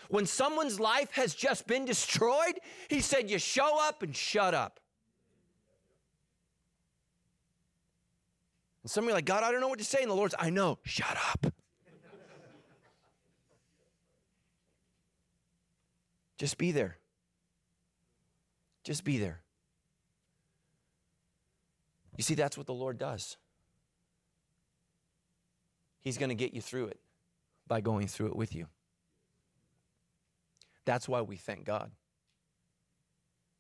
When 0.10 0.26
someone's 0.26 0.80
life 0.80 1.12
has 1.12 1.36
just 1.36 1.68
been 1.68 1.84
destroyed, 1.84 2.60
he 2.90 3.02
said, 3.02 3.30
you 3.30 3.40
show 3.40 3.78
up 3.82 4.04
and 4.04 4.16
shut 4.16 4.54
up. 4.54 4.80
And 8.84 8.92
some 8.92 9.08
are 9.10 9.12
like, 9.12 9.26
God, 9.26 9.44
I 9.44 9.52
don't 9.52 9.60
know 9.60 9.68
what 9.68 9.80
to 9.80 9.86
say. 9.86 10.02
And 10.02 10.10
the 10.10 10.16
Lord's, 10.16 10.36
I 10.40 10.50
know, 10.50 10.80
shut 10.84 11.18
up. 11.34 11.54
Just 16.38 16.58
be 16.58 16.72
there. 16.72 16.98
Just 18.84 19.04
be 19.04 19.18
there. 19.18 19.42
You 22.16 22.24
see, 22.24 22.36
that's 22.36 22.58
what 22.58 22.68
the 22.68 22.74
Lord 22.74 22.98
does. 22.98 23.38
He's 26.00 26.18
going 26.18 26.30
to 26.30 26.36
get 26.36 26.54
you 26.54 26.62
through 26.62 26.88
it 26.88 27.00
by 27.68 27.82
going 27.82 28.08
through 28.08 28.28
it 28.28 28.36
with 28.36 28.56
you. 28.56 28.68
That's 30.86 31.08
why 31.08 31.22
we 31.22 31.36
thank 31.36 31.66
God. 31.66 31.92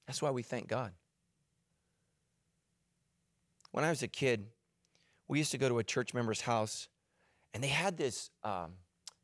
That's 0.05 0.21
why 0.21 0.31
we 0.31 0.43
thank 0.43 0.67
God. 0.67 0.93
When 3.71 3.83
I 3.83 3.89
was 3.89 4.01
a 4.01 4.07
kid, 4.07 4.45
we 5.27 5.39
used 5.39 5.51
to 5.51 5.57
go 5.57 5.67
to 5.67 5.77
a 5.79 5.83
church 5.83 6.13
member's 6.13 6.41
house, 6.41 6.87
and 7.53 7.61
they 7.61 7.67
had 7.67 7.97
this 7.97 8.31
um, 8.43 8.75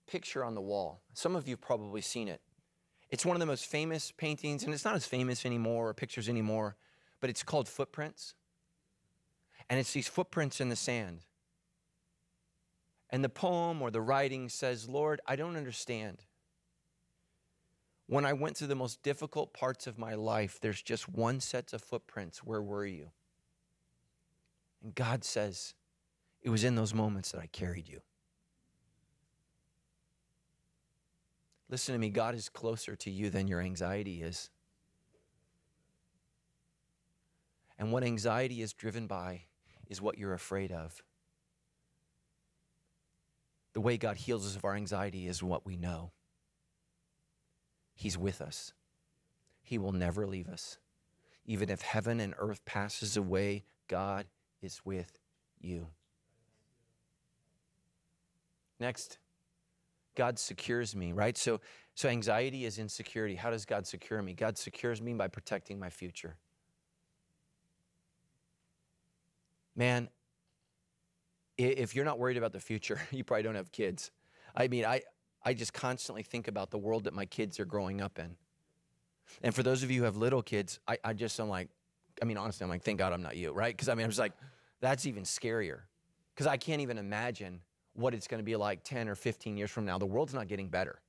picture 0.05 0.43
on 0.43 0.53
the 0.53 0.61
wall. 0.61 1.01
Some 1.13 1.35
of 1.35 1.47
you 1.47 1.55
probably 1.55 2.01
seen 2.01 2.27
it. 2.27 2.41
It's 3.13 3.27
one 3.27 3.35
of 3.35 3.39
the 3.39 3.45
most 3.45 3.67
famous 3.67 4.09
paintings, 4.09 4.63
and 4.63 4.73
it's 4.73 4.83
not 4.83 4.95
as 4.95 5.05
famous 5.05 5.45
anymore 5.45 5.89
or 5.89 5.93
pictures 5.93 6.27
anymore, 6.27 6.77
but 7.21 7.29
it's 7.29 7.43
called 7.43 7.69
Footprints. 7.69 8.33
And 9.69 9.79
it's 9.79 9.93
these 9.93 10.07
footprints 10.07 10.59
in 10.59 10.69
the 10.69 10.75
sand. 10.75 11.19
And 13.11 13.23
the 13.23 13.29
poem 13.29 13.83
or 13.83 13.91
the 13.91 14.01
writing 14.01 14.49
says, 14.49 14.89
Lord, 14.89 15.21
I 15.27 15.35
don't 15.35 15.55
understand. 15.55 16.23
When 18.07 18.25
I 18.25 18.33
went 18.33 18.57
through 18.57 18.69
the 18.69 18.75
most 18.75 19.03
difficult 19.03 19.53
parts 19.53 19.85
of 19.85 19.99
my 19.99 20.15
life, 20.15 20.57
there's 20.59 20.81
just 20.81 21.07
one 21.07 21.39
set 21.39 21.71
of 21.71 21.83
footprints. 21.83 22.39
Where 22.43 22.63
were 22.63 22.87
you? 22.87 23.11
And 24.81 24.95
God 24.95 25.23
says, 25.23 25.75
It 26.41 26.49
was 26.49 26.63
in 26.63 26.73
those 26.73 26.95
moments 26.95 27.31
that 27.31 27.41
I 27.41 27.45
carried 27.45 27.87
you. 27.87 28.01
Listen 31.69 31.93
to 31.93 31.99
me, 31.99 32.09
God 32.09 32.35
is 32.35 32.49
closer 32.49 32.95
to 32.95 33.09
you 33.09 33.29
than 33.29 33.47
your 33.47 33.61
anxiety 33.61 34.21
is. 34.21 34.49
And 37.79 37.91
what 37.91 38.03
anxiety 38.03 38.61
is 38.61 38.73
driven 38.73 39.07
by 39.07 39.43
is 39.89 40.01
what 40.01 40.17
you're 40.17 40.33
afraid 40.33 40.71
of. 40.71 41.01
The 43.73 43.81
way 43.81 43.97
God 43.97 44.17
heals 44.17 44.45
us 44.45 44.55
of 44.55 44.65
our 44.65 44.75
anxiety 44.75 45.27
is 45.27 45.41
what 45.41 45.65
we 45.65 45.75
know. 45.75 46.11
He's 47.95 48.17
with 48.17 48.41
us. 48.41 48.73
He 49.63 49.77
will 49.77 49.91
never 49.91 50.27
leave 50.27 50.47
us. 50.47 50.77
Even 51.45 51.69
if 51.69 51.81
heaven 51.81 52.19
and 52.19 52.33
earth 52.37 52.63
passes 52.65 53.17
away, 53.17 53.63
God 53.87 54.27
is 54.61 54.81
with 54.85 55.17
you. 55.59 55.87
Next. 58.79 59.17
God 60.15 60.37
secures 60.37 60.95
me, 60.95 61.11
right? 61.11 61.37
So, 61.37 61.59
so 61.95 62.09
anxiety 62.09 62.65
is 62.65 62.79
insecurity. 62.79 63.35
How 63.35 63.49
does 63.49 63.65
God 63.65 63.87
secure 63.87 64.21
me? 64.21 64.33
God 64.33 64.57
secures 64.57 65.01
me 65.01 65.13
by 65.13 65.27
protecting 65.27 65.79
my 65.79 65.89
future. 65.89 66.35
Man, 69.75 70.09
if 71.57 71.95
you're 71.95 72.05
not 72.05 72.19
worried 72.19 72.37
about 72.37 72.53
the 72.53 72.59
future, 72.59 72.99
you 73.11 73.23
probably 73.23 73.43
don't 73.43 73.55
have 73.55 73.71
kids. 73.71 74.11
I 74.55 74.67
mean, 74.67 74.85
I, 74.85 75.01
I 75.43 75.53
just 75.53 75.73
constantly 75.73 76.23
think 76.23 76.47
about 76.47 76.71
the 76.71 76.77
world 76.77 77.05
that 77.05 77.13
my 77.13 77.25
kids 77.25 77.59
are 77.59 77.65
growing 77.65 78.01
up 78.01 78.19
in. 78.19 78.35
And 79.41 79.53
for 79.55 79.63
those 79.63 79.83
of 79.83 79.89
you 79.89 79.99
who 79.99 80.05
have 80.05 80.17
little 80.17 80.41
kids, 80.41 80.79
I, 80.87 80.97
I 81.03 81.13
just, 81.13 81.39
I'm 81.39 81.49
like, 81.49 81.69
I 82.21 82.25
mean, 82.25 82.37
honestly, 82.37 82.63
I'm 82.63 82.69
like, 82.69 82.83
thank 82.83 82.99
God 82.99 83.13
I'm 83.13 83.23
not 83.23 83.35
you, 83.35 83.51
right? 83.51 83.75
Because 83.75 83.89
I 83.89 83.95
mean, 83.95 84.03
I'm 84.03 84.09
just 84.09 84.19
like, 84.19 84.33
that's 84.79 85.05
even 85.05 85.23
scarier. 85.23 85.81
Because 86.33 86.45
I 86.45 86.57
can't 86.57 86.81
even 86.81 86.97
imagine 86.97 87.61
what 87.93 88.13
it's 88.13 88.27
going 88.27 88.39
to 88.39 88.45
be 88.45 88.55
like 88.55 88.83
10 88.83 89.07
or 89.07 89.15
15 89.15 89.57
years 89.57 89.71
from 89.71 89.85
now. 89.85 89.97
The 89.97 90.05
world's 90.05 90.33
not 90.33 90.47
getting 90.47 90.69
better. 90.69 90.99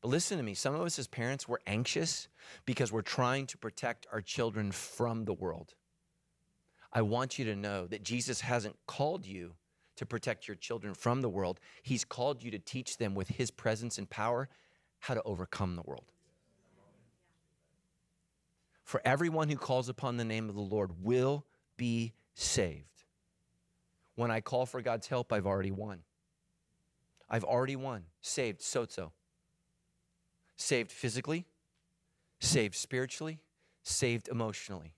But 0.00 0.08
listen 0.08 0.38
to 0.38 0.42
me, 0.42 0.54
some 0.54 0.74
of 0.74 0.80
us 0.82 0.98
as 0.98 1.06
parents, 1.06 1.46
we're 1.46 1.58
anxious 1.66 2.28
because 2.64 2.90
we're 2.90 3.02
trying 3.02 3.46
to 3.46 3.58
protect 3.58 4.06
our 4.12 4.20
children 4.20 4.72
from 4.72 5.24
the 5.24 5.34
world. 5.34 5.74
I 6.92 7.02
want 7.02 7.38
you 7.38 7.44
to 7.46 7.56
know 7.56 7.86
that 7.86 8.02
Jesus 8.02 8.40
hasn't 8.40 8.76
called 8.86 9.26
you 9.26 9.54
to 9.96 10.06
protect 10.06 10.48
your 10.48 10.54
children 10.54 10.94
from 10.94 11.20
the 11.20 11.28
world. 11.28 11.60
He's 11.82 12.04
called 12.04 12.42
you 12.42 12.50
to 12.50 12.58
teach 12.58 12.96
them 12.96 13.14
with 13.14 13.28
His 13.28 13.50
presence 13.50 13.98
and 13.98 14.08
power 14.08 14.48
how 15.00 15.14
to 15.14 15.22
overcome 15.22 15.76
the 15.76 15.82
world. 15.82 16.12
For 18.82 19.00
everyone 19.04 19.48
who 19.48 19.56
calls 19.56 19.88
upon 19.88 20.16
the 20.16 20.24
name 20.24 20.48
of 20.48 20.54
the 20.54 20.60
Lord 20.60 21.04
will 21.04 21.44
be 21.76 22.14
saved. 22.34 22.99
When 24.20 24.30
I 24.30 24.42
call 24.42 24.66
for 24.66 24.82
God's 24.82 25.06
help, 25.06 25.32
I've 25.32 25.46
already 25.46 25.70
won. 25.70 26.00
I've 27.30 27.42
already 27.42 27.74
won. 27.74 28.02
Saved, 28.20 28.60
sozo. 28.60 29.12
Saved 30.56 30.92
physically, 30.92 31.46
saved 32.38 32.74
spiritually, 32.74 33.40
saved 33.82 34.28
emotionally. 34.28 34.92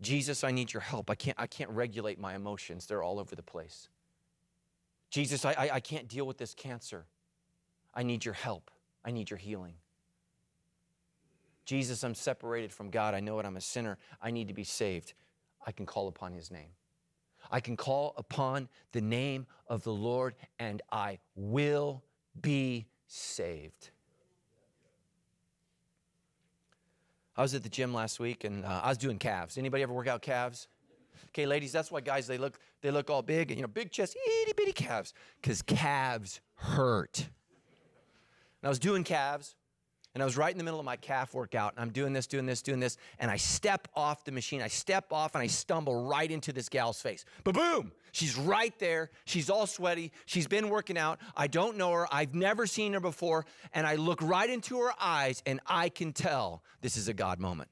Jesus, 0.00 0.44
I 0.44 0.50
need 0.50 0.72
your 0.72 0.80
help. 0.80 1.10
I 1.10 1.14
can't, 1.14 1.38
I 1.38 1.46
can't 1.46 1.68
regulate 1.68 2.18
my 2.18 2.34
emotions, 2.34 2.86
they're 2.86 3.02
all 3.02 3.18
over 3.18 3.36
the 3.36 3.42
place. 3.42 3.90
Jesus, 5.10 5.44
I, 5.44 5.52
I, 5.52 5.70
I 5.74 5.80
can't 5.80 6.08
deal 6.08 6.26
with 6.26 6.38
this 6.38 6.54
cancer. 6.54 7.04
I 7.92 8.02
need 8.02 8.24
your 8.24 8.32
help. 8.32 8.70
I 9.04 9.10
need 9.10 9.28
your 9.28 9.38
healing. 9.38 9.74
Jesus, 11.66 12.02
I'm 12.02 12.14
separated 12.14 12.72
from 12.72 12.88
God. 12.88 13.12
I 13.12 13.20
know 13.20 13.38
it. 13.40 13.44
I'm 13.44 13.58
a 13.58 13.60
sinner. 13.60 13.98
I 14.22 14.30
need 14.30 14.48
to 14.48 14.54
be 14.54 14.64
saved. 14.64 15.12
I 15.66 15.70
can 15.70 15.84
call 15.84 16.08
upon 16.08 16.32
his 16.32 16.50
name. 16.50 16.70
I 17.50 17.60
can 17.60 17.76
call 17.76 18.14
upon 18.16 18.68
the 18.92 19.00
name 19.00 19.46
of 19.68 19.84
the 19.84 19.92
Lord 19.92 20.34
and 20.58 20.82
I 20.90 21.18
will 21.34 22.02
be 22.40 22.86
saved. 23.06 23.90
I 27.36 27.42
was 27.42 27.54
at 27.54 27.62
the 27.62 27.68
gym 27.68 27.92
last 27.92 28.20
week 28.20 28.44
and 28.44 28.64
uh, 28.64 28.80
I 28.82 28.88
was 28.90 28.98
doing 28.98 29.18
calves. 29.18 29.58
Anybody 29.58 29.82
ever 29.82 29.92
work 29.92 30.06
out 30.06 30.22
calves? 30.22 30.68
Okay, 31.28 31.46
ladies, 31.46 31.72
that's 31.72 31.90
why 31.90 32.00
guys 32.00 32.26
they 32.26 32.38
look 32.38 32.58
they 32.80 32.90
look 32.90 33.10
all 33.10 33.22
big 33.22 33.50
and 33.50 33.58
you 33.58 33.62
know 33.62 33.68
big 33.68 33.90
chest, 33.90 34.16
itty 34.42 34.52
bitty 34.56 34.72
calves, 34.72 35.12
because 35.40 35.62
calves 35.62 36.40
hurt. 36.54 37.18
And 37.18 38.66
I 38.66 38.68
was 38.68 38.78
doing 38.78 39.02
calves, 39.02 39.56
and 40.14 40.22
I 40.22 40.26
was 40.26 40.36
right 40.36 40.52
in 40.52 40.58
the 40.58 40.64
middle 40.64 40.78
of 40.78 40.86
my 40.86 40.96
calf 40.96 41.34
workout, 41.34 41.72
and 41.72 41.82
I'm 41.82 41.90
doing 41.90 42.12
this, 42.12 42.28
doing 42.28 42.46
this, 42.46 42.62
doing 42.62 42.78
this, 42.78 42.96
and 43.18 43.30
I 43.30 43.36
step 43.36 43.88
off 43.96 44.24
the 44.24 44.30
machine. 44.30 44.62
I 44.62 44.68
step 44.68 45.12
off 45.12 45.34
and 45.34 45.42
I 45.42 45.48
stumble 45.48 46.06
right 46.06 46.30
into 46.30 46.52
this 46.52 46.68
gal's 46.68 47.02
face. 47.02 47.24
Ba 47.42 47.52
boom! 47.52 47.90
She's 48.12 48.36
right 48.36 48.78
there. 48.78 49.10
She's 49.24 49.50
all 49.50 49.66
sweaty. 49.66 50.12
She's 50.26 50.46
been 50.46 50.68
working 50.68 50.96
out. 50.96 51.18
I 51.36 51.48
don't 51.48 51.76
know 51.76 51.90
her. 51.90 52.06
I've 52.14 52.32
never 52.32 52.64
seen 52.64 52.92
her 52.92 53.00
before. 53.00 53.44
And 53.72 53.88
I 53.88 53.96
look 53.96 54.22
right 54.22 54.48
into 54.48 54.78
her 54.78 54.92
eyes, 55.00 55.42
and 55.46 55.58
I 55.66 55.88
can 55.88 56.12
tell 56.12 56.62
this 56.80 56.96
is 56.96 57.08
a 57.08 57.14
God 57.14 57.40
moment. 57.40 57.70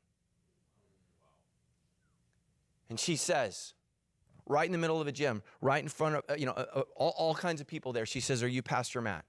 And 2.90 2.99
she 2.99 3.14
says, 3.14 3.74
right 4.47 4.66
in 4.66 4.72
the 4.72 4.78
middle 4.78 5.01
of 5.01 5.07
a 5.07 5.12
gym, 5.12 5.43
right 5.61 5.82
in 5.82 5.88
front 5.88 6.16
of, 6.16 6.24
uh, 6.28 6.34
you 6.34 6.47
know, 6.47 6.53
uh, 6.53 6.66
uh, 6.74 6.82
all, 6.97 7.14
all 7.16 7.34
kinds 7.34 7.61
of 7.61 7.68
people 7.68 7.93
there, 7.93 8.05
she 8.05 8.20
says, 8.20 8.43
Are 8.43 8.49
you 8.49 8.62
Pastor 8.62 9.01
Matt? 9.01 9.24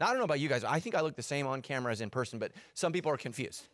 Now, 0.00 0.06
I 0.06 0.08
don't 0.12 0.18
know 0.18 0.24
about 0.24 0.40
you 0.40 0.48
guys. 0.48 0.64
I 0.64 0.80
think 0.80 0.94
I 0.94 1.02
look 1.02 1.14
the 1.14 1.22
same 1.22 1.46
on 1.46 1.60
camera 1.60 1.92
as 1.92 2.00
in 2.00 2.08
person, 2.08 2.38
but 2.38 2.52
some 2.72 2.90
people 2.90 3.12
are 3.12 3.18
confused. 3.18 3.68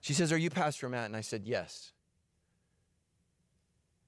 She 0.00 0.14
says, 0.14 0.32
Are 0.32 0.38
you 0.38 0.48
Pastor 0.48 0.88
Matt? 0.88 1.06
And 1.06 1.16
I 1.16 1.22
said, 1.22 1.42
Yes. 1.44 1.92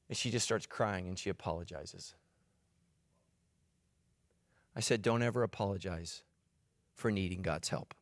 And 0.08 0.16
she 0.16 0.30
just 0.30 0.44
starts 0.44 0.64
crying 0.64 1.08
and 1.08 1.18
she 1.18 1.30
apologizes. 1.30 2.14
I 4.76 4.80
said, 4.80 5.02
Don't 5.02 5.22
ever 5.22 5.42
apologize 5.42 6.22
for 6.94 7.10
needing 7.10 7.42
God's 7.42 7.68
help. 7.68 7.92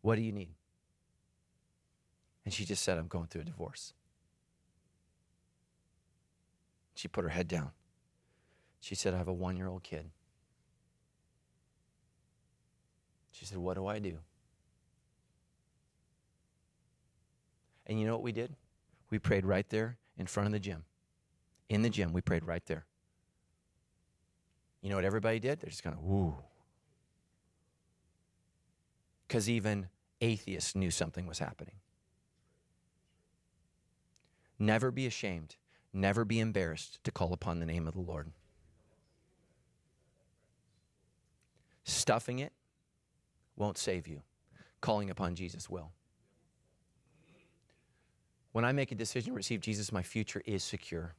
What 0.00 0.16
do 0.16 0.22
you 0.22 0.32
need? 0.32 0.56
And 2.44 2.52
she 2.52 2.64
just 2.64 2.82
said, 2.82 2.98
I'm 2.98 3.06
going 3.06 3.28
through 3.28 3.42
a 3.42 3.44
divorce. 3.44 3.92
She 6.96 7.06
put 7.06 7.22
her 7.22 7.30
head 7.30 7.46
down. 7.46 7.70
She 8.80 8.96
said, 8.96 9.14
I 9.14 9.18
have 9.18 9.28
a 9.28 9.32
one 9.32 9.56
year 9.56 9.68
old 9.68 9.84
kid. 9.84 10.10
She 13.42 13.46
said, 13.46 13.58
What 13.58 13.74
do 13.74 13.88
I 13.88 13.98
do? 13.98 14.18
And 17.88 17.98
you 17.98 18.06
know 18.06 18.12
what 18.12 18.22
we 18.22 18.30
did? 18.30 18.54
We 19.10 19.18
prayed 19.18 19.44
right 19.44 19.68
there 19.68 19.98
in 20.16 20.26
front 20.26 20.46
of 20.46 20.52
the 20.52 20.60
gym. 20.60 20.84
In 21.68 21.82
the 21.82 21.90
gym, 21.90 22.12
we 22.12 22.20
prayed 22.20 22.44
right 22.44 22.64
there. 22.66 22.86
You 24.80 24.90
know 24.90 24.94
what 24.94 25.04
everybody 25.04 25.40
did? 25.40 25.58
They're 25.58 25.70
just 25.70 25.82
kind 25.82 25.96
of, 25.96 26.04
woo. 26.04 26.36
Because 29.26 29.50
even 29.50 29.88
atheists 30.20 30.76
knew 30.76 30.92
something 30.92 31.26
was 31.26 31.40
happening. 31.40 31.74
Never 34.56 34.92
be 34.92 35.04
ashamed, 35.04 35.56
never 35.92 36.24
be 36.24 36.38
embarrassed 36.38 37.00
to 37.02 37.10
call 37.10 37.32
upon 37.32 37.58
the 37.58 37.66
name 37.66 37.88
of 37.88 37.94
the 37.94 38.00
Lord. 38.00 38.30
Stuffing 41.82 42.38
it 42.38 42.52
won't 43.56 43.78
save 43.78 44.08
you, 44.08 44.22
calling 44.80 45.10
upon 45.10 45.34
Jesus 45.34 45.68
will. 45.68 45.92
When 48.52 48.64
I 48.64 48.72
make 48.72 48.92
a 48.92 48.94
decision 48.94 49.32
to 49.32 49.36
receive 49.36 49.60
Jesus, 49.60 49.92
my 49.92 50.02
future 50.02 50.42
is 50.44 50.62
secure. 50.62 51.14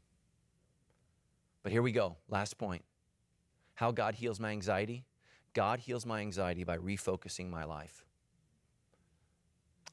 But 1.63 1.71
here 1.71 1.81
we 1.81 1.91
go. 1.91 2.17
Last 2.29 2.57
point. 2.57 2.83
How 3.75 3.91
God 3.91 4.15
heals 4.15 4.39
my 4.39 4.51
anxiety? 4.51 5.05
God 5.53 5.79
heals 5.79 6.05
my 6.05 6.21
anxiety 6.21 6.63
by 6.63 6.77
refocusing 6.77 7.49
my 7.49 7.63
life. 7.63 8.05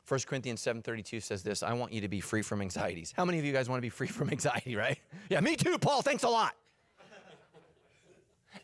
1 0.07 0.21
Corinthians 0.27 0.61
7:32 0.61 1.23
says 1.23 1.43
this, 1.43 1.63
I 1.63 1.73
want 1.73 1.93
you 1.93 2.01
to 2.01 2.09
be 2.09 2.21
free 2.21 2.43
from 2.43 2.61
anxieties. 2.61 3.15
How 3.17 3.25
many 3.25 3.39
of 3.39 3.45
you 3.45 3.53
guys 3.53 3.69
want 3.69 3.79
to 3.79 3.83
be 3.83 3.91
free 3.91 4.09
from 4.09 4.29
anxiety, 4.37 4.75
right? 4.75 4.99
Yeah, 5.29 5.41
me 5.41 5.57
too, 5.57 5.79
Paul. 5.79 6.03
Thanks 6.03 6.25
a 6.25 6.29
lot. 6.29 6.57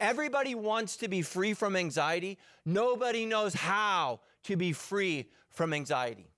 Everybody 0.01 0.55
wants 0.55 0.97
to 0.99 1.09
be 1.09 1.23
free 1.23 1.55
from 1.55 1.77
anxiety. 1.77 2.39
Nobody 2.65 3.27
knows 3.27 3.55
how 3.55 4.21
to 4.45 4.57
be 4.57 4.73
free 4.73 5.29
from 5.51 5.73
anxiety. 5.73 6.31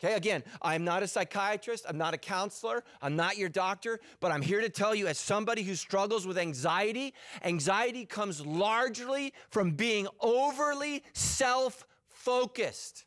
Okay, 0.00 0.14
again, 0.14 0.44
I'm 0.62 0.84
not 0.84 1.02
a 1.02 1.08
psychiatrist, 1.08 1.84
I'm 1.88 1.98
not 1.98 2.14
a 2.14 2.18
counselor, 2.18 2.84
I'm 3.02 3.16
not 3.16 3.36
your 3.36 3.48
doctor, 3.48 3.98
but 4.20 4.30
I'm 4.30 4.42
here 4.42 4.60
to 4.60 4.68
tell 4.68 4.94
you, 4.94 5.08
as 5.08 5.18
somebody 5.18 5.64
who 5.64 5.74
struggles 5.74 6.24
with 6.24 6.38
anxiety, 6.38 7.14
anxiety 7.42 8.06
comes 8.06 8.44
largely 8.46 9.34
from 9.50 9.72
being 9.72 10.06
overly 10.20 11.02
self 11.14 11.84
focused. 12.08 13.06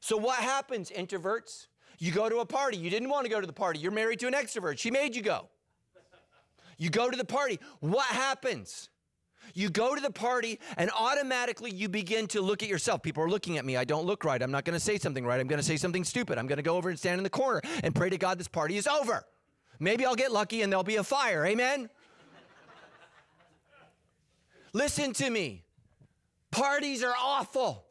So, 0.00 0.18
what 0.18 0.38
happens, 0.40 0.90
introverts? 0.90 1.68
You 1.98 2.12
go 2.12 2.28
to 2.28 2.38
a 2.38 2.46
party. 2.46 2.76
You 2.76 2.90
didn't 2.90 3.08
want 3.08 3.24
to 3.24 3.30
go 3.30 3.40
to 3.40 3.46
the 3.46 3.52
party. 3.52 3.80
You're 3.80 3.92
married 3.92 4.20
to 4.20 4.26
an 4.26 4.34
extrovert. 4.34 4.78
She 4.78 4.90
made 4.90 5.16
you 5.16 5.22
go. 5.22 5.48
You 6.76 6.90
go 6.90 7.10
to 7.10 7.16
the 7.16 7.24
party. 7.24 7.58
What 7.80 8.06
happens? 8.06 8.88
You 9.54 9.70
go 9.70 9.94
to 9.94 10.00
the 10.00 10.10
party 10.10 10.58
and 10.76 10.90
automatically 10.96 11.70
you 11.70 11.88
begin 11.88 12.26
to 12.28 12.40
look 12.40 12.62
at 12.62 12.68
yourself. 12.68 13.02
People 13.02 13.22
are 13.22 13.30
looking 13.30 13.58
at 13.58 13.64
me. 13.64 13.76
I 13.76 13.84
don't 13.84 14.04
look 14.04 14.24
right. 14.24 14.42
I'm 14.42 14.50
not 14.50 14.64
going 14.64 14.74
to 14.74 14.80
say 14.80 14.98
something 14.98 15.24
right. 15.24 15.40
I'm 15.40 15.46
going 15.46 15.60
to 15.60 15.66
say 15.66 15.76
something 15.76 16.04
stupid. 16.04 16.38
I'm 16.38 16.46
going 16.46 16.56
to 16.56 16.62
go 16.62 16.76
over 16.76 16.88
and 16.88 16.98
stand 16.98 17.18
in 17.18 17.24
the 17.24 17.30
corner 17.30 17.62
and 17.82 17.94
pray 17.94 18.10
to 18.10 18.18
God 18.18 18.38
this 18.38 18.48
party 18.48 18.76
is 18.76 18.86
over. 18.86 19.24
Maybe 19.78 20.04
I'll 20.04 20.16
get 20.16 20.32
lucky 20.32 20.62
and 20.62 20.72
there'll 20.72 20.84
be 20.84 20.96
a 20.96 21.04
fire. 21.04 21.46
Amen? 21.46 21.88
Listen 24.72 25.12
to 25.14 25.30
me. 25.30 25.64
Parties 26.50 27.02
are 27.02 27.14
awful. 27.18 27.85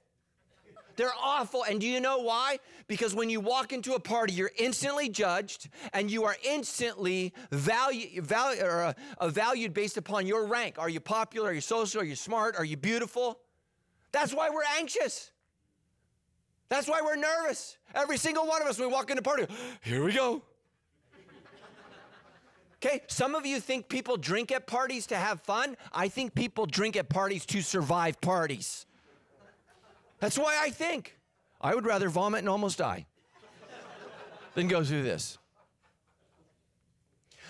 They're 0.96 1.14
awful. 1.22 1.64
And 1.64 1.80
do 1.82 1.88
you 1.88 2.00
know 2.00 2.20
why? 2.20 2.60
Because 2.88 3.14
when 3.16 3.30
you 3.30 3.40
walk 3.40 3.74
into 3.74 3.94
a 3.94 4.00
party, 4.00 4.34
you're 4.34 4.52
instantly 4.58 5.10
judged 5.10 5.70
and 5.94 6.10
you 6.10 6.24
are 6.24 6.36
instantly 6.44 7.34
value, 7.52 8.22
value, 8.22 8.64
or, 8.64 8.84
uh, 8.86 8.94
uh, 9.18 9.28
valued 9.30 9.74
based 9.74 9.98
upon 9.98 10.28
your 10.28 10.46
rank. 10.46 10.78
Are 10.78 10.90
you 10.90 11.00
popular? 11.00 11.50
Are 11.50 11.54
you 11.54 11.62
social? 11.62 12.02
Are 12.02 12.06
you 12.06 12.16
smart? 12.16 12.56
Are 12.56 12.66
you 12.66 12.78
beautiful? 12.78 13.40
That's 14.12 14.34
why 14.34 14.50
we're 14.50 14.64
anxious. 14.78 15.32
That's 16.70 16.88
why 16.88 17.02
we're 17.02 17.16
nervous. 17.16 17.78
Every 17.94 18.18
single 18.18 18.48
one 18.48 18.62
of 18.62 18.68
us, 18.68 18.80
when 18.80 18.88
we 18.88 18.94
walk 18.94 19.10
into 19.10 19.22
a 19.22 19.24
party, 19.24 19.46
here 19.82 20.04
we 20.04 20.14
go. 20.14 20.42
Okay, 22.84 23.02
some 23.08 23.34
of 23.34 23.48
you 23.48 23.60
think 23.60 23.90
people 23.90 24.16
drink 24.16 24.52
at 24.52 24.68
parties 24.68 25.08
to 25.08 25.16
have 25.16 25.42
fun. 25.42 25.76
I 25.92 26.08
think 26.08 26.36
people 26.36 26.68
drink 26.68 26.96
at 26.96 27.10
parties 27.10 27.44
to 27.48 27.62
survive 27.64 28.22
parties. 28.22 28.86
That's 30.20 30.38
why 30.38 30.58
I 30.62 30.70
think 30.70 31.18
I 31.62 31.76
would 31.76 31.86
rather 31.86 32.10
vomit 32.10 32.40
and 32.40 32.50
almost 32.50 32.78
die 32.78 33.06
than 34.54 34.68
go 34.68 34.84
through 34.84 35.04
this. 35.04 35.38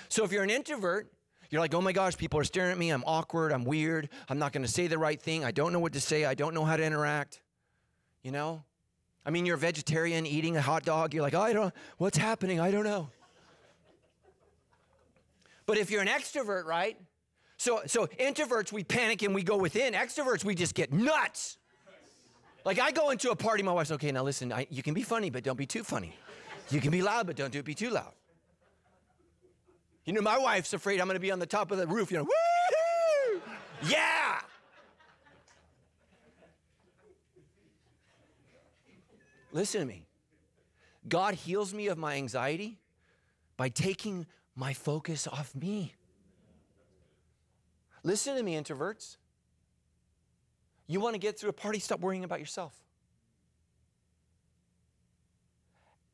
So 0.09 0.24
if 0.24 0.32
you're 0.32 0.43
an 0.43 0.49
introvert, 0.49 1.11
you're 1.49 1.61
like, 1.61 1.74
oh 1.74 1.82
my 1.82 1.91
gosh, 1.91 2.18
people 2.18 2.39
are 2.39 2.43
staring 2.43 2.72
at 2.72 2.78
me. 2.78 2.89
I'm 2.89 3.03
awkward. 3.05 3.51
I'm 3.51 3.66
weird. 3.66 4.09
I'm 4.30 4.39
not 4.39 4.51
going 4.51 4.63
to 4.66 4.72
say 4.72 4.88
the 4.88 4.97
right 4.97 5.22
thing. 5.22 5.43
I 5.45 5.51
don't 5.51 5.74
know 5.74 5.80
what 5.80 5.93
to 5.93 6.01
say. 6.01 6.26
I 6.26 6.34
don't 6.34 6.53
know 6.53 6.66
how 6.66 6.76
to 6.76 6.84
interact. 6.84 7.41
You 8.24 8.32
know? 8.32 8.63
I 9.26 9.30
mean, 9.30 9.45
you're 9.45 9.55
a 9.55 9.59
vegetarian 9.59 10.26
eating 10.26 10.57
a 10.57 10.61
hot 10.61 10.84
dog. 10.84 11.13
You're 11.13 11.24
like, 11.24 11.34
oh, 11.34 11.41
I 11.41 11.53
don't, 11.53 11.74
what's 11.97 12.18
happening? 12.18 12.59
I 12.59 12.72
don't 12.72 12.84
know. 12.84 13.09
But 15.66 15.78
if 15.78 15.89
you're 15.89 16.01
an 16.01 16.07
extrovert, 16.07 16.66
right? 16.66 16.97
So, 17.57 17.82
so 17.88 18.05
introverts, 18.05 18.72
we 18.72 18.84
panic 18.84 19.24
and 19.24 19.34
we 19.34 19.41
go 19.41 19.57
within. 19.57 19.93
Extroverts, 19.93 20.43
we 20.43 20.55
just 20.55 20.76
get 20.76 20.93
nuts. 20.93 21.57
Like 22.66 22.80
I 22.80 22.91
go 22.91 23.11
into 23.11 23.30
a 23.30 23.36
party, 23.36 23.61
my 23.61 23.72
wife's 23.72 23.91
okay. 23.91 24.11
Now 24.11 24.24
listen, 24.24 24.51
I, 24.51 24.66
you 24.72 24.82
can 24.82 24.95
be 24.95 25.03
funny, 25.03 25.30
but 25.30 25.43
don't 25.43 25.55
be 25.55 25.68
too 25.68 25.84
funny. 25.84 26.18
You 26.72 26.82
can 26.82 26.89
be 26.89 27.03
loud, 27.03 27.28
but 27.28 27.36
don't 27.36 27.53
do 27.53 27.61
be 27.61 27.76
too 27.76 27.91
loud. 27.91 28.11
You 30.03 30.13
know, 30.13 30.22
my 30.22 30.38
wife's 30.38 30.74
afraid 30.74 30.99
I'm 30.99 31.07
going 31.07 31.16
to 31.16 31.22
be 31.22 31.32
on 31.32 31.39
the 31.39 31.45
top 31.45 31.72
of 31.72 31.78
the 31.78 31.86
roof. 31.86 32.11
You 32.11 32.18
know, 32.18 32.24
woo 32.24 33.41
Yeah. 33.88 34.39
Listen 39.51 39.82
to 39.82 39.88
me. 39.88 40.05
God 41.07 41.36
heals 41.36 41.74
me 41.74 41.88
of 41.88 41.99
my 41.99 42.16
anxiety 42.16 42.80
by 43.57 43.70
taking 43.70 44.26
my 44.55 44.74
focus 44.74 45.28
off 45.28 45.53
me. 45.55 45.93
Listen 48.03 48.36
to 48.36 48.43
me, 48.43 48.55
introverts. 48.55 49.18
You 50.88 50.99
want 50.99 51.15
to 51.15 51.19
get 51.19 51.39
through 51.39 51.49
a 51.49 51.53
party, 51.53 51.79
stop 51.79 51.99
worrying 51.99 52.23
about 52.23 52.39
yourself. 52.39 52.73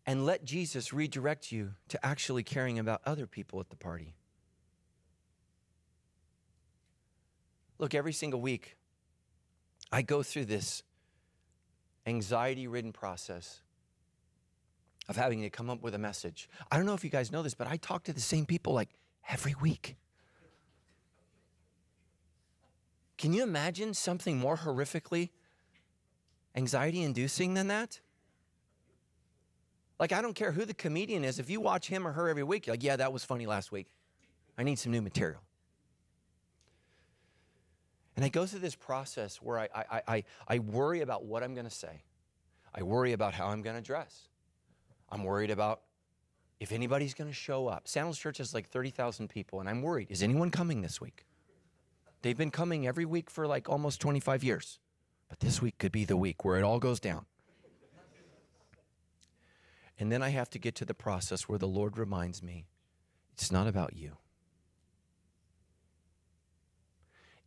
And 0.05 0.26
let 0.26 0.43
Jesus 0.43 0.93
redirect 0.93 1.51
you 1.51 1.74
to 1.89 2.05
actually 2.05 2.43
caring 2.43 2.80
about 2.80 3.01
other 3.05 3.28
people 3.28 3.59
at 3.59 3.69
the 3.69 3.76
party. 3.76 4.15
Look, 7.78 7.93
every 7.93 8.13
single 8.13 8.41
week, 8.41 8.78
I 9.91 10.01
go 10.01 10.24
through 10.24 10.45
this 10.45 10.84
anxiety 12.05 12.67
ridden 12.67 12.91
process 12.91 13.61
of 15.09 15.17
having 15.17 15.41
to 15.41 15.49
come 15.49 15.69
up 15.69 15.82
with 15.82 15.93
a 15.93 15.97
message. 15.97 16.49
I 16.72 16.78
don't 16.78 16.86
know 16.86 16.93
if 16.93 17.03
you 17.03 17.09
guys 17.09 17.32
know 17.32 17.43
this, 17.43 17.53
but 17.53 17.67
I 17.67 17.78
talk 17.78 18.03
to 18.03 18.13
the 18.13 18.22
same 18.22 18.45
people 18.45 18.74
like 18.74 18.89
every 19.30 19.55
week. 19.61 19.97
Can 23.22 23.34
you 23.34 23.43
imagine 23.43 23.93
something 23.93 24.39
more 24.39 24.57
horrifically 24.57 25.30
anxiety 26.55 27.03
inducing 27.03 27.53
than 27.53 27.67
that? 27.67 27.99
Like, 29.99 30.11
I 30.11 30.24
don't 30.24 30.34
care 30.34 30.51
who 30.51 30.65
the 30.65 30.74
comedian 30.74 31.24
is. 31.24 31.38
If 31.38 31.47
you 31.47 31.61
watch 31.61 31.88
him 31.88 32.07
or 32.07 32.13
her 32.13 32.30
every 32.30 32.41
week, 32.41 32.65
you're 32.65 32.74
like, 32.74 32.82
yeah, 32.82 32.95
that 32.95 33.13
was 33.13 33.24
funny 33.24 33.45
last 33.45 33.72
week. 33.72 33.86
I 34.57 34.63
need 34.63 34.80
some 34.80 34.91
new 34.91 35.03
material. 35.03 35.39
And 38.15 38.26
I 38.26 38.30
go 38.30 38.47
through 38.47 38.61
this 38.61 38.74
process 38.74 39.36
where 39.36 39.59
I, 39.59 39.69
I, 39.76 40.01
I, 40.07 40.24
I 40.47 40.57
worry 40.57 41.01
about 41.01 41.24
what 41.24 41.43
I'm 41.43 41.53
going 41.53 41.67
to 41.67 41.76
say. 41.76 42.01
I 42.74 42.82
worry 42.82 43.13
about 43.13 43.36
how 43.36 43.49
I'm 43.49 43.61
going 43.61 43.76
to 43.76 43.84
dress. 43.84 44.30
I'm 45.09 45.24
worried 45.24 45.51
about 45.51 45.82
if 46.59 46.72
anybody's 46.72 47.13
going 47.13 47.30
to 47.30 47.36
show 47.36 47.67
up. 47.67 47.88
Sandals 47.88 48.17
Church 48.17 48.39
has 48.39 48.55
like 48.55 48.67
30,000 48.67 49.28
people, 49.28 49.59
and 49.59 49.69
I'm 49.69 49.84
worried. 49.84 50.07
Is 50.09 50.24
anyone 50.24 50.49
coming 50.49 50.82
this 50.82 50.99
week? 50.99 51.24
They've 52.22 52.38
been 52.38 52.51
coming 52.51 52.88
every 52.88 53.05
week 53.05 53.30
for 53.30 53.47
like 53.47 53.69
almost 53.69 53.99
25 53.99 54.43
years. 54.43 54.80
But 55.30 55.39
this 55.39 55.61
week 55.61 55.78
could 55.78 55.91
be 55.91 56.05
the 56.05 56.17
week 56.17 56.43
where 56.43 56.57
it 56.57 56.63
all 56.63 56.80
goes 56.80 56.99
down. 56.99 57.26
And 59.97 60.11
then 60.11 60.24
I 60.24 60.30
have 60.30 60.49
to 60.51 60.59
get 60.59 60.76
to 60.76 60.86
the 60.86 60.93
process 60.93 61.47
where 61.47 61.59
the 61.59 61.67
Lord 61.67 61.97
reminds 61.97 62.41
me 62.41 62.65
it's 63.34 63.51
not 63.51 63.67
about 63.67 63.95
you. 63.95 64.17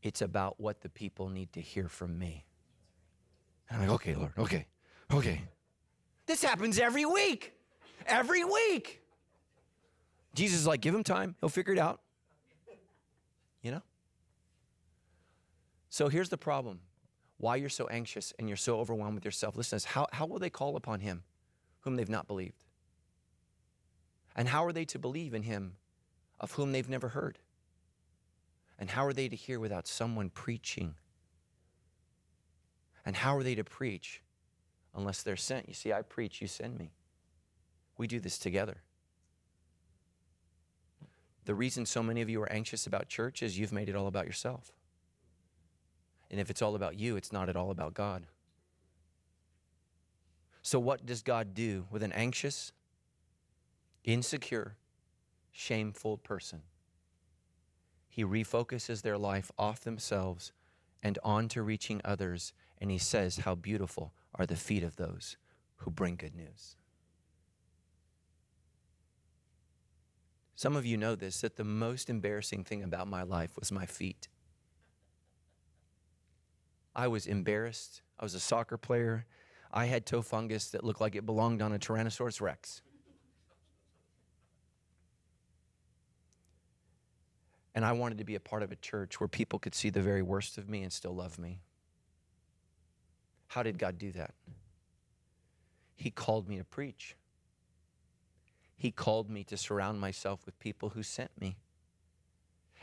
It's 0.02 0.22
about 0.22 0.60
what 0.60 0.80
the 0.80 0.88
people 0.88 1.28
need 1.28 1.52
to 1.54 1.60
hear 1.60 1.88
from 1.88 2.18
me. 2.18 2.44
And 3.68 3.80
I'm 3.80 3.88
like, 3.88 3.94
okay, 3.96 4.14
Lord, 4.14 4.32
okay, 4.38 4.66
okay. 5.12 5.42
This 6.26 6.42
happens 6.42 6.78
every 6.78 7.04
week. 7.04 7.54
Every 8.06 8.44
week. 8.44 9.02
Jesus 10.34 10.60
is 10.60 10.66
like, 10.66 10.80
give 10.80 10.94
him 10.94 11.04
time. 11.04 11.36
He'll 11.40 11.48
figure 11.48 11.72
it 11.72 11.78
out. 11.78 12.00
You 13.62 13.72
know? 13.72 13.82
So 15.94 16.08
here's 16.08 16.28
the 16.28 16.36
problem 16.36 16.80
why 17.36 17.54
you're 17.54 17.68
so 17.68 17.86
anxious 17.86 18.32
and 18.36 18.48
you're 18.48 18.56
so 18.56 18.80
overwhelmed 18.80 19.14
with 19.14 19.24
yourself. 19.24 19.56
Listen, 19.56 19.78
how, 19.86 20.08
how 20.10 20.26
will 20.26 20.40
they 20.40 20.50
call 20.50 20.74
upon 20.74 20.98
him 20.98 21.22
whom 21.82 21.94
they've 21.94 22.08
not 22.08 22.26
believed? 22.26 22.64
And 24.34 24.48
how 24.48 24.64
are 24.64 24.72
they 24.72 24.84
to 24.86 24.98
believe 24.98 25.34
in 25.34 25.44
him 25.44 25.76
of 26.40 26.50
whom 26.50 26.72
they've 26.72 26.88
never 26.88 27.10
heard? 27.10 27.38
And 28.76 28.90
how 28.90 29.06
are 29.06 29.12
they 29.12 29.28
to 29.28 29.36
hear 29.36 29.60
without 29.60 29.86
someone 29.86 30.30
preaching? 30.30 30.96
And 33.06 33.14
how 33.14 33.36
are 33.36 33.44
they 33.44 33.54
to 33.54 33.62
preach 33.62 34.20
unless 34.96 35.22
they're 35.22 35.36
sent? 35.36 35.68
You 35.68 35.74
see, 35.74 35.92
I 35.92 36.02
preach, 36.02 36.40
you 36.40 36.48
send 36.48 36.76
me. 36.76 36.90
We 37.98 38.08
do 38.08 38.18
this 38.18 38.36
together. 38.36 38.78
The 41.44 41.54
reason 41.54 41.86
so 41.86 42.02
many 42.02 42.20
of 42.20 42.28
you 42.28 42.42
are 42.42 42.50
anxious 42.50 42.84
about 42.84 43.06
church 43.08 43.44
is 43.44 43.56
you've 43.56 43.72
made 43.72 43.88
it 43.88 43.94
all 43.94 44.08
about 44.08 44.26
yourself. 44.26 44.72
And 46.34 46.40
if 46.40 46.50
it's 46.50 46.62
all 46.62 46.74
about 46.74 46.98
you, 46.98 47.14
it's 47.14 47.30
not 47.30 47.48
at 47.48 47.54
all 47.54 47.70
about 47.70 47.94
God. 47.94 48.26
So, 50.62 50.80
what 50.80 51.06
does 51.06 51.22
God 51.22 51.54
do 51.54 51.86
with 51.92 52.02
an 52.02 52.10
anxious, 52.10 52.72
insecure, 54.02 54.74
shameful 55.52 56.18
person? 56.18 56.62
He 58.08 58.24
refocuses 58.24 59.02
their 59.02 59.16
life 59.16 59.52
off 59.56 59.78
themselves 59.84 60.50
and 61.04 61.20
on 61.22 61.46
to 61.50 61.62
reaching 61.62 62.00
others, 62.04 62.52
and 62.78 62.90
he 62.90 62.98
says, 62.98 63.36
How 63.36 63.54
beautiful 63.54 64.12
are 64.34 64.44
the 64.44 64.56
feet 64.56 64.82
of 64.82 64.96
those 64.96 65.36
who 65.76 65.90
bring 65.92 66.16
good 66.16 66.34
news. 66.34 66.74
Some 70.56 70.74
of 70.74 70.84
you 70.84 70.96
know 70.96 71.14
this 71.14 71.42
that 71.42 71.54
the 71.54 71.62
most 71.62 72.10
embarrassing 72.10 72.64
thing 72.64 72.82
about 72.82 73.06
my 73.06 73.22
life 73.22 73.56
was 73.56 73.70
my 73.70 73.86
feet. 73.86 74.26
I 76.94 77.08
was 77.08 77.26
embarrassed. 77.26 78.02
I 78.18 78.24
was 78.24 78.34
a 78.34 78.40
soccer 78.40 78.76
player. 78.76 79.26
I 79.72 79.86
had 79.86 80.06
toe 80.06 80.22
fungus 80.22 80.70
that 80.70 80.84
looked 80.84 81.00
like 81.00 81.16
it 81.16 81.26
belonged 81.26 81.60
on 81.60 81.72
a 81.72 81.78
Tyrannosaurus 81.78 82.40
Rex. 82.40 82.82
And 87.74 87.84
I 87.84 87.92
wanted 87.92 88.18
to 88.18 88.24
be 88.24 88.36
a 88.36 88.40
part 88.40 88.62
of 88.62 88.70
a 88.70 88.76
church 88.76 89.18
where 89.18 89.26
people 89.26 89.58
could 89.58 89.74
see 89.74 89.90
the 89.90 90.00
very 90.00 90.22
worst 90.22 90.58
of 90.58 90.68
me 90.68 90.82
and 90.82 90.92
still 90.92 91.14
love 91.14 91.38
me. 91.38 91.58
How 93.48 93.64
did 93.64 93.78
God 93.78 93.98
do 93.98 94.12
that? 94.12 94.34
He 95.96 96.10
called 96.10 96.48
me 96.48 96.58
to 96.58 96.64
preach. 96.64 97.16
He 98.76 98.92
called 98.92 99.28
me 99.28 99.42
to 99.44 99.56
surround 99.56 100.00
myself 100.00 100.46
with 100.46 100.58
people 100.60 100.90
who 100.90 101.02
sent 101.02 101.30
me. 101.40 101.56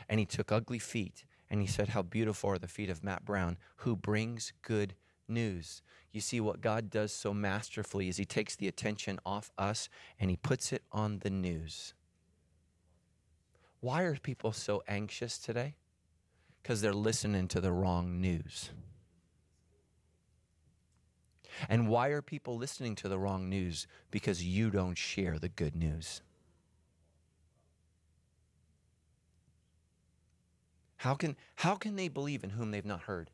And 0.08 0.20
He 0.20 0.26
took 0.26 0.52
ugly 0.52 0.78
feet 0.78 1.24
and 1.52 1.60
he 1.60 1.66
said, 1.66 1.90
How 1.90 2.00
beautiful 2.00 2.50
are 2.50 2.58
the 2.58 2.66
feet 2.66 2.88
of 2.88 3.04
Matt 3.04 3.26
Brown, 3.26 3.58
who 3.76 3.94
brings 3.94 4.54
good 4.62 4.94
news. 5.28 5.82
You 6.10 6.22
see, 6.22 6.40
what 6.40 6.62
God 6.62 6.88
does 6.88 7.12
so 7.12 7.34
masterfully 7.34 8.08
is 8.08 8.16
he 8.16 8.24
takes 8.24 8.56
the 8.56 8.68
attention 8.68 9.20
off 9.26 9.52
us 9.58 9.90
and 10.18 10.30
he 10.30 10.36
puts 10.36 10.72
it 10.72 10.82
on 10.90 11.18
the 11.18 11.28
news. 11.28 11.92
Why 13.80 14.02
are 14.02 14.16
people 14.16 14.52
so 14.52 14.82
anxious 14.88 15.36
today? 15.38 15.74
Because 16.62 16.80
they're 16.80 16.94
listening 16.94 17.48
to 17.48 17.60
the 17.60 17.72
wrong 17.72 18.18
news. 18.18 18.70
And 21.68 21.86
why 21.86 22.08
are 22.08 22.22
people 22.22 22.56
listening 22.56 22.94
to 22.96 23.08
the 23.08 23.18
wrong 23.18 23.50
news? 23.50 23.86
Because 24.10 24.42
you 24.42 24.70
don't 24.70 24.96
share 24.96 25.38
the 25.38 25.50
good 25.50 25.76
news. 25.76 26.22
How 31.02 31.14
can, 31.14 31.34
how 31.56 31.74
can 31.74 31.96
they 31.96 32.06
believe 32.06 32.44
in 32.44 32.50
whom 32.50 32.70
they've 32.70 32.84
not 32.84 33.02
heard? 33.02 33.28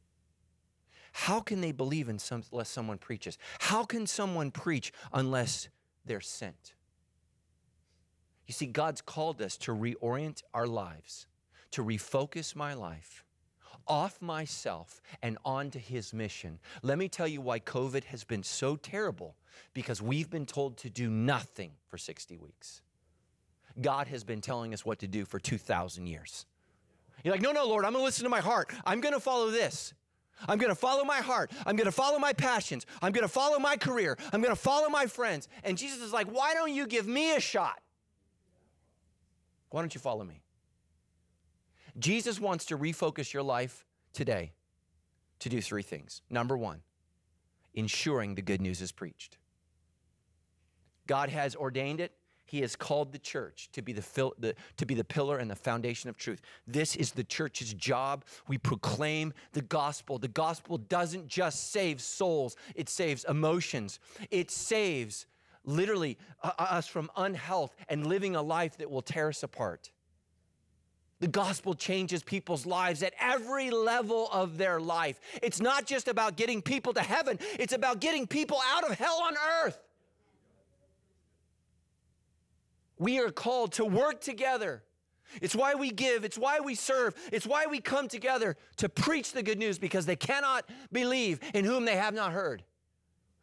How 1.12 1.40
can 1.40 1.60
they 1.60 1.70
believe 1.70 2.08
in 2.08 2.18
some, 2.18 2.42
unless 2.50 2.70
someone 2.70 2.96
preaches? 2.96 3.36
How 3.58 3.84
can 3.84 4.06
someone 4.06 4.50
preach 4.50 4.90
unless 5.12 5.68
they're 6.06 6.22
sent? 6.22 6.72
You 8.46 8.54
see, 8.54 8.64
God's 8.64 9.02
called 9.02 9.42
us 9.42 9.58
to 9.58 9.72
reorient 9.72 10.42
our 10.54 10.66
lives, 10.66 11.26
to 11.72 11.84
refocus 11.84 12.56
my 12.56 12.72
life 12.72 13.22
off 13.86 14.20
myself 14.22 15.02
and 15.22 15.36
onto 15.44 15.78
His 15.78 16.14
mission. 16.14 16.60
Let 16.82 16.96
me 16.96 17.08
tell 17.08 17.28
you 17.28 17.42
why 17.42 17.60
COVID 17.60 18.04
has 18.04 18.24
been 18.24 18.42
so 18.42 18.76
terrible 18.76 19.36
because 19.74 20.00
we've 20.00 20.30
been 20.30 20.46
told 20.46 20.78
to 20.78 20.90
do 20.90 21.10
nothing 21.10 21.72
for 21.86 21.98
60 21.98 22.38
weeks. 22.38 22.80
God 23.78 24.08
has 24.08 24.24
been 24.24 24.40
telling 24.40 24.72
us 24.72 24.86
what 24.86 25.00
to 25.00 25.06
do 25.06 25.26
for 25.26 25.38
2,000 25.38 26.06
years. 26.06 26.46
You're 27.24 27.34
like, 27.34 27.42
no, 27.42 27.52
no, 27.52 27.66
Lord, 27.66 27.84
I'm 27.84 27.92
going 27.92 28.02
to 28.02 28.04
listen 28.04 28.24
to 28.24 28.30
my 28.30 28.40
heart. 28.40 28.70
I'm 28.84 29.00
going 29.00 29.14
to 29.14 29.20
follow 29.20 29.50
this. 29.50 29.94
I'm 30.46 30.58
going 30.58 30.70
to 30.70 30.76
follow 30.76 31.04
my 31.04 31.18
heart. 31.18 31.50
I'm 31.66 31.74
going 31.74 31.86
to 31.86 31.92
follow 31.92 32.18
my 32.18 32.32
passions. 32.32 32.86
I'm 33.02 33.12
going 33.12 33.22
to 33.22 33.32
follow 33.32 33.58
my 33.58 33.76
career. 33.76 34.16
I'm 34.32 34.40
going 34.40 34.54
to 34.54 34.60
follow 34.60 34.88
my 34.88 35.06
friends. 35.06 35.48
And 35.64 35.76
Jesus 35.76 36.00
is 36.00 36.12
like, 36.12 36.28
why 36.28 36.54
don't 36.54 36.72
you 36.72 36.86
give 36.86 37.08
me 37.08 37.34
a 37.34 37.40
shot? 37.40 37.80
Why 39.70 39.82
don't 39.82 39.94
you 39.94 40.00
follow 40.00 40.24
me? 40.24 40.42
Jesus 41.98 42.38
wants 42.40 42.66
to 42.66 42.78
refocus 42.78 43.32
your 43.32 43.42
life 43.42 43.84
today 44.12 44.52
to 45.40 45.48
do 45.48 45.60
three 45.60 45.82
things. 45.82 46.22
Number 46.30 46.56
one, 46.56 46.82
ensuring 47.74 48.34
the 48.34 48.42
good 48.42 48.60
news 48.60 48.80
is 48.80 48.92
preached. 48.92 49.38
God 51.06 51.30
has 51.30 51.56
ordained 51.56 52.00
it. 52.00 52.12
He 52.48 52.62
has 52.62 52.74
called 52.74 53.12
the 53.12 53.18
church 53.18 53.68
to 53.72 53.82
be 53.82 53.92
the, 53.92 54.00
fil- 54.00 54.34
the, 54.38 54.54
to 54.78 54.86
be 54.86 54.94
the 54.94 55.04
pillar 55.04 55.36
and 55.36 55.50
the 55.50 55.54
foundation 55.54 56.08
of 56.08 56.16
truth. 56.16 56.40
This 56.66 56.96
is 56.96 57.12
the 57.12 57.22
church's 57.22 57.74
job. 57.74 58.24
We 58.48 58.56
proclaim 58.56 59.34
the 59.52 59.60
gospel. 59.60 60.18
The 60.18 60.28
gospel 60.28 60.78
doesn't 60.78 61.28
just 61.28 61.70
save 61.70 62.00
souls, 62.00 62.56
it 62.74 62.88
saves 62.88 63.24
emotions. 63.24 64.00
It 64.30 64.50
saves 64.50 65.26
literally 65.62 66.16
uh, 66.42 66.52
us 66.58 66.86
from 66.86 67.10
unhealth 67.18 67.76
and 67.90 68.06
living 68.06 68.34
a 68.34 68.40
life 68.40 68.78
that 68.78 68.90
will 68.90 69.02
tear 69.02 69.28
us 69.28 69.42
apart. 69.42 69.90
The 71.20 71.28
gospel 71.28 71.74
changes 71.74 72.22
people's 72.22 72.64
lives 72.64 73.02
at 73.02 73.12
every 73.20 73.70
level 73.70 74.30
of 74.32 74.56
their 74.56 74.80
life. 74.80 75.20
It's 75.42 75.60
not 75.60 75.84
just 75.84 76.08
about 76.08 76.36
getting 76.36 76.62
people 76.62 76.94
to 76.94 77.02
heaven, 77.02 77.38
it's 77.58 77.74
about 77.74 78.00
getting 78.00 78.26
people 78.26 78.58
out 78.72 78.88
of 78.88 78.96
hell 78.96 79.20
on 79.22 79.34
earth. 79.64 79.78
We 82.98 83.18
are 83.20 83.30
called 83.30 83.72
to 83.74 83.84
work 83.84 84.20
together. 84.20 84.82
It's 85.42 85.54
why 85.54 85.74
we 85.74 85.90
give, 85.90 86.24
it's 86.24 86.38
why 86.38 86.60
we 86.60 86.74
serve, 86.74 87.14
it's 87.32 87.46
why 87.46 87.66
we 87.66 87.80
come 87.80 88.08
together 88.08 88.56
to 88.76 88.88
preach 88.88 89.32
the 89.32 89.42
good 89.42 89.58
news 89.58 89.78
because 89.78 90.06
they 90.06 90.16
cannot 90.16 90.64
believe 90.90 91.40
in 91.54 91.64
whom 91.64 91.84
they 91.84 91.96
have 91.96 92.14
not 92.14 92.32
heard. 92.32 92.64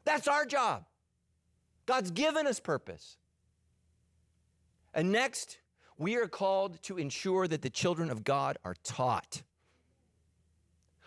That's 0.03 0.27
our 0.27 0.45
job. 0.45 0.85
God's 1.85 2.11
given 2.11 2.47
us 2.47 2.59
purpose. 2.59 3.17
And 4.93 5.11
next, 5.11 5.59
we 5.97 6.15
are 6.15 6.27
called 6.27 6.81
to 6.83 6.97
ensure 6.97 7.47
that 7.47 7.61
the 7.61 7.69
children 7.69 8.09
of 8.09 8.23
God 8.23 8.57
are 8.63 8.75
taught. 8.83 9.43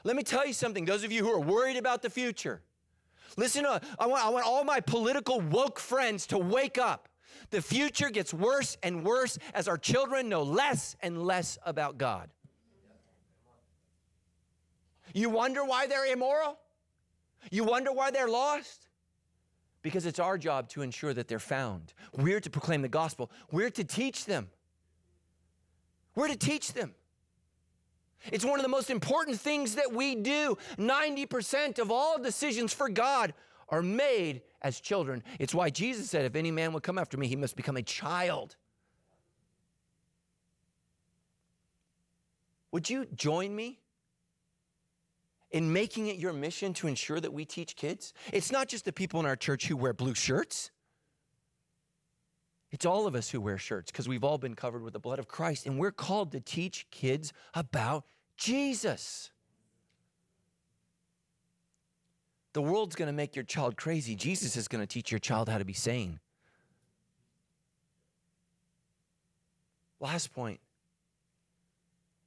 Let 0.04 0.14
me 0.16 0.22
tell 0.22 0.46
you 0.46 0.52
something, 0.52 0.84
those 0.84 1.04
of 1.04 1.10
you 1.10 1.24
who 1.24 1.32
are 1.32 1.40
worried 1.40 1.76
about 1.76 2.02
the 2.02 2.10
future. 2.10 2.62
Listen, 3.36 3.64
to, 3.64 3.80
I, 3.98 4.06
want, 4.06 4.24
I 4.24 4.28
want 4.28 4.46
all 4.46 4.64
my 4.64 4.80
political 4.80 5.40
woke 5.40 5.78
friends 5.78 6.26
to 6.28 6.38
wake 6.38 6.78
up. 6.78 7.08
The 7.50 7.62
future 7.62 8.10
gets 8.10 8.32
worse 8.32 8.76
and 8.82 9.04
worse 9.04 9.38
as 9.54 9.68
our 9.68 9.78
children 9.78 10.28
know 10.28 10.42
less 10.42 10.96
and 11.00 11.22
less 11.22 11.58
about 11.64 11.98
God. 11.98 12.30
You 15.14 15.30
wonder 15.30 15.64
why 15.64 15.86
they're 15.86 16.12
immoral? 16.12 16.58
You 17.50 17.64
wonder 17.64 17.92
why 17.92 18.10
they're 18.10 18.28
lost? 18.28 18.88
Because 19.82 20.06
it's 20.06 20.18
our 20.18 20.36
job 20.36 20.68
to 20.70 20.82
ensure 20.82 21.14
that 21.14 21.28
they're 21.28 21.38
found. 21.38 21.94
We're 22.16 22.40
to 22.40 22.50
proclaim 22.50 22.82
the 22.82 22.88
gospel, 22.88 23.30
we're 23.50 23.70
to 23.70 23.84
teach 23.84 24.24
them. 24.24 24.48
We're 26.14 26.28
to 26.28 26.36
teach 26.36 26.72
them. 26.72 26.94
It's 28.32 28.44
one 28.44 28.58
of 28.58 28.64
the 28.64 28.68
most 28.68 28.90
important 28.90 29.38
things 29.38 29.76
that 29.76 29.92
we 29.92 30.16
do. 30.16 30.58
90% 30.76 31.78
of 31.78 31.92
all 31.92 32.18
decisions 32.18 32.72
for 32.72 32.88
God 32.88 33.32
are 33.68 33.82
made 33.82 34.42
as 34.62 34.80
children. 34.80 35.22
It's 35.38 35.54
why 35.54 35.70
Jesus 35.70 36.10
said, 36.10 36.24
If 36.24 36.36
any 36.36 36.50
man 36.50 36.72
would 36.72 36.82
come 36.82 36.98
after 36.98 37.16
me, 37.16 37.26
he 37.26 37.36
must 37.36 37.56
become 37.56 37.76
a 37.76 37.82
child. 37.82 38.56
Would 42.72 42.90
you 42.90 43.06
join 43.14 43.54
me 43.54 43.80
in 45.50 45.72
making 45.72 46.08
it 46.08 46.16
your 46.16 46.32
mission 46.32 46.74
to 46.74 46.86
ensure 46.86 47.20
that 47.20 47.32
we 47.32 47.44
teach 47.44 47.76
kids? 47.76 48.12
It's 48.32 48.52
not 48.52 48.68
just 48.68 48.84
the 48.84 48.92
people 48.92 49.20
in 49.20 49.26
our 49.26 49.36
church 49.36 49.66
who 49.66 49.76
wear 49.76 49.92
blue 49.92 50.14
shirts. 50.14 50.70
It's 52.70 52.84
all 52.84 53.06
of 53.06 53.14
us 53.14 53.30
who 53.30 53.40
wear 53.40 53.56
shirts 53.56 53.90
because 53.90 54.08
we've 54.08 54.24
all 54.24 54.36
been 54.36 54.54
covered 54.54 54.82
with 54.82 54.92
the 54.92 54.98
blood 54.98 55.18
of 55.18 55.26
Christ, 55.26 55.66
and 55.66 55.78
we're 55.78 55.90
called 55.90 56.32
to 56.32 56.40
teach 56.40 56.86
kids 56.90 57.32
about 57.54 58.04
Jesus. 58.36 59.30
The 62.58 62.62
world's 62.62 62.96
going 62.96 63.06
to 63.06 63.12
make 63.12 63.36
your 63.36 63.44
child 63.44 63.76
crazy. 63.76 64.16
Jesus 64.16 64.56
is 64.56 64.66
going 64.66 64.82
to 64.82 64.86
teach 64.88 65.12
your 65.12 65.20
child 65.20 65.48
how 65.48 65.58
to 65.58 65.64
be 65.64 65.74
sane. 65.74 66.18
Last 70.00 70.34
point 70.34 70.58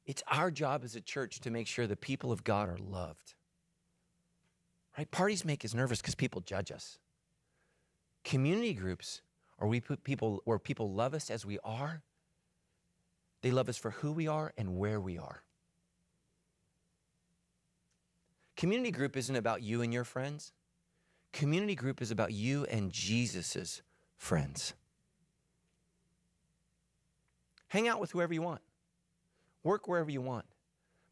it's 0.06 0.24
our 0.28 0.50
job 0.50 0.86
as 0.86 0.96
a 0.96 1.02
church 1.02 1.42
to 1.42 1.52
make 1.52 1.68
sure 1.68 1.86
the 1.86 1.98
people 1.98 2.32
of 2.32 2.46
God 2.46 2.70
are 2.70 2.78
loved. 2.78 3.34
Right? 4.98 5.12
Parties 5.12 5.44
make 5.44 5.66
us 5.66 5.74
nervous 5.74 6.00
because 6.00 6.16
people 6.16 6.40
judge 6.40 6.72
us. 6.72 6.98
Community 8.24 8.74
groups, 8.74 9.22
or 9.58 9.68
we 9.68 9.82
put 9.82 10.02
people 10.06 10.40
where 10.46 10.60
people 10.60 10.94
love 10.94 11.14
us 11.14 11.30
as 11.30 11.46
we 11.46 11.60
are, 11.66 12.04
they 13.42 13.52
love 13.52 13.68
us 13.68 13.78
for 13.78 13.92
who 13.92 14.14
we 14.14 14.30
are 14.30 14.54
and 14.58 14.78
where 14.78 15.02
we 15.02 15.18
are. 15.18 15.44
Community 18.56 18.92
group 18.92 19.18
isn't 19.18 19.36
about 19.36 19.64
you 19.64 19.82
and 19.82 19.94
your 19.94 20.04
friends. 20.04 20.52
Community 21.32 21.76
group 21.76 22.02
is 22.02 22.12
about 22.12 22.34
you 22.34 22.66
and 22.66 22.92
Jesus's 22.92 23.82
friends. 24.18 24.74
Hang 27.70 27.88
out 27.88 28.00
with 28.00 28.12
whoever 28.12 28.34
you 28.34 28.42
want. 28.42 28.62
Work 29.64 29.88
wherever 29.88 30.12
you 30.12 30.22
want. 30.22 30.46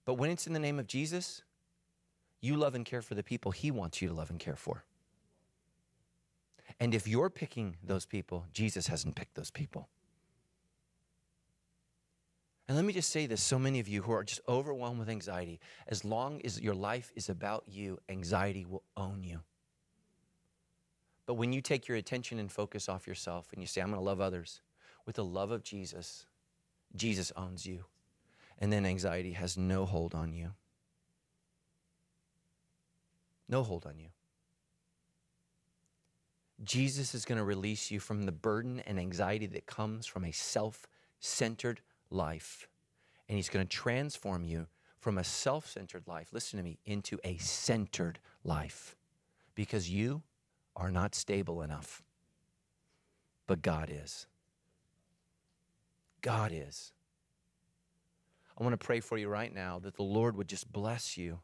But 0.05 0.15
when 0.15 0.29
it's 0.29 0.47
in 0.47 0.53
the 0.53 0.59
name 0.59 0.79
of 0.79 0.87
Jesus, 0.87 1.43
you 2.41 2.55
love 2.55 2.75
and 2.75 2.85
care 2.85 3.01
for 3.01 3.15
the 3.15 3.23
people 3.23 3.51
he 3.51 3.71
wants 3.71 4.01
you 4.01 4.09
to 4.09 4.13
love 4.13 4.29
and 4.29 4.39
care 4.39 4.55
for. 4.55 4.83
And 6.79 6.93
if 6.93 7.07
you're 7.07 7.29
picking 7.29 7.77
those 7.83 8.05
people, 8.05 8.45
Jesus 8.53 8.87
hasn't 8.87 9.15
picked 9.15 9.35
those 9.35 9.51
people. 9.51 9.87
And 12.69 12.75
let 12.75 12.85
me 12.85 12.93
just 12.93 13.09
say 13.09 13.25
this 13.25 13.41
so 13.41 13.57
many 13.57 13.79
of 13.79 13.87
you 13.87 14.03
who 14.03 14.11
are 14.11 14.23
just 14.23 14.41
overwhelmed 14.47 14.99
with 14.99 15.09
anxiety, 15.09 15.59
as 15.87 16.05
long 16.05 16.39
as 16.45 16.61
your 16.61 16.75
life 16.75 17.11
is 17.15 17.27
about 17.27 17.63
you, 17.67 17.97
anxiety 18.09 18.63
will 18.63 18.83
own 18.95 19.23
you. 19.23 19.39
But 21.25 21.33
when 21.33 21.51
you 21.51 21.61
take 21.61 21.87
your 21.87 21.97
attention 21.97 22.37
and 22.37 22.51
focus 22.51 22.87
off 22.87 23.07
yourself 23.07 23.47
and 23.53 23.61
you 23.61 23.65
say, 23.65 23.81
I'm 23.81 23.89
going 23.89 23.99
to 23.99 24.05
love 24.05 24.21
others 24.21 24.61
with 25.07 25.15
the 25.15 25.25
love 25.25 25.49
of 25.49 25.63
Jesus, 25.63 26.27
Jesus 26.95 27.31
owns 27.35 27.65
you. 27.65 27.85
And 28.59 28.71
then 28.71 28.85
anxiety 28.85 29.31
has 29.31 29.57
no 29.57 29.87
hold 29.87 30.13
on 30.13 30.31
you. 30.31 30.51
No 33.47 33.63
hold 33.63 33.87
on 33.87 33.97
you. 33.97 34.09
Jesus 36.63 37.15
is 37.15 37.25
going 37.25 37.39
to 37.39 37.43
release 37.43 37.89
you 37.89 37.99
from 37.99 38.27
the 38.27 38.31
burden 38.31 38.79
and 38.85 38.99
anxiety 38.99 39.47
that 39.47 39.65
comes 39.65 40.05
from 40.05 40.23
a 40.23 40.31
self 40.31 40.87
centered 41.19 41.81
life. 42.09 42.67
And 43.27 43.35
He's 43.35 43.49
going 43.49 43.65
to 43.65 43.77
transform 43.77 44.43
you 44.43 44.67
from 44.99 45.17
a 45.17 45.23
self 45.23 45.67
centered 45.67 46.07
life, 46.07 46.29
listen 46.31 46.57
to 46.57 46.63
me, 46.63 46.79
into 46.85 47.19
a 47.23 47.37
centered 47.37 48.19
life 48.43 48.95
because 49.55 49.89
you 49.89 50.23
are 50.75 50.91
not 50.91 51.15
stable 51.15 51.61
enough. 51.61 52.03
But 53.47 53.61
God 53.61 53.89
is. 53.91 54.27
God 56.21 56.51
is. 56.53 56.93
I 58.57 58.63
want 58.63 58.79
to 58.79 58.85
pray 58.85 58.99
for 58.99 59.17
you 59.17 59.29
right 59.29 59.53
now 59.53 59.79
that 59.79 59.95
the 59.95 60.03
Lord 60.03 60.35
would 60.35 60.49
just 60.49 60.71
bless 60.71 61.17
you 61.17 61.39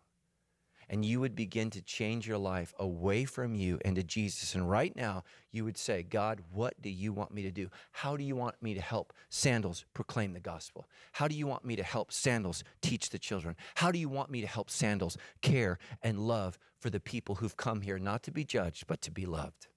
and 0.90 1.06
you 1.06 1.20
would 1.20 1.36
begin 1.36 1.70
to 1.72 1.82
change 1.82 2.28
your 2.28 2.38
life 2.38 2.74
away 2.80 3.26
from 3.26 3.56
you 3.56 3.80
and 3.84 3.96
to 3.96 4.04
Jesus. 4.04 4.56
And 4.56 4.70
right 4.70 4.96
now, 4.96 5.24
you 5.52 5.64
would 5.66 5.78
say, 5.78 6.04
God, 6.04 6.42
what 6.52 6.82
do 6.82 6.90
you 6.90 7.14
want 7.14 7.34
me 7.34 7.44
to 7.44 7.52
do? 7.52 7.70
How 7.92 8.18
do 8.18 8.24
you 8.24 8.36
want 8.36 8.62
me 8.62 8.74
to 8.74 8.82
help 8.82 9.14
Sandals 9.30 9.86
proclaim 9.94 10.34
the 10.34 10.40
gospel? 10.40 10.88
How 11.14 11.28
do 11.28 11.36
you 11.36 11.48
want 11.48 11.66
me 11.66 11.76
to 11.76 11.84
help 11.84 12.12
Sandals 12.12 12.64
teach 12.82 13.10
the 13.10 13.20
children? 13.20 13.56
How 13.76 13.92
do 13.92 14.00
you 14.00 14.10
want 14.10 14.30
me 14.30 14.42
to 14.42 14.48
help 14.48 14.70
Sandals 14.70 15.18
care 15.42 15.78
and 16.02 16.20
love 16.20 16.60
for 16.80 16.90
the 16.90 17.00
people 17.00 17.36
who've 17.36 17.58
come 17.58 17.82
here 17.82 18.00
not 18.00 18.24
to 18.24 18.32
be 18.32 18.44
judged, 18.44 18.88
but 18.88 19.02
to 19.02 19.12
be 19.12 19.26
loved? 19.26 19.68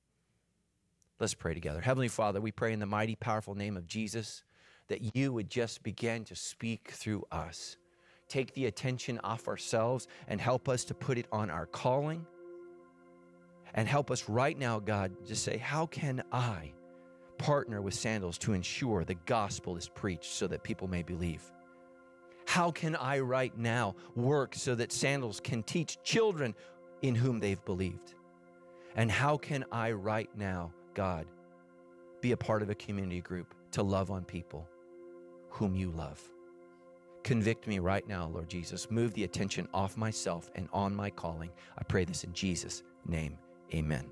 Let's 1.21 1.35
pray 1.35 1.55
together. 1.55 1.81
Heavenly 1.81 2.09
Father, 2.09 2.41
we 2.41 2.53
pray 2.53 2.73
in 2.73 2.79
the 2.79 2.87
mighty, 2.87 3.17
powerful 3.17 3.55
name 3.55 3.77
of 3.77 3.89
Jesus 3.89 4.45
that 4.89 5.15
you 5.15 5.33
would 5.33 5.51
just 5.51 5.83
begin 5.83 6.25
to 6.25 6.37
speak 6.37 6.91
through 6.93 7.25
us 7.31 7.77
take 8.29 8.53
the 8.55 8.67
attention 8.67 9.19
off 9.25 9.49
ourselves 9.49 10.07
and 10.27 10.41
help 10.41 10.69
us 10.69 10.85
to 10.85 10.95
put 10.95 11.19
it 11.19 11.27
on 11.33 11.51
our 11.51 11.67
calling. 11.67 12.27
And 13.75 13.87
help 13.87 14.11
us 14.11 14.29
right 14.29 14.59
now, 14.59 14.79
God, 14.79 15.13
to 15.27 15.37
say, 15.37 15.59
how 15.59 15.87
can 15.87 16.23
I 16.33 16.73
partner 17.37 17.81
with 17.81 17.95
Sandals 17.95 18.39
to 18.39 18.53
ensure 18.53 19.05
the 19.05 19.15
gospel 19.15 19.77
is 19.77 19.89
preached 19.89 20.33
so 20.33 20.47
that 20.49 20.63
people 20.63 20.89
may 20.89 21.03
believe? 21.03 21.43
How 22.47 22.71
can 22.71 22.97
I 22.97 23.21
right 23.21 23.57
now 23.57 23.95
work 24.17 24.55
so 24.55 24.75
that 24.75 24.91
Sandals 24.91 25.39
can 25.39 25.63
teach 25.63 25.99
children 26.03 26.55
in 27.03 27.15
whom 27.15 27.39
they've 27.39 27.63
believed? 27.65 28.15
And 28.97 29.11
how 29.11 29.37
can 29.37 29.65
I 29.71 29.93
right 29.93 30.31
now, 30.35 30.73
God, 30.95 31.27
be 32.21 32.33
a 32.33 32.37
part 32.37 32.63
of 32.63 32.71
a 32.71 32.75
community 32.75 33.21
group 33.21 33.55
to 33.73 33.83
love 33.83 34.11
on 34.11 34.25
people 34.25 34.67
whom 35.51 35.75
you 35.77 35.91
love? 35.91 36.21
Convict 37.25 37.67
me 37.67 37.79
right 37.79 38.07
now, 38.09 38.29
Lord 38.29 38.49
Jesus. 38.49 38.91
Move 38.91 39.13
the 39.15 39.25
attention 39.25 39.69
off 39.75 39.97
myself 39.97 40.51
and 40.55 40.69
on 40.73 40.95
my 40.95 41.11
calling. 41.11 41.51
I 41.79 41.83
pray 41.85 42.05
this 42.05 42.25
in 42.25 42.33
Jesus' 42.33 42.83
name. 43.07 43.37
Amen. 43.75 44.07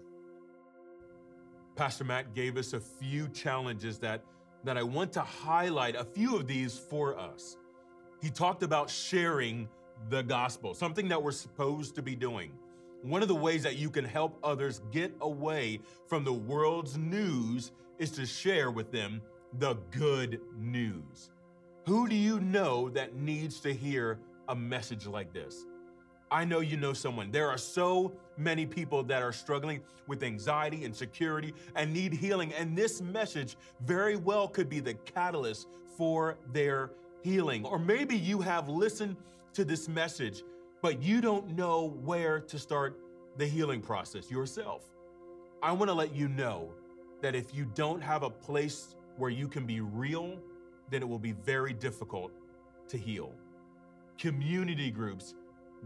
Pastor 1.76 2.04
Matt 2.04 2.34
gave 2.34 2.56
us 2.56 2.72
a 2.72 2.80
few 2.80 3.28
challenges 3.28 3.98
that 3.98 4.22
that 4.64 4.76
I 4.76 4.82
want 4.82 5.12
to 5.12 5.20
highlight 5.20 5.94
a 5.94 6.04
few 6.04 6.34
of 6.36 6.48
these 6.48 6.76
for 6.76 7.16
us. 7.16 7.56
He 8.20 8.30
talked 8.30 8.64
about 8.64 8.90
sharing 8.90 9.68
the 10.08 10.22
gospel, 10.22 10.74
something 10.74 11.06
that 11.08 11.22
we're 11.22 11.30
supposed 11.30 11.94
to 11.94 12.02
be 12.02 12.16
doing. 12.16 12.50
One 13.02 13.22
of 13.22 13.28
the 13.28 13.34
ways 13.34 13.62
that 13.62 13.76
you 13.76 13.90
can 13.90 14.04
help 14.04 14.38
others 14.42 14.82
get 14.90 15.14
away 15.20 15.80
from 16.08 16.24
the 16.24 16.32
world's 16.32 16.96
news 16.96 17.70
is 17.98 18.10
to 18.12 18.26
share 18.26 18.70
with 18.70 18.90
them 18.90 19.22
the 19.58 19.74
good 19.92 20.40
news. 20.58 21.30
Who 21.86 22.08
do 22.08 22.16
you 22.16 22.40
know 22.40 22.88
that 22.90 23.14
needs 23.14 23.60
to 23.60 23.72
hear 23.72 24.18
a 24.48 24.56
message 24.56 25.06
like 25.06 25.32
this? 25.32 25.66
I 26.32 26.44
know 26.44 26.58
you 26.58 26.76
know 26.76 26.92
someone. 26.92 27.30
There 27.30 27.48
are 27.48 27.56
so 27.56 28.12
many 28.36 28.66
people 28.66 29.04
that 29.04 29.22
are 29.22 29.32
struggling 29.32 29.80
with 30.08 30.24
anxiety, 30.24 30.82
insecurity, 30.82 31.54
and 31.76 31.92
need 31.92 32.12
healing. 32.12 32.52
And 32.54 32.76
this 32.76 33.00
message 33.00 33.56
very 33.84 34.16
well 34.16 34.48
could 34.48 34.68
be 34.68 34.80
the 34.80 34.94
catalyst 34.94 35.68
for 35.96 36.38
their 36.52 36.90
healing. 37.22 37.64
Or 37.64 37.78
maybe 37.78 38.16
you 38.16 38.40
have 38.40 38.68
listened 38.68 39.16
to 39.52 39.64
this 39.64 39.88
message, 39.88 40.42
but 40.82 41.00
you 41.00 41.20
don't 41.20 41.54
know 41.54 41.96
where 42.02 42.40
to 42.40 42.58
start 42.58 42.98
the 43.36 43.46
healing 43.46 43.80
process 43.80 44.28
yourself. 44.28 44.82
I 45.62 45.70
want 45.70 45.88
to 45.88 45.94
let 45.94 46.12
you 46.16 46.26
know 46.26 46.72
that 47.22 47.36
if 47.36 47.54
you 47.54 47.64
don't 47.76 48.00
have 48.00 48.24
a 48.24 48.30
place 48.30 48.96
where 49.18 49.30
you 49.30 49.46
can 49.46 49.66
be 49.66 49.80
real, 49.80 50.36
then 50.90 51.02
it 51.02 51.08
will 51.08 51.18
be 51.18 51.32
very 51.32 51.72
difficult 51.72 52.32
to 52.88 52.96
heal. 52.96 53.32
Community 54.18 54.90
groups 54.90 55.34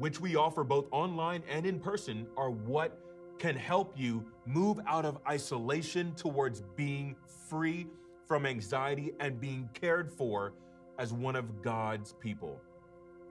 which 0.01 0.21
we 0.21 0.37
offer 0.37 0.65
both 0.65 0.87
online 0.93 1.43
and 1.49 1.67
in 1.67 1.79
person, 1.79 2.27
are 2.37 2.51
what 2.51 2.99
can 3.39 3.55
help 3.55 3.93
you 3.97 4.25
move 4.47 4.79
out 4.87 5.05
of 5.05 5.19
isolation 5.29 6.15
towards 6.15 6.63
being 6.75 7.15
free 7.49 7.87
from 8.27 8.47
anxiety 8.47 9.13
and 9.21 9.41
being 9.41 9.69
cared 9.75 10.11
for 10.11 10.55
as 10.99 11.13
one 11.13 11.37
of 11.37 11.63
God's 11.63 12.15
people. 12.15 12.61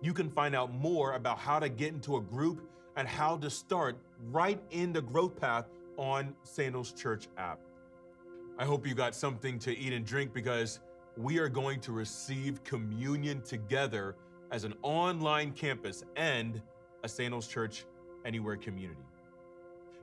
You 0.01 0.13
can 0.13 0.30
find 0.30 0.55
out 0.55 0.74
more 0.74 1.13
about 1.13 1.39
how 1.39 1.59
to 1.59 1.70
get 1.70 1.93
into 1.93 2.17
a 2.17 2.22
group 2.22 2.70
and 2.95 3.07
how 3.07 3.38
to 3.38 3.49
start 3.49 3.97
right 4.32 4.61
in 4.72 4.93
the 4.93 5.01
growth 5.01 5.39
path 5.39 5.65
on 5.97 6.36
Sandals 6.43 6.91
Church 6.93 7.28
app. 7.38 7.59
I 8.57 8.65
hope 8.65 8.86
you 8.86 8.93
got 8.93 9.15
something 9.15 9.57
to 9.59 9.78
eat 9.78 9.93
and 9.93 10.05
drink 10.05 10.34
because 10.34 10.80
we 11.20 11.38
are 11.38 11.49
going 11.49 11.82
to 11.82 11.91
receive 11.91 12.63
communion 12.63 13.41
together 13.41 14.15
as 14.51 14.63
an 14.63 14.74
online 14.84 15.51
campus 15.51 16.05
and 16.15 16.61
a 17.03 17.09
Sandals 17.09 17.47
Church 17.47 17.86
Anywhere 18.26 18.57
community. 18.57 19.01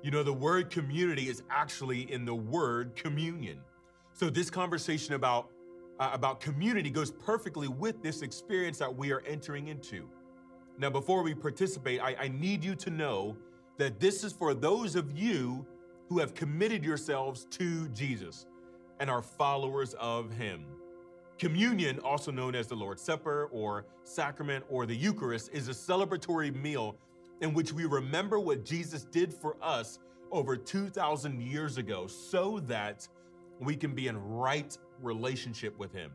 You 0.02 0.10
know, 0.10 0.22
the 0.22 0.32
word 0.32 0.70
community 0.70 1.28
is 1.28 1.42
actually 1.50 2.10
in 2.10 2.24
the 2.24 2.34
word 2.34 2.94
communion. 2.96 3.60
So 4.14 4.30
this 4.30 4.48
conversation 4.48 5.14
about 5.14 5.50
uh, 6.00 6.10
about 6.12 6.40
community 6.40 6.90
goes 6.90 7.10
perfectly 7.10 7.68
with 7.68 8.02
this 8.02 8.22
experience 8.22 8.78
that 8.78 8.94
we 8.94 9.12
are 9.12 9.22
entering 9.26 9.68
into. 9.68 10.08
Now, 10.78 10.90
before 10.90 11.22
we 11.22 11.34
participate, 11.34 12.00
I, 12.00 12.16
I 12.20 12.28
need 12.28 12.64
you 12.64 12.74
to 12.76 12.90
know 12.90 13.36
that 13.78 14.00
this 14.00 14.24
is 14.24 14.32
for 14.32 14.54
those 14.54 14.96
of 14.96 15.16
you 15.16 15.66
who 16.08 16.18
have 16.18 16.34
committed 16.34 16.84
yourselves 16.84 17.46
to 17.52 17.88
Jesus 17.88 18.46
and 19.00 19.10
are 19.10 19.22
followers 19.22 19.94
of 19.94 20.30
Him. 20.30 20.64
Communion, 21.38 21.98
also 21.98 22.32
known 22.32 22.54
as 22.54 22.66
the 22.66 22.74
Lord's 22.74 23.02
Supper 23.02 23.50
or 23.52 23.84
sacrament 24.04 24.64
or 24.70 24.86
the 24.86 24.96
Eucharist, 24.96 25.50
is 25.52 25.68
a 25.68 25.72
celebratory 25.72 26.54
meal 26.54 26.96
in 27.42 27.52
which 27.52 27.74
we 27.74 27.84
remember 27.84 28.40
what 28.40 28.64
Jesus 28.64 29.04
did 29.04 29.34
for 29.34 29.56
us 29.60 29.98
over 30.32 30.56
2,000 30.56 31.42
years 31.42 31.76
ago 31.76 32.06
so 32.06 32.60
that 32.60 33.06
we 33.60 33.76
can 33.76 33.94
be 33.94 34.08
in 34.08 34.16
right 34.16 34.76
relationship 35.02 35.78
with 35.78 35.92
Him. 35.92 36.10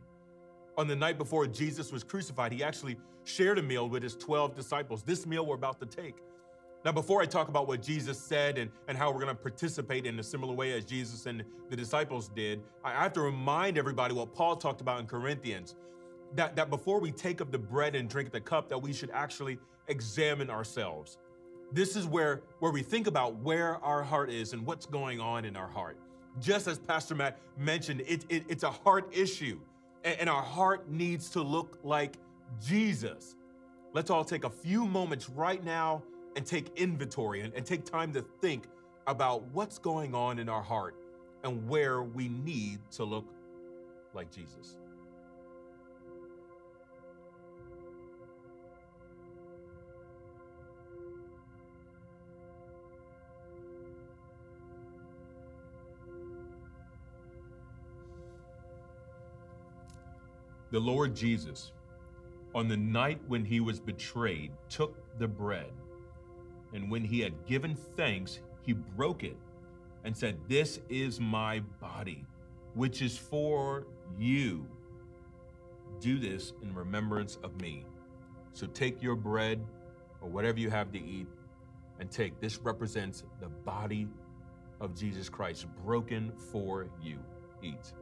On 0.77 0.87
the 0.87 0.95
night 0.95 1.19
before 1.19 1.45
Jesus 1.45 1.91
was 1.91 2.03
crucified, 2.03 2.51
He 2.51 2.63
actually 2.63 2.97
shared 3.23 3.59
a 3.59 3.63
meal 3.63 3.87
with 3.87 4.01
His 4.01 4.15
12 4.15 4.55
disciples. 4.55 5.03
This 5.03 5.27
meal 5.27 5.45
we're 5.45 5.53
about 5.53 5.79
to 5.81 5.85
take 5.85 6.15
now, 6.83 6.91
before 6.91 7.21
I 7.21 7.25
talk 7.25 7.47
about 7.47 7.67
what 7.67 7.83
Jesus 7.83 8.17
said 8.17 8.57
and, 8.57 8.71
and 8.87 8.97
how 8.97 9.11
we're 9.11 9.21
going 9.21 9.35
to 9.35 9.41
participate 9.41 10.07
in 10.07 10.19
a 10.19 10.23
similar 10.23 10.53
way 10.53 10.73
as 10.73 10.83
Jesus 10.83 11.27
and 11.27 11.43
the 11.69 11.75
disciples 11.75 12.27
did, 12.29 12.61
I 12.83 12.91
have 12.93 13.13
to 13.13 13.21
remind 13.21 13.77
everybody 13.77 14.15
what 14.15 14.33
Paul 14.33 14.55
talked 14.55 14.81
about 14.81 14.99
in 14.99 15.05
Corinthians 15.05 15.75
that, 16.33 16.55
that 16.55 16.71
before 16.71 16.99
we 16.99 17.11
take 17.11 17.39
up 17.39 17.51
the 17.51 17.59
bread 17.59 17.93
and 17.93 18.09
drink 18.09 18.31
the 18.31 18.41
cup, 18.41 18.67
that 18.69 18.79
we 18.79 18.93
should 18.93 19.11
actually 19.11 19.59
examine 19.89 20.49
ourselves. 20.49 21.19
This 21.71 21.95
is 21.95 22.07
where, 22.07 22.41
where 22.59 22.71
we 22.71 22.81
think 22.81 23.05
about 23.05 23.35
where 23.37 23.77
our 23.83 24.01
heart 24.01 24.31
is 24.31 24.53
and 24.53 24.65
what's 24.65 24.87
going 24.87 25.19
on 25.19 25.45
in 25.45 25.55
our 25.55 25.67
heart. 25.67 25.99
Just 26.39 26.67
as 26.67 26.79
Pastor 26.79 27.13
Matt 27.13 27.37
mentioned, 27.57 28.01
it, 28.07 28.25
it 28.29 28.43
it's 28.47 28.63
a 28.63 28.71
heart 28.71 29.07
issue, 29.11 29.59
and, 30.03 30.21
and 30.21 30.29
our 30.29 30.41
heart 30.41 30.89
needs 30.89 31.29
to 31.31 31.41
look 31.41 31.77
like 31.83 32.15
Jesus. 32.65 33.35
Let's 33.93 34.09
all 34.09 34.23
take 34.23 34.45
a 34.45 34.49
few 34.49 34.85
moments 34.85 35.29
right 35.29 35.63
now 35.63 36.03
and 36.35 36.45
take 36.45 36.71
inventory 36.75 37.41
and, 37.41 37.53
and 37.53 37.65
take 37.65 37.83
time 37.83 38.13
to 38.13 38.21
think 38.41 38.65
about 39.07 39.43
what's 39.51 39.77
going 39.77 40.15
on 40.15 40.39
in 40.39 40.47
our 40.47 40.61
heart 40.61 40.95
and 41.43 41.67
where 41.67 42.03
we 42.03 42.29
need 42.29 42.79
to 42.91 43.03
look 43.03 43.25
like 44.13 44.31
Jesus. 44.31 44.77
The 60.71 60.79
Lord 60.79 61.13
Jesus, 61.13 61.73
on 62.55 62.69
the 62.69 62.77
night 62.77 63.19
when 63.27 63.43
he 63.43 63.59
was 63.59 63.81
betrayed, 63.81 64.51
took 64.69 64.95
the 65.19 65.27
bread 65.27 65.69
and 66.73 66.89
when 66.89 67.03
he 67.03 67.19
had 67.19 67.45
given 67.45 67.75
thanks, 67.75 68.39
he 68.63 68.73
broke 68.73 69.23
it 69.23 69.37
and 70.03 70.15
said, 70.15 70.37
This 70.47 70.79
is 70.89 71.19
my 71.19 71.59
body, 71.79 72.25
which 72.73 73.01
is 73.01 73.17
for 73.17 73.87
you. 74.17 74.65
Do 75.99 76.19
this 76.19 76.53
in 76.61 76.73
remembrance 76.73 77.37
of 77.43 77.59
me. 77.61 77.85
So 78.53 78.67
take 78.67 79.01
your 79.01 79.15
bread 79.15 79.63
or 80.21 80.29
whatever 80.29 80.59
you 80.59 80.69
have 80.69 80.91
to 80.91 80.99
eat 80.99 81.27
and 81.99 82.09
take. 82.09 82.39
This 82.39 82.57
represents 82.59 83.23
the 83.39 83.47
body 83.47 84.07
of 84.79 84.97
Jesus 84.97 85.29
Christ 85.29 85.67
broken 85.83 86.31
for 86.51 86.87
you. 87.01 87.19
Eat. 87.61 87.93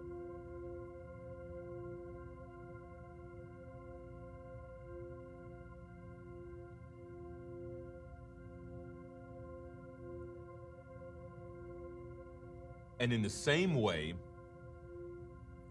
And 13.00 13.14
in 13.14 13.22
the 13.22 13.30
same 13.30 13.76
way, 13.76 14.14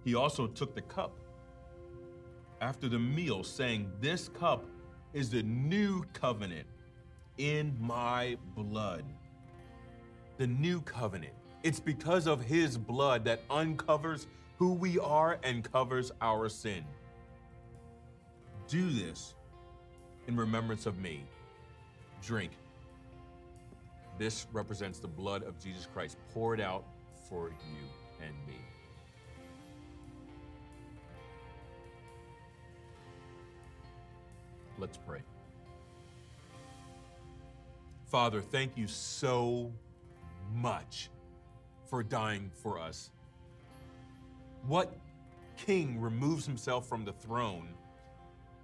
he 0.04 0.14
also 0.14 0.46
took 0.46 0.74
the 0.74 0.82
cup 0.82 1.12
after 2.60 2.88
the 2.88 2.98
meal, 2.98 3.44
saying, 3.44 3.90
This 4.00 4.28
cup 4.28 4.64
is 5.12 5.30
the 5.30 5.42
new 5.42 6.04
covenant 6.12 6.66
in 7.36 7.76
my 7.80 8.36
blood. 8.56 9.04
The 10.38 10.46
new 10.46 10.80
covenant. 10.82 11.34
It's 11.62 11.80
because 11.80 12.26
of 12.26 12.40
his 12.40 12.78
blood 12.78 13.24
that 13.24 13.42
uncovers 13.50 14.26
who 14.58 14.72
we 14.72 14.98
are 14.98 15.38
and 15.42 15.70
covers 15.70 16.12
our 16.20 16.48
sin. 16.48 16.84
Do 18.68 18.90
this 18.90 19.34
in 20.26 20.36
remembrance 20.36 20.86
of 20.86 20.98
me. 20.98 21.24
Drink. 22.22 22.52
This 24.18 24.46
represents 24.52 24.98
the 24.98 25.08
blood 25.08 25.42
of 25.42 25.58
Jesus 25.62 25.86
Christ 25.92 26.16
poured 26.34 26.60
out 26.60 26.84
for 27.28 27.48
you 27.48 28.24
and 28.24 28.34
me. 28.46 28.60
Let's 34.78 34.96
pray. 34.96 35.20
Father, 38.06 38.40
thank 38.40 38.76
you 38.76 38.86
so 38.86 39.70
much 40.54 41.10
for 41.88 42.02
dying 42.02 42.50
for 42.62 42.78
us. 42.78 43.10
What 44.66 44.96
king 45.56 46.00
removes 46.00 46.46
himself 46.46 46.88
from 46.88 47.04
the 47.04 47.12
throne 47.12 47.68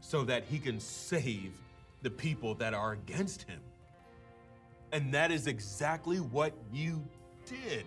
so 0.00 0.24
that 0.24 0.44
he 0.44 0.58
can 0.58 0.80
save 0.80 1.52
the 2.02 2.10
people 2.10 2.54
that 2.54 2.74
are 2.74 2.92
against 2.92 3.42
him? 3.42 3.60
And 4.92 5.12
that 5.12 5.30
is 5.30 5.46
exactly 5.46 6.18
what 6.18 6.52
you 6.72 7.02
did. 7.46 7.84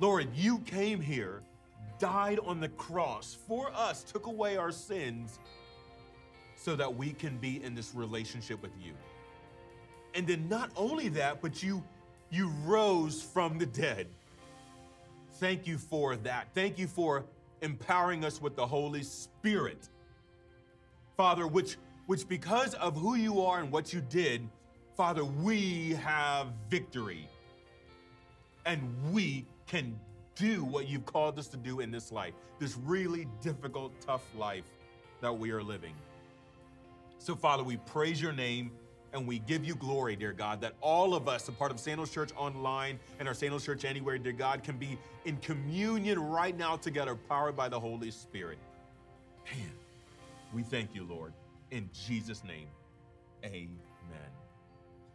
Lord, 0.00 0.28
you 0.34 0.58
came 0.60 1.00
here, 1.00 1.42
died 1.98 2.40
on 2.44 2.58
the 2.58 2.70
cross 2.70 3.36
for 3.46 3.70
us, 3.74 4.02
took 4.02 4.26
away 4.26 4.56
our 4.56 4.72
sins 4.72 5.38
so 6.56 6.74
that 6.76 6.94
we 6.94 7.12
can 7.12 7.36
be 7.36 7.62
in 7.62 7.74
this 7.74 7.94
relationship 7.94 8.60
with 8.62 8.72
you. 8.82 8.92
And 10.14 10.26
then 10.26 10.48
not 10.48 10.70
only 10.76 11.08
that, 11.10 11.40
but 11.40 11.62
you 11.62 11.84
you 12.30 12.48
rose 12.64 13.22
from 13.22 13.58
the 13.58 13.66
dead. 13.66 14.06
Thank 15.34 15.66
you 15.66 15.78
for 15.78 16.16
that. 16.16 16.48
Thank 16.54 16.78
you 16.78 16.86
for 16.86 17.24
empowering 17.60 18.24
us 18.24 18.40
with 18.40 18.56
the 18.56 18.66
Holy 18.66 19.02
Spirit. 19.02 19.88
Father, 21.16 21.46
which, 21.46 21.76
which 22.06 22.28
because 22.28 22.74
of 22.74 22.96
who 22.96 23.16
you 23.16 23.40
are 23.40 23.58
and 23.60 23.72
what 23.72 23.92
you 23.92 24.00
did, 24.00 24.48
Father, 24.96 25.24
we 25.24 25.94
have 25.94 26.48
victory. 26.68 27.28
And 28.64 28.82
we 29.12 29.44
can 29.70 29.98
do 30.34 30.64
what 30.64 30.88
you've 30.88 31.06
called 31.06 31.38
us 31.38 31.46
to 31.46 31.56
do 31.56 31.78
in 31.78 31.92
this 31.92 32.10
life, 32.10 32.34
this 32.58 32.76
really 32.76 33.28
difficult, 33.40 33.92
tough 34.00 34.22
life 34.36 34.64
that 35.20 35.32
we 35.32 35.52
are 35.52 35.62
living. 35.62 35.94
So, 37.18 37.36
Father, 37.36 37.62
we 37.62 37.76
praise 37.76 38.20
your 38.20 38.32
name 38.32 38.72
and 39.12 39.26
we 39.28 39.38
give 39.38 39.64
you 39.64 39.76
glory, 39.76 40.16
dear 40.16 40.32
God, 40.32 40.60
that 40.62 40.74
all 40.80 41.14
of 41.14 41.28
us, 41.28 41.46
a 41.48 41.52
part 41.52 41.70
of 41.70 41.78
Sandals 41.78 42.10
Church 42.10 42.30
Online 42.36 42.98
and 43.20 43.28
our 43.28 43.34
Sandals 43.34 43.64
Church 43.64 43.84
Anywhere, 43.84 44.18
dear 44.18 44.32
God, 44.32 44.64
can 44.64 44.76
be 44.76 44.98
in 45.24 45.36
communion 45.36 46.18
right 46.18 46.56
now 46.56 46.76
together, 46.76 47.14
powered 47.28 47.56
by 47.56 47.68
the 47.68 47.78
Holy 47.78 48.10
Spirit. 48.10 48.58
Man, 49.46 49.70
we 50.52 50.62
thank 50.62 50.94
you, 50.94 51.04
Lord. 51.04 51.32
In 51.70 51.88
Jesus' 51.92 52.42
name, 52.42 52.66
amen. 53.44 53.70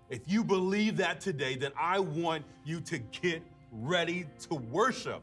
If 0.09 0.21
you 0.27 0.43
believe 0.43 0.97
that 0.97 1.19
today, 1.19 1.55
then 1.55 1.71
I 1.77 1.99
want 1.99 2.45
you 2.63 2.79
to 2.81 2.99
get 2.99 3.41
ready 3.71 4.25
to 4.49 4.55
worship. 4.55 5.21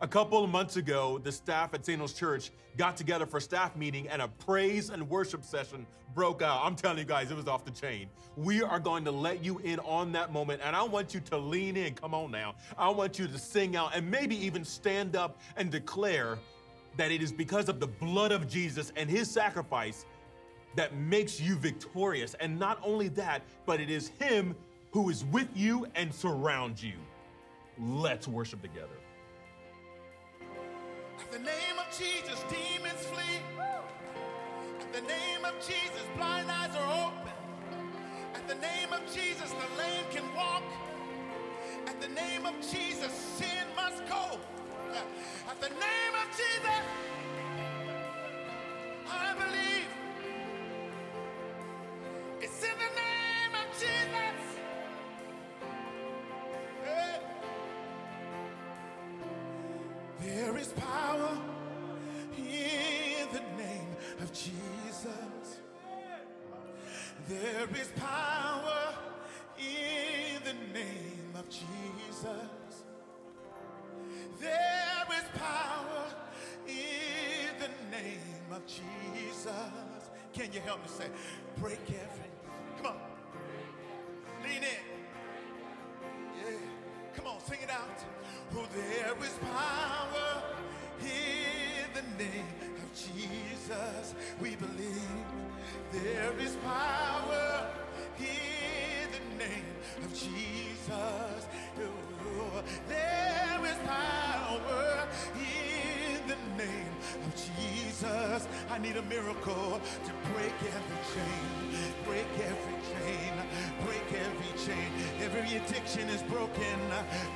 A 0.00 0.08
couple 0.08 0.42
of 0.42 0.50
months 0.50 0.76
ago, 0.76 1.20
the 1.22 1.30
staff 1.30 1.74
at 1.74 1.86
St. 1.86 2.14
Church 2.16 2.50
got 2.76 2.96
together 2.96 3.24
for 3.24 3.38
staff 3.38 3.76
meeting 3.76 4.08
and 4.08 4.20
a 4.20 4.28
praise 4.28 4.90
and 4.90 5.08
worship 5.08 5.44
session 5.44 5.86
broke 6.14 6.42
out. 6.42 6.60
I'm 6.64 6.74
telling 6.74 6.98
you 6.98 7.04
guys, 7.04 7.30
it 7.30 7.36
was 7.36 7.46
off 7.46 7.64
the 7.64 7.70
chain. 7.70 8.08
We 8.36 8.62
are 8.62 8.80
going 8.80 9.04
to 9.04 9.12
let 9.12 9.44
you 9.44 9.58
in 9.58 9.78
on 9.80 10.10
that 10.12 10.32
moment, 10.32 10.60
and 10.64 10.74
I 10.74 10.82
want 10.82 11.14
you 11.14 11.20
to 11.20 11.38
lean 11.38 11.76
in. 11.76 11.94
Come 11.94 12.14
on 12.14 12.30
now. 12.30 12.56
I 12.76 12.88
want 12.88 13.18
you 13.18 13.28
to 13.28 13.38
sing 13.38 13.76
out 13.76 13.94
and 13.94 14.10
maybe 14.10 14.36
even 14.44 14.64
stand 14.64 15.14
up 15.14 15.38
and 15.56 15.70
declare 15.70 16.38
that 16.96 17.10
it 17.10 17.22
is 17.22 17.32
because 17.32 17.68
of 17.68 17.80
the 17.80 17.86
blood 17.86 18.32
of 18.32 18.48
Jesus 18.48 18.92
and 18.96 19.08
his 19.08 19.30
sacrifice 19.30 20.04
that 20.74 20.96
makes 20.96 21.40
you 21.40 21.56
victorious. 21.56 22.34
And 22.34 22.58
not 22.58 22.80
only 22.82 23.08
that, 23.08 23.42
but 23.66 23.80
it 23.80 23.90
is 23.90 24.08
him 24.18 24.54
who 24.90 25.10
is 25.10 25.24
with 25.26 25.48
you 25.54 25.86
and 25.94 26.12
surrounds 26.12 26.82
you. 26.82 26.94
Let's 27.78 28.28
worship 28.28 28.62
together. 28.62 28.98
At 31.18 31.32
the 31.32 31.38
name 31.38 31.78
of 31.78 31.86
Jesus, 31.96 32.44
demons 32.50 33.06
flee. 33.06 33.40
At 34.80 34.92
the 34.92 35.00
name 35.02 35.44
of 35.44 35.54
Jesus, 35.60 36.02
blind 36.16 36.50
eyes 36.50 36.74
are 36.76 37.08
open. 37.08 37.32
At 38.34 38.46
the 38.48 38.54
name 38.56 38.92
of 38.92 39.00
Jesus, 39.12 39.50
the 39.50 39.78
lame 39.78 40.04
can 40.10 40.34
walk. 40.34 40.62
At 41.86 42.00
the 42.00 42.08
name 42.08 42.46
of 42.46 42.54
Jesus, 42.60 43.12
sin 43.12 43.66
must 43.74 44.06
go. 44.06 44.38
At 45.48 45.60
the 45.60 45.68
name 45.68 46.14
of 46.14 46.28
Jesus, 46.36 46.82
I 49.08 49.34
believe. 49.34 49.88
It's 52.40 52.62
in 52.62 52.70
the 52.78 52.94
name 52.94 53.01
is 60.62 60.72
power 60.74 61.36
in 62.38 63.26
the 63.32 63.40
name 63.60 63.96
of 64.20 64.32
Jesus. 64.32 65.58
There 67.28 67.68
is 67.80 67.88
power 67.96 68.94
in 69.58 70.40
the 70.44 70.54
name 70.72 71.34
of 71.34 71.48
Jesus. 71.48 72.84
There 74.40 75.06
is 75.18 75.24
power 75.34 76.04
in 76.68 77.48
the 77.58 77.96
name 77.96 78.52
of 78.52 78.64
Jesus. 78.64 80.10
Can 80.32 80.52
you 80.52 80.60
help 80.60 80.80
me 80.82 80.88
say, 80.96 81.08
break 81.58 81.80
every? 81.88 82.30
Come 82.76 82.86
on. 82.86 82.98
Lean 84.44 84.62
in. 84.62 84.84
Yeah. 86.38 86.56
Come 87.16 87.26
on, 87.26 87.40
sing 87.40 87.58
it 87.62 87.70
out. 87.70 87.98
Oh, 88.54 88.66
there 88.74 89.26
is 89.26 89.34
power 89.38 89.91
name 92.22 92.44
of 92.82 92.90
Jesus. 92.94 94.14
We 94.40 94.56
believe 94.56 95.26
there 95.92 96.32
is 96.38 96.56
power 96.64 97.66
in 98.18 99.08
the 99.12 99.44
name 99.44 99.64
of 100.04 100.10
Jesus. 100.10 101.46
There 102.88 103.31
Jesus. 108.02 108.48
I 108.68 108.78
need 108.78 108.96
a 108.96 109.02
miracle 109.02 109.78
to 109.78 110.12
break 110.34 110.58
every 110.74 111.00
chain, 111.14 111.54
break 112.02 112.26
every 112.42 112.78
chain, 112.90 113.32
break 113.86 114.08
every 114.10 114.52
chain. 114.58 114.90
Every 115.22 115.56
addiction 115.56 116.08
is 116.10 116.22
broken. 116.22 116.78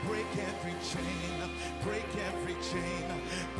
Break 0.09 0.27
every 0.35 0.75
chain, 0.83 1.39
break 1.87 2.11
every 2.27 2.57
chain, 2.67 3.07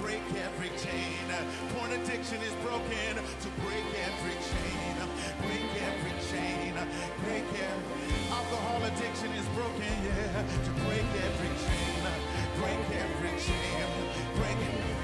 break 0.03 0.27
every 0.35 0.71
chain. 0.83 1.27
Porn 1.75 1.93
addiction 1.93 2.43
is 2.43 2.55
broken. 2.67 3.13
To 3.23 3.49
break 3.63 3.87
every 4.03 4.37
chain, 4.51 4.97
break 5.47 5.71
every 5.87 6.17
chain, 6.27 6.75
break 7.23 7.47
every. 7.71 8.11
Alcohol 8.35 8.83
addiction 8.83 9.31
is 9.39 9.47
broken. 9.55 9.95
Yeah, 10.03 10.43
to 10.43 10.71
break 10.83 11.07
every 11.23 11.53
chain, 11.63 12.03
break 12.59 12.83
every 12.99 13.35
chain, 13.47 13.87
break 14.35 14.59
it. 14.59 14.96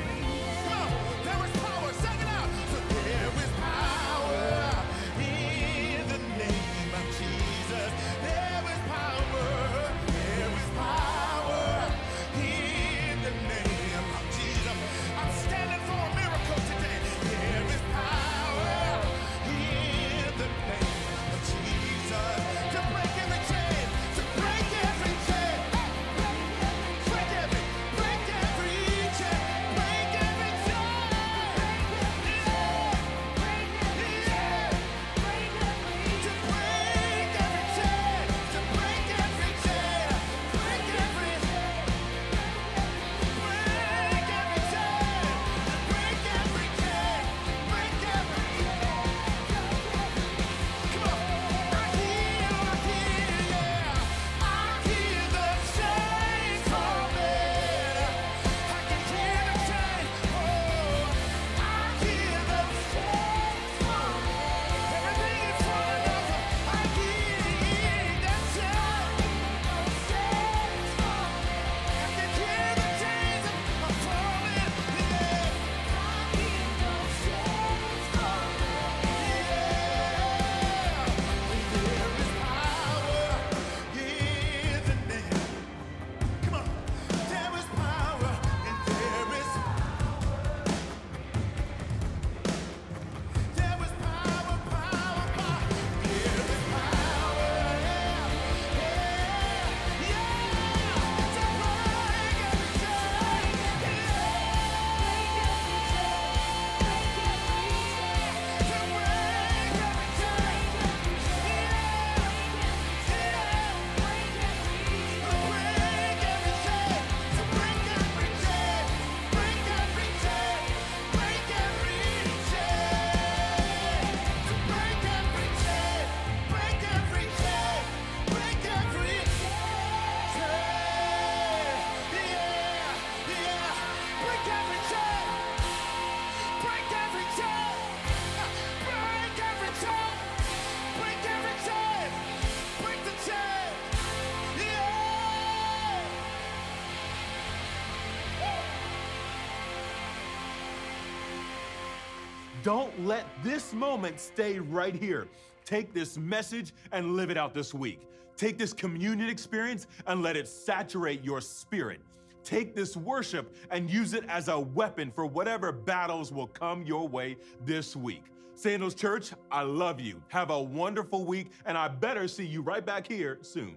Don't 152.63 153.07
let 153.07 153.27
this 153.43 153.73
moment 153.73 154.21
stay 154.21 154.61
right 154.61 154.95
here. 154.95 155.27
Take 155.65 155.93
this 155.93 156.17
message 156.17 156.73
and 156.93 157.17
live 157.17 157.31
it 157.31 157.37
out 157.37 157.55
this 157.55 157.75
week. 157.75 158.01
Take 158.37 158.57
this 158.57 158.73
communion 158.73 159.29
experience 159.29 159.89
and 160.07 160.23
let 160.23 160.37
it 160.37 160.47
saturate 160.47 161.25
your 161.25 161.41
spirit. 161.41 162.01
Take 162.45 162.75
this 162.75 162.97
worship 162.97 163.55
and 163.71 163.91
use 163.91 164.15
it 164.15 164.25
as 164.29 164.49
a 164.49 164.59
weapon 164.59 165.11
for 165.13 165.27
whatever 165.27 165.73
battles 165.73 166.33
will 166.33 166.47
come 166.47 166.85
your 166.85 167.09
way 167.09 167.37
this 167.65 167.97
week. 167.97 168.25
Sandals 168.55 168.95
Church, 168.95 169.33
I 169.51 169.63
love 169.63 170.01
you. 170.01 170.23
Have 170.29 170.51
a 170.51 170.61
wonderful 170.61 171.25
week, 171.25 171.51
and 171.67 171.77
I 171.77 171.89
better 171.89 172.29
see 172.29 172.47
you 172.47 172.63
right 172.63 172.85
back 172.85 173.09
here 173.09 173.39
soon. 173.43 173.77